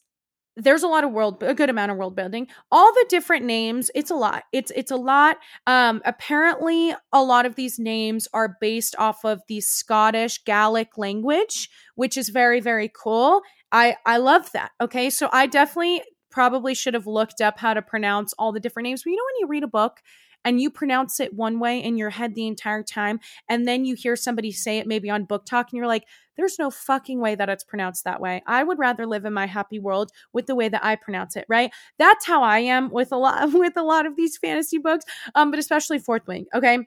there's 0.57 0.83
a 0.83 0.87
lot 0.87 1.03
of 1.03 1.11
world 1.11 1.41
a 1.43 1.53
good 1.53 1.69
amount 1.69 1.91
of 1.91 1.97
world 1.97 2.15
building. 2.15 2.47
All 2.71 2.91
the 2.93 3.05
different 3.09 3.45
names 3.45 3.89
it's 3.95 4.11
a 4.11 4.15
lot. 4.15 4.43
It's 4.51 4.71
it's 4.75 4.91
a 4.91 4.97
lot. 4.97 5.37
Um 5.65 6.01
apparently 6.05 6.93
a 7.13 7.23
lot 7.23 7.45
of 7.45 7.55
these 7.55 7.79
names 7.79 8.27
are 8.33 8.57
based 8.59 8.95
off 8.97 9.23
of 9.23 9.41
the 9.47 9.61
scottish 9.61 10.43
gaelic 10.43 10.97
language 10.97 11.69
which 11.95 12.17
is 12.17 12.29
very 12.29 12.59
very 12.59 12.91
cool. 12.93 13.41
I 13.71 13.95
i 14.05 14.17
love 14.17 14.51
that 14.51 14.71
okay? 14.81 15.09
So 15.09 15.29
i 15.31 15.47
definitely 15.47 16.03
probably 16.29 16.73
should 16.73 16.93
have 16.93 17.07
looked 17.07 17.41
up 17.41 17.59
how 17.59 17.73
to 17.73 17.81
pronounce 17.81 18.33
all 18.37 18.51
the 18.51 18.59
different 18.59 18.85
names. 18.85 19.03
But 19.03 19.11
you 19.11 19.17
know 19.17 19.23
when 19.23 19.39
you 19.41 19.47
read 19.47 19.63
a 19.63 19.67
book 19.67 20.01
and 20.43 20.61
you 20.61 20.69
pronounce 20.69 21.19
it 21.19 21.33
one 21.33 21.59
way 21.59 21.81
in 21.83 21.97
your 21.97 22.09
head 22.09 22.35
the 22.35 22.47
entire 22.47 22.83
time 22.83 23.19
and 23.49 23.67
then 23.67 23.85
you 23.85 23.95
hear 23.95 24.15
somebody 24.15 24.51
say 24.51 24.77
it 24.77 24.87
maybe 24.87 25.09
on 25.09 25.25
BookTok 25.25 25.65
and 25.69 25.73
you're 25.73 25.87
like 25.87 26.05
there's 26.37 26.57
no 26.57 26.71
fucking 26.71 27.19
way 27.19 27.35
that 27.35 27.49
it's 27.49 27.63
pronounced 27.63 28.03
that 28.03 28.21
way 28.21 28.41
i 28.47 28.63
would 28.63 28.79
rather 28.79 29.05
live 29.05 29.25
in 29.25 29.33
my 29.33 29.45
happy 29.45 29.79
world 29.79 30.11
with 30.33 30.47
the 30.47 30.55
way 30.55 30.69
that 30.69 30.83
i 30.83 30.95
pronounce 30.95 31.35
it 31.35 31.45
right 31.47 31.71
that's 31.99 32.25
how 32.25 32.41
i 32.41 32.59
am 32.59 32.89
with 32.89 33.11
a 33.11 33.17
lot 33.17 33.51
with 33.53 33.77
a 33.77 33.83
lot 33.83 34.05
of 34.05 34.15
these 34.15 34.37
fantasy 34.37 34.77
books 34.77 35.05
um 35.35 35.51
but 35.51 35.59
especially 35.59 35.99
fourth 35.99 36.25
wing 36.27 36.45
okay 36.55 36.79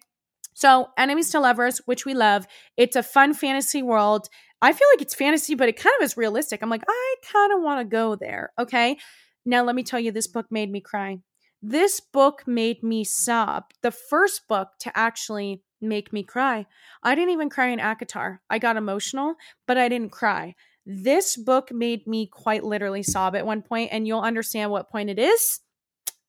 so, 0.55 0.91
Enemies 0.97 1.31
to 1.31 1.41
Lovers, 1.41 1.79
which 1.85 2.07
we 2.07 2.15
love, 2.15 2.47
it's 2.77 2.95
a 2.95 3.03
fun 3.03 3.35
fantasy 3.35 3.83
world. 3.83 4.29
I 4.63 4.73
feel 4.73 4.87
like 4.95 5.03
it's 5.03 5.15
fantasy, 5.15 5.57
but 5.57 5.69
it 5.69 5.77
kind 5.77 5.95
of 5.99 6.05
is 6.05 6.17
realistic. 6.17 6.63
I'm 6.63 6.71
like, 6.71 6.85
I 6.89 7.15
kind 7.31 7.53
of 7.53 7.61
want 7.61 7.81
to 7.81 7.85
go 7.85 8.15
there. 8.15 8.53
Okay. 8.59 8.97
Now, 9.45 9.65
let 9.65 9.75
me 9.75 9.83
tell 9.83 10.01
you, 10.01 10.13
this 10.13 10.29
book 10.29 10.47
made 10.51 10.71
me 10.71 10.81
cry. 10.81 11.19
This 11.67 11.99
book 11.99 12.43
made 12.47 12.83
me 12.83 13.05
sob. 13.05 13.71
The 13.81 13.91
first 13.91 14.47
book 14.49 14.69
to 14.81 14.93
actually 14.95 15.63
make 15.81 16.13
me 16.13 16.23
cry. 16.23 16.67
I 17.03 17.15
didn't 17.15 17.31
even 17.31 17.49
cry 17.49 17.69
in 17.69 17.79
ACOTAR. 17.79 18.41
I 18.51 18.59
got 18.59 18.77
emotional, 18.77 19.37
but 19.67 19.79
I 19.79 19.89
didn't 19.89 20.13
cry. 20.13 20.57
This 20.85 21.39
book 21.39 21.73
made 21.73 22.07
me 22.07 22.27
quite 22.31 22.65
literally 22.65 23.03
sob 23.03 23.35
at 23.35 23.47
one 23.47 23.63
point, 23.63 23.93
and 23.93 24.07
you'll 24.07 24.21
understand 24.21 24.73
what 24.73 24.91
point 24.91 25.09
it 25.09 25.19
is 25.19 25.61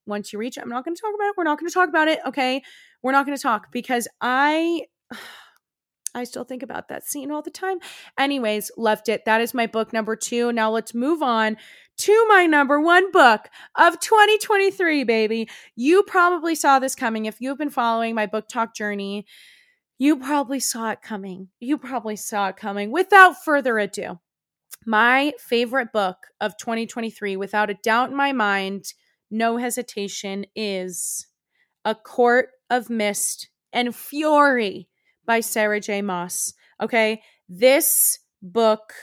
once 0.05 0.31
you 0.31 0.39
reach 0.39 0.55
it. 0.55 0.61
I'm 0.61 0.69
not 0.69 0.85
going 0.85 0.95
to 0.95 1.01
talk 1.01 1.13
about 1.13 1.27
it. 1.27 1.33
We're 1.37 1.43
not 1.43 1.59
going 1.59 1.69
to 1.69 1.73
talk 1.73 1.89
about 1.89 2.07
it. 2.07 2.19
Okay. 2.25 2.63
We're 3.03 3.11
not 3.11 3.25
going 3.25 3.37
to 3.37 3.41
talk 3.41 3.73
because 3.73 4.07
I. 4.21 4.83
I 6.15 6.23
still 6.23 6.45
think 6.45 6.63
about 6.63 6.87
that 6.87 7.03
scene 7.03 7.29
all 7.29 7.41
the 7.41 7.51
time. 7.51 7.79
Anyways, 8.17 8.71
left 8.77 9.09
it. 9.09 9.25
That 9.25 9.41
is 9.41 9.53
my 9.53 9.67
book 9.67 9.91
number 9.91 10.15
two. 10.15 10.51
Now 10.53 10.71
let's 10.71 10.93
move 10.93 11.21
on 11.21 11.57
to 11.97 12.25
my 12.27 12.45
number 12.45 12.79
one 12.79 13.11
book 13.11 13.49
of 13.75 13.99
2023, 13.99 15.03
baby. 15.03 15.49
You 15.75 16.03
probably 16.03 16.55
saw 16.55 16.79
this 16.79 16.95
coming. 16.95 17.25
If 17.25 17.41
you've 17.41 17.57
been 17.57 17.69
following 17.69 18.15
my 18.15 18.27
BookTok 18.27 18.73
journey, 18.73 19.25
you 19.97 20.17
probably 20.17 20.59
saw 20.59 20.91
it 20.91 21.01
coming. 21.01 21.49
You 21.59 21.77
probably 21.77 22.15
saw 22.15 22.49
it 22.49 22.57
coming. 22.57 22.91
Without 22.91 23.43
further 23.43 23.77
ado, 23.77 24.19
my 24.85 25.33
favorite 25.37 25.91
book 25.91 26.17
of 26.39 26.57
2023, 26.57 27.37
without 27.37 27.69
a 27.69 27.75
doubt 27.83 28.09
in 28.09 28.15
my 28.15 28.31
mind, 28.31 28.93
no 29.29 29.57
hesitation, 29.57 30.45
is 30.55 31.27
A 31.83 31.95
Court 31.95 32.49
of 32.69 32.89
Mist 32.89 33.49
and 33.73 33.95
Fury 33.95 34.87
by 35.25 35.39
Sarah 35.39 35.79
J. 35.79 36.01
Maas. 36.01 36.53
Okay. 36.81 37.21
This 37.47 38.19
book 38.41 38.93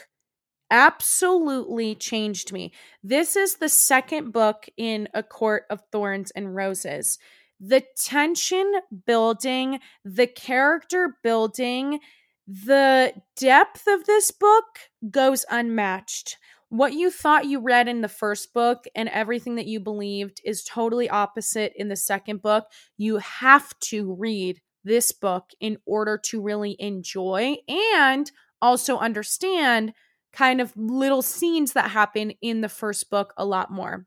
absolutely 0.70 1.94
changed 1.94 2.52
me. 2.52 2.72
This 3.04 3.36
is 3.36 3.56
the 3.56 3.68
second 3.68 4.32
book 4.32 4.66
in 4.76 5.08
A 5.14 5.22
Court 5.22 5.64
of 5.70 5.82
Thorns 5.92 6.30
and 6.32 6.54
Roses. 6.54 7.18
The 7.60 7.84
tension 7.96 8.72
building, 9.06 9.80
the 10.04 10.26
character 10.26 11.18
building, 11.22 12.00
the 12.48 13.12
depth 13.36 13.86
of 13.86 14.04
this 14.04 14.30
book 14.30 14.64
goes 15.10 15.44
unmatched. 15.50 16.38
What 16.70 16.94
you 16.94 17.10
thought 17.10 17.44
you 17.44 17.60
read 17.60 17.86
in 17.86 18.00
the 18.00 18.08
first 18.08 18.54
book 18.54 18.86
and 18.94 19.08
everything 19.10 19.56
that 19.56 19.66
you 19.66 19.78
believed 19.78 20.40
is 20.42 20.64
totally 20.64 21.08
opposite 21.10 21.74
in 21.76 21.88
the 21.88 21.96
second 21.96 22.40
book. 22.40 22.64
You 22.96 23.18
have 23.18 23.78
to 23.80 24.14
read 24.14 24.60
this 24.84 25.12
book 25.12 25.50
in 25.60 25.78
order 25.86 26.18
to 26.18 26.40
really 26.40 26.76
enjoy 26.78 27.56
and 27.68 28.30
also 28.60 28.98
understand 28.98 29.92
kind 30.32 30.60
of 30.60 30.72
little 30.76 31.22
scenes 31.22 31.72
that 31.72 31.90
happen 31.90 32.32
in 32.40 32.60
the 32.60 32.68
first 32.68 33.10
book 33.10 33.34
a 33.36 33.44
lot 33.44 33.70
more. 33.70 34.06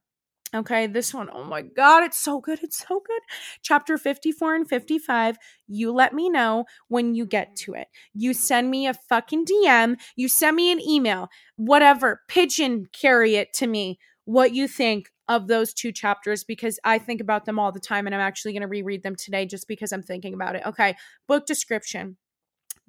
Okay, 0.53 0.87
this 0.87 1.13
one, 1.13 1.29
oh 1.33 1.43
my 1.43 1.61
God, 1.61 2.03
it's 2.03 2.17
so 2.17 2.39
good. 2.39 2.59
It's 2.63 2.85
so 2.87 3.01
good. 3.05 3.21
Chapter 3.61 3.97
54 3.97 4.55
and 4.55 4.69
55. 4.69 5.37
You 5.67 5.91
let 5.91 6.13
me 6.13 6.29
know 6.29 6.65
when 6.87 7.13
you 7.13 7.25
get 7.25 7.57
to 7.57 7.73
it. 7.73 7.87
You 8.13 8.33
send 8.33 8.71
me 8.71 8.87
a 8.87 8.93
fucking 8.93 9.45
DM, 9.45 9.97
you 10.15 10.29
send 10.29 10.55
me 10.55 10.71
an 10.71 10.79
email, 10.79 11.27
whatever, 11.57 12.21
pigeon 12.29 12.87
carry 12.93 13.35
it 13.35 13.51
to 13.53 13.67
me 13.67 13.99
what 14.23 14.53
you 14.53 14.67
think 14.67 15.11
of 15.27 15.47
those 15.47 15.73
two 15.73 15.91
chapters 15.91 16.43
because 16.43 16.79
I 16.83 16.99
think 16.99 17.21
about 17.21 17.45
them 17.45 17.59
all 17.59 17.71
the 17.71 17.79
time 17.79 18.05
and 18.05 18.13
I'm 18.13 18.21
actually 18.21 18.53
going 18.53 18.61
to 18.61 18.67
reread 18.67 19.03
them 19.03 19.15
today 19.15 19.45
just 19.45 19.67
because 19.67 19.91
I'm 19.91 20.03
thinking 20.03 20.33
about 20.33 20.55
it. 20.55 20.65
Okay, 20.65 20.95
book 21.27 21.45
description 21.45 22.17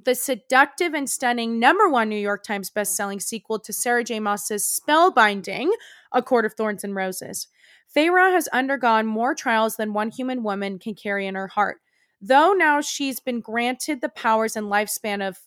the 0.04 0.14
seductive 0.14 0.94
and 0.94 1.08
stunning 1.08 1.58
number 1.58 1.88
one 1.88 2.08
New 2.08 2.16
York 2.18 2.42
Times 2.44 2.70
bestselling 2.70 3.20
sequel 3.20 3.58
to 3.60 3.72
Sarah 3.72 4.04
J. 4.04 4.20
Maas's 4.20 4.64
spellbinding 4.64 5.70
A 6.12 6.22
Court 6.22 6.44
of 6.44 6.54
Thorns 6.54 6.84
and 6.84 6.94
Roses. 6.94 7.48
Feyre 7.94 8.32
has 8.32 8.48
undergone 8.48 9.06
more 9.06 9.34
trials 9.34 9.76
than 9.76 9.94
one 9.94 10.10
human 10.10 10.42
woman 10.42 10.78
can 10.78 10.94
carry 10.94 11.26
in 11.26 11.34
her 11.34 11.48
heart. 11.48 11.78
Though 12.20 12.52
now 12.52 12.80
she's 12.80 13.20
been 13.20 13.40
granted 13.40 14.00
the 14.00 14.08
powers 14.08 14.56
and 14.56 14.66
lifespan 14.66 15.26
of 15.26 15.38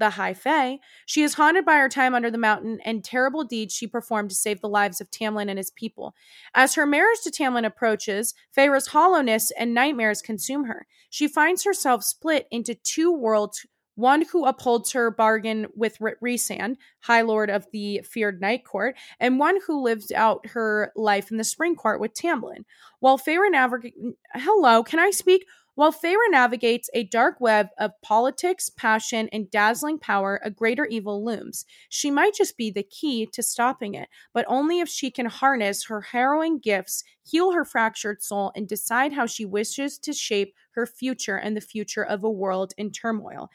the 0.00 0.10
High 0.10 0.34
Fae, 0.34 0.80
she 1.06 1.22
is 1.22 1.34
haunted 1.34 1.64
by 1.64 1.76
her 1.76 1.88
time 1.88 2.14
under 2.14 2.30
the 2.30 2.38
mountain 2.38 2.80
and 2.84 3.04
terrible 3.04 3.44
deeds 3.44 3.72
she 3.72 3.86
performed 3.86 4.30
to 4.30 4.36
save 4.36 4.60
the 4.60 4.68
lives 4.68 5.00
of 5.00 5.10
Tamlin 5.12 5.48
and 5.48 5.58
his 5.58 5.70
people. 5.70 6.14
As 6.54 6.74
her 6.74 6.86
marriage 6.86 7.20
to 7.22 7.30
Tamlin 7.30 7.64
approaches, 7.64 8.34
Feyre's 8.56 8.88
hollowness 8.88 9.52
and 9.52 9.72
nightmares 9.72 10.22
consume 10.22 10.64
her. 10.64 10.86
She 11.10 11.28
finds 11.28 11.62
herself 11.62 12.02
split 12.02 12.48
into 12.50 12.74
two 12.74 13.12
worlds 13.12 13.64
one 14.00 14.24
who 14.32 14.46
upholds 14.46 14.92
her 14.92 15.10
bargain 15.10 15.66
with 15.76 15.98
Rhysand, 15.98 16.76
High 17.00 17.20
Lord 17.20 17.50
of 17.50 17.66
the 17.70 18.00
feared 18.02 18.40
Night 18.40 18.64
Court, 18.64 18.96
and 19.18 19.38
one 19.38 19.58
who 19.66 19.82
lives 19.82 20.10
out 20.10 20.46
her 20.46 20.90
life 20.96 21.30
in 21.30 21.36
the 21.36 21.44
Spring 21.44 21.76
Court 21.76 22.00
with 22.00 22.14
Tamlin. 22.14 22.64
While 23.00 23.18
Feyre 23.18 23.50
navigates, 23.50 23.98
hello, 24.34 24.82
can 24.82 24.98
I 24.98 25.10
speak? 25.10 25.44
While 25.80 25.94
Feyre 25.94 26.28
navigates 26.28 26.90
a 26.92 27.04
dark 27.04 27.40
web 27.40 27.68
of 27.78 27.92
politics, 28.02 28.68
passion, 28.68 29.30
and 29.32 29.50
dazzling 29.50 29.98
power, 29.98 30.38
a 30.44 30.50
greater 30.50 30.84
evil 30.84 31.24
looms. 31.24 31.64
She 31.88 32.10
might 32.10 32.34
just 32.34 32.58
be 32.58 32.70
the 32.70 32.82
key 32.82 33.24
to 33.32 33.42
stopping 33.42 33.94
it, 33.94 34.10
but 34.34 34.44
only 34.46 34.80
if 34.80 34.90
she 34.90 35.10
can 35.10 35.24
harness 35.24 35.86
her 35.86 36.02
harrowing 36.02 36.58
gifts, 36.58 37.02
heal 37.22 37.52
her 37.52 37.64
fractured 37.64 38.22
soul, 38.22 38.52
and 38.54 38.68
decide 38.68 39.14
how 39.14 39.24
she 39.24 39.46
wishes 39.46 39.96
to 40.00 40.12
shape 40.12 40.54
her 40.72 40.84
future 40.84 41.36
and 41.36 41.56
the 41.56 41.62
future 41.62 42.04
of 42.04 42.24
a 42.24 42.30
world 42.30 42.74
in 42.76 42.92
turmoil. 42.92 43.48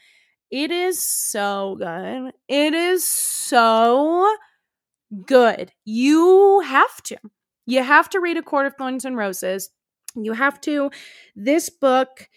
It 0.50 0.72
is 0.72 1.00
so 1.00 1.76
good. 1.78 2.32
It 2.48 2.74
is 2.74 3.06
so 3.06 4.34
good. 5.24 5.70
You 5.84 6.58
have 6.66 7.00
to. 7.04 7.18
You 7.66 7.84
have 7.84 8.10
to 8.10 8.18
read 8.18 8.36
A 8.36 8.42
Court 8.42 8.66
of 8.66 8.74
Thorns 8.74 9.04
and 9.04 9.16
Roses. 9.16 9.70
You 10.16 10.32
have 10.32 10.60
to. 10.62 10.90
This 11.34 11.70
book, 11.70 12.28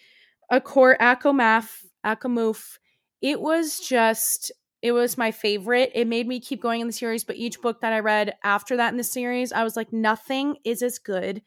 A 0.50 0.60
Court 0.60 0.98
ACOMAF, 1.00 1.84
Akamuf, 2.04 2.78
it 3.22 3.40
was 3.40 3.80
just 3.80 4.52
it 4.82 4.92
was 4.92 5.18
my 5.18 5.30
favorite. 5.30 5.90
It 5.94 6.06
made 6.06 6.26
me 6.26 6.40
keep 6.40 6.62
going 6.62 6.80
in 6.80 6.86
the 6.86 6.92
series, 6.92 7.24
but 7.24 7.36
each 7.36 7.60
book 7.60 7.82
that 7.82 7.92
I 7.92 7.98
read 7.98 8.34
after 8.42 8.76
that 8.78 8.92
in 8.92 8.96
the 8.96 9.04
series, 9.04 9.52
I 9.52 9.62
was 9.62 9.76
like, 9.76 9.92
nothing 9.92 10.56
is 10.64 10.82
as 10.82 10.98
good 10.98 11.42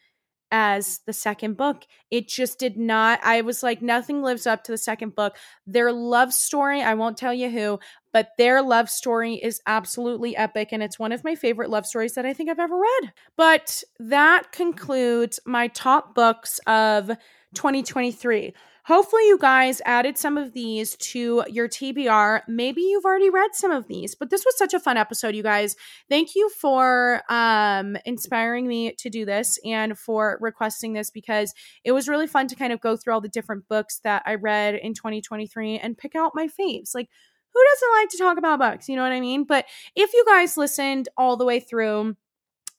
as 0.53 0.99
the 1.07 1.11
second 1.13 1.57
book. 1.57 1.83
It 2.11 2.27
just 2.27 2.59
did 2.59 2.77
not. 2.77 3.19
I 3.23 3.41
was 3.41 3.63
like, 3.63 3.81
nothing 3.81 4.21
lives 4.21 4.45
up 4.45 4.63
to 4.65 4.71
the 4.71 4.77
second 4.77 5.15
book. 5.15 5.35
Their 5.65 5.91
love 5.91 6.31
story, 6.31 6.83
I 6.83 6.93
won't 6.93 7.17
tell 7.17 7.33
you 7.33 7.49
who, 7.49 7.79
but 8.13 8.29
their 8.37 8.61
love 8.61 8.87
story 8.87 9.33
is 9.33 9.61
absolutely 9.65 10.37
epic. 10.37 10.69
And 10.71 10.83
it's 10.83 10.99
one 10.99 11.11
of 11.11 11.23
my 11.23 11.33
favorite 11.33 11.71
love 11.71 11.87
stories 11.87 12.13
that 12.13 12.25
I 12.27 12.33
think 12.33 12.51
I've 12.51 12.59
ever 12.59 12.77
read. 12.77 13.13
But 13.35 13.83
that 13.99 14.51
concludes 14.51 15.39
my 15.43 15.69
top 15.69 16.13
books 16.13 16.59
of 16.67 17.07
2023. 17.55 18.53
Hopefully, 18.85 19.25
you 19.27 19.37
guys 19.37 19.81
added 19.85 20.17
some 20.17 20.37
of 20.37 20.51
these 20.51 20.97
to 20.97 21.45
your 21.47 21.69
TBR. 21.69 22.41
Maybe 22.49 22.81
you've 22.81 23.05
already 23.05 23.29
read 23.29 23.51
some 23.53 23.71
of 23.71 23.87
these, 23.87 24.13
but 24.13 24.29
this 24.29 24.43
was 24.43 24.57
such 24.57 24.73
a 24.73 24.79
fun 24.79 24.97
episode, 24.97 25.35
you 25.35 25.43
guys. 25.43 25.77
Thank 26.09 26.35
you 26.35 26.49
for 26.49 27.21
um, 27.29 27.95
inspiring 28.05 28.67
me 28.67 28.93
to 28.99 29.09
do 29.09 29.23
this 29.23 29.57
and 29.63 29.97
for 29.97 30.37
requesting 30.41 30.91
this 30.91 31.09
because 31.11 31.53
it 31.85 31.93
was 31.93 32.09
really 32.09 32.27
fun 32.27 32.47
to 32.47 32.55
kind 32.55 32.73
of 32.73 32.81
go 32.81 32.97
through 32.97 33.13
all 33.13 33.21
the 33.21 33.29
different 33.29 33.69
books 33.69 33.99
that 34.03 34.21
I 34.25 34.35
read 34.35 34.75
in 34.75 34.93
2023 34.93 35.79
and 35.79 35.97
pick 35.97 36.13
out 36.13 36.33
my 36.35 36.47
faves. 36.47 36.93
Like, 36.93 37.07
who 37.53 37.61
doesn't 37.71 38.01
like 38.01 38.09
to 38.09 38.17
talk 38.17 38.37
about 38.37 38.59
books? 38.59 38.89
You 38.89 38.97
know 38.97 39.03
what 39.03 39.13
I 39.13 39.21
mean? 39.21 39.45
But 39.45 39.65
if 39.95 40.13
you 40.13 40.25
guys 40.27 40.57
listened 40.57 41.07
all 41.17 41.37
the 41.37 41.45
way 41.45 41.59
through, 41.59 42.17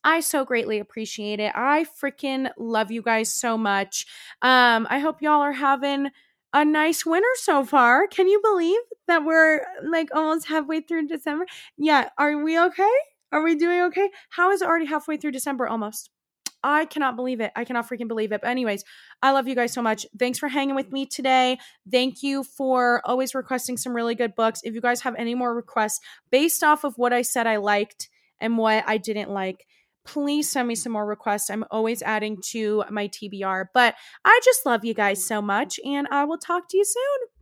I 0.05 0.21
so 0.21 0.45
greatly 0.45 0.79
appreciate 0.79 1.41
it. 1.41 1.53
I 1.55 1.87
freaking 2.01 2.51
love 2.59 2.91
you 2.91 3.03
guys 3.03 3.33
so 3.33 3.57
much. 3.57 4.07
Um, 4.43 4.87
I 4.91 4.99
hope 4.99 5.23
y'all 5.23 5.41
are 5.41 5.53
having 5.53 6.11
a 6.53 6.65
nice 6.65 7.05
winter 7.05 7.27
so 7.37 7.65
far. 7.65 8.07
Can 8.07 8.29
you 8.29 8.41
believe 8.43 8.81
that 9.09 9.25
we're 9.25 9.63
like 9.83 10.15
almost 10.15 10.47
halfway 10.47 10.81
through 10.81 11.09
December? 11.09 11.47
Yeah, 11.79 12.11
are 12.19 12.45
we 12.45 12.61
okay? 12.61 12.93
Are 13.33 13.43
we 13.43 13.57
doing 13.57 13.81
okay? 13.85 14.11
How 14.31 14.53
is 14.53 14.63
it 14.63 14.69
already 14.69 14.87
halfway 14.87 15.17
through 15.17 15.33
December 15.33 15.67
almost? 15.67 16.11
I 16.63 16.87
cannot 16.87 17.17
believe 17.17 17.41
it. 17.41 17.53
I 17.55 17.65
cannot 17.65 17.89
freaking 17.89 18.09
believe 18.09 18.33
it. 18.33 18.41
But, 18.41 18.49
anyways, 18.49 18.85
I 19.23 19.33
love 19.33 19.47
you 19.47 19.55
guys 19.55 19.73
so 19.73 19.83
much. 19.83 20.07
Thanks 20.19 20.39
for 20.39 20.49
hanging 20.49 20.75
with 20.75 20.93
me 20.93 21.05
today. 21.05 21.59
Thank 21.91 22.23
you 22.23 22.43
for 22.43 23.03
always 23.05 23.35
requesting 23.35 23.77
some 23.77 23.95
really 23.95 24.15
good 24.15 24.35
books. 24.35 24.61
If 24.65 24.75
you 24.75 24.81
guys 24.81 25.03
have 25.03 25.15
any 25.17 25.35
more 25.35 25.55
requests 25.55 26.01
based 26.31 26.65
off 26.65 26.85
of 26.85 26.95
what 26.97 27.13
I 27.13 27.23
said 27.23 27.47
I 27.47 27.57
liked 27.57 28.09
and 28.41 28.57
what 28.57 28.85
I 28.87 28.97
didn't 28.97 29.31
like, 29.31 29.67
please 30.05 30.51
send 30.51 30.69
me 30.69 30.75
some 30.75 30.93
more 30.93 31.07
requests. 31.07 31.51
I'm 31.51 31.65
always 31.71 32.03
adding 32.03 32.39
to 32.51 32.85
my 32.91 33.09
TBR. 33.09 33.67
But 33.73 33.95
I 34.25 34.41
just 34.45 34.67
love 34.67 34.85
you 34.85 34.95
guys 34.95 35.25
so 35.25 35.41
much, 35.43 35.81
and 35.85 36.07
I 36.11 36.25
will 36.25 36.39
talk 36.39 36.69
to 36.69 36.77
you 36.77 36.85
soon. 36.85 37.34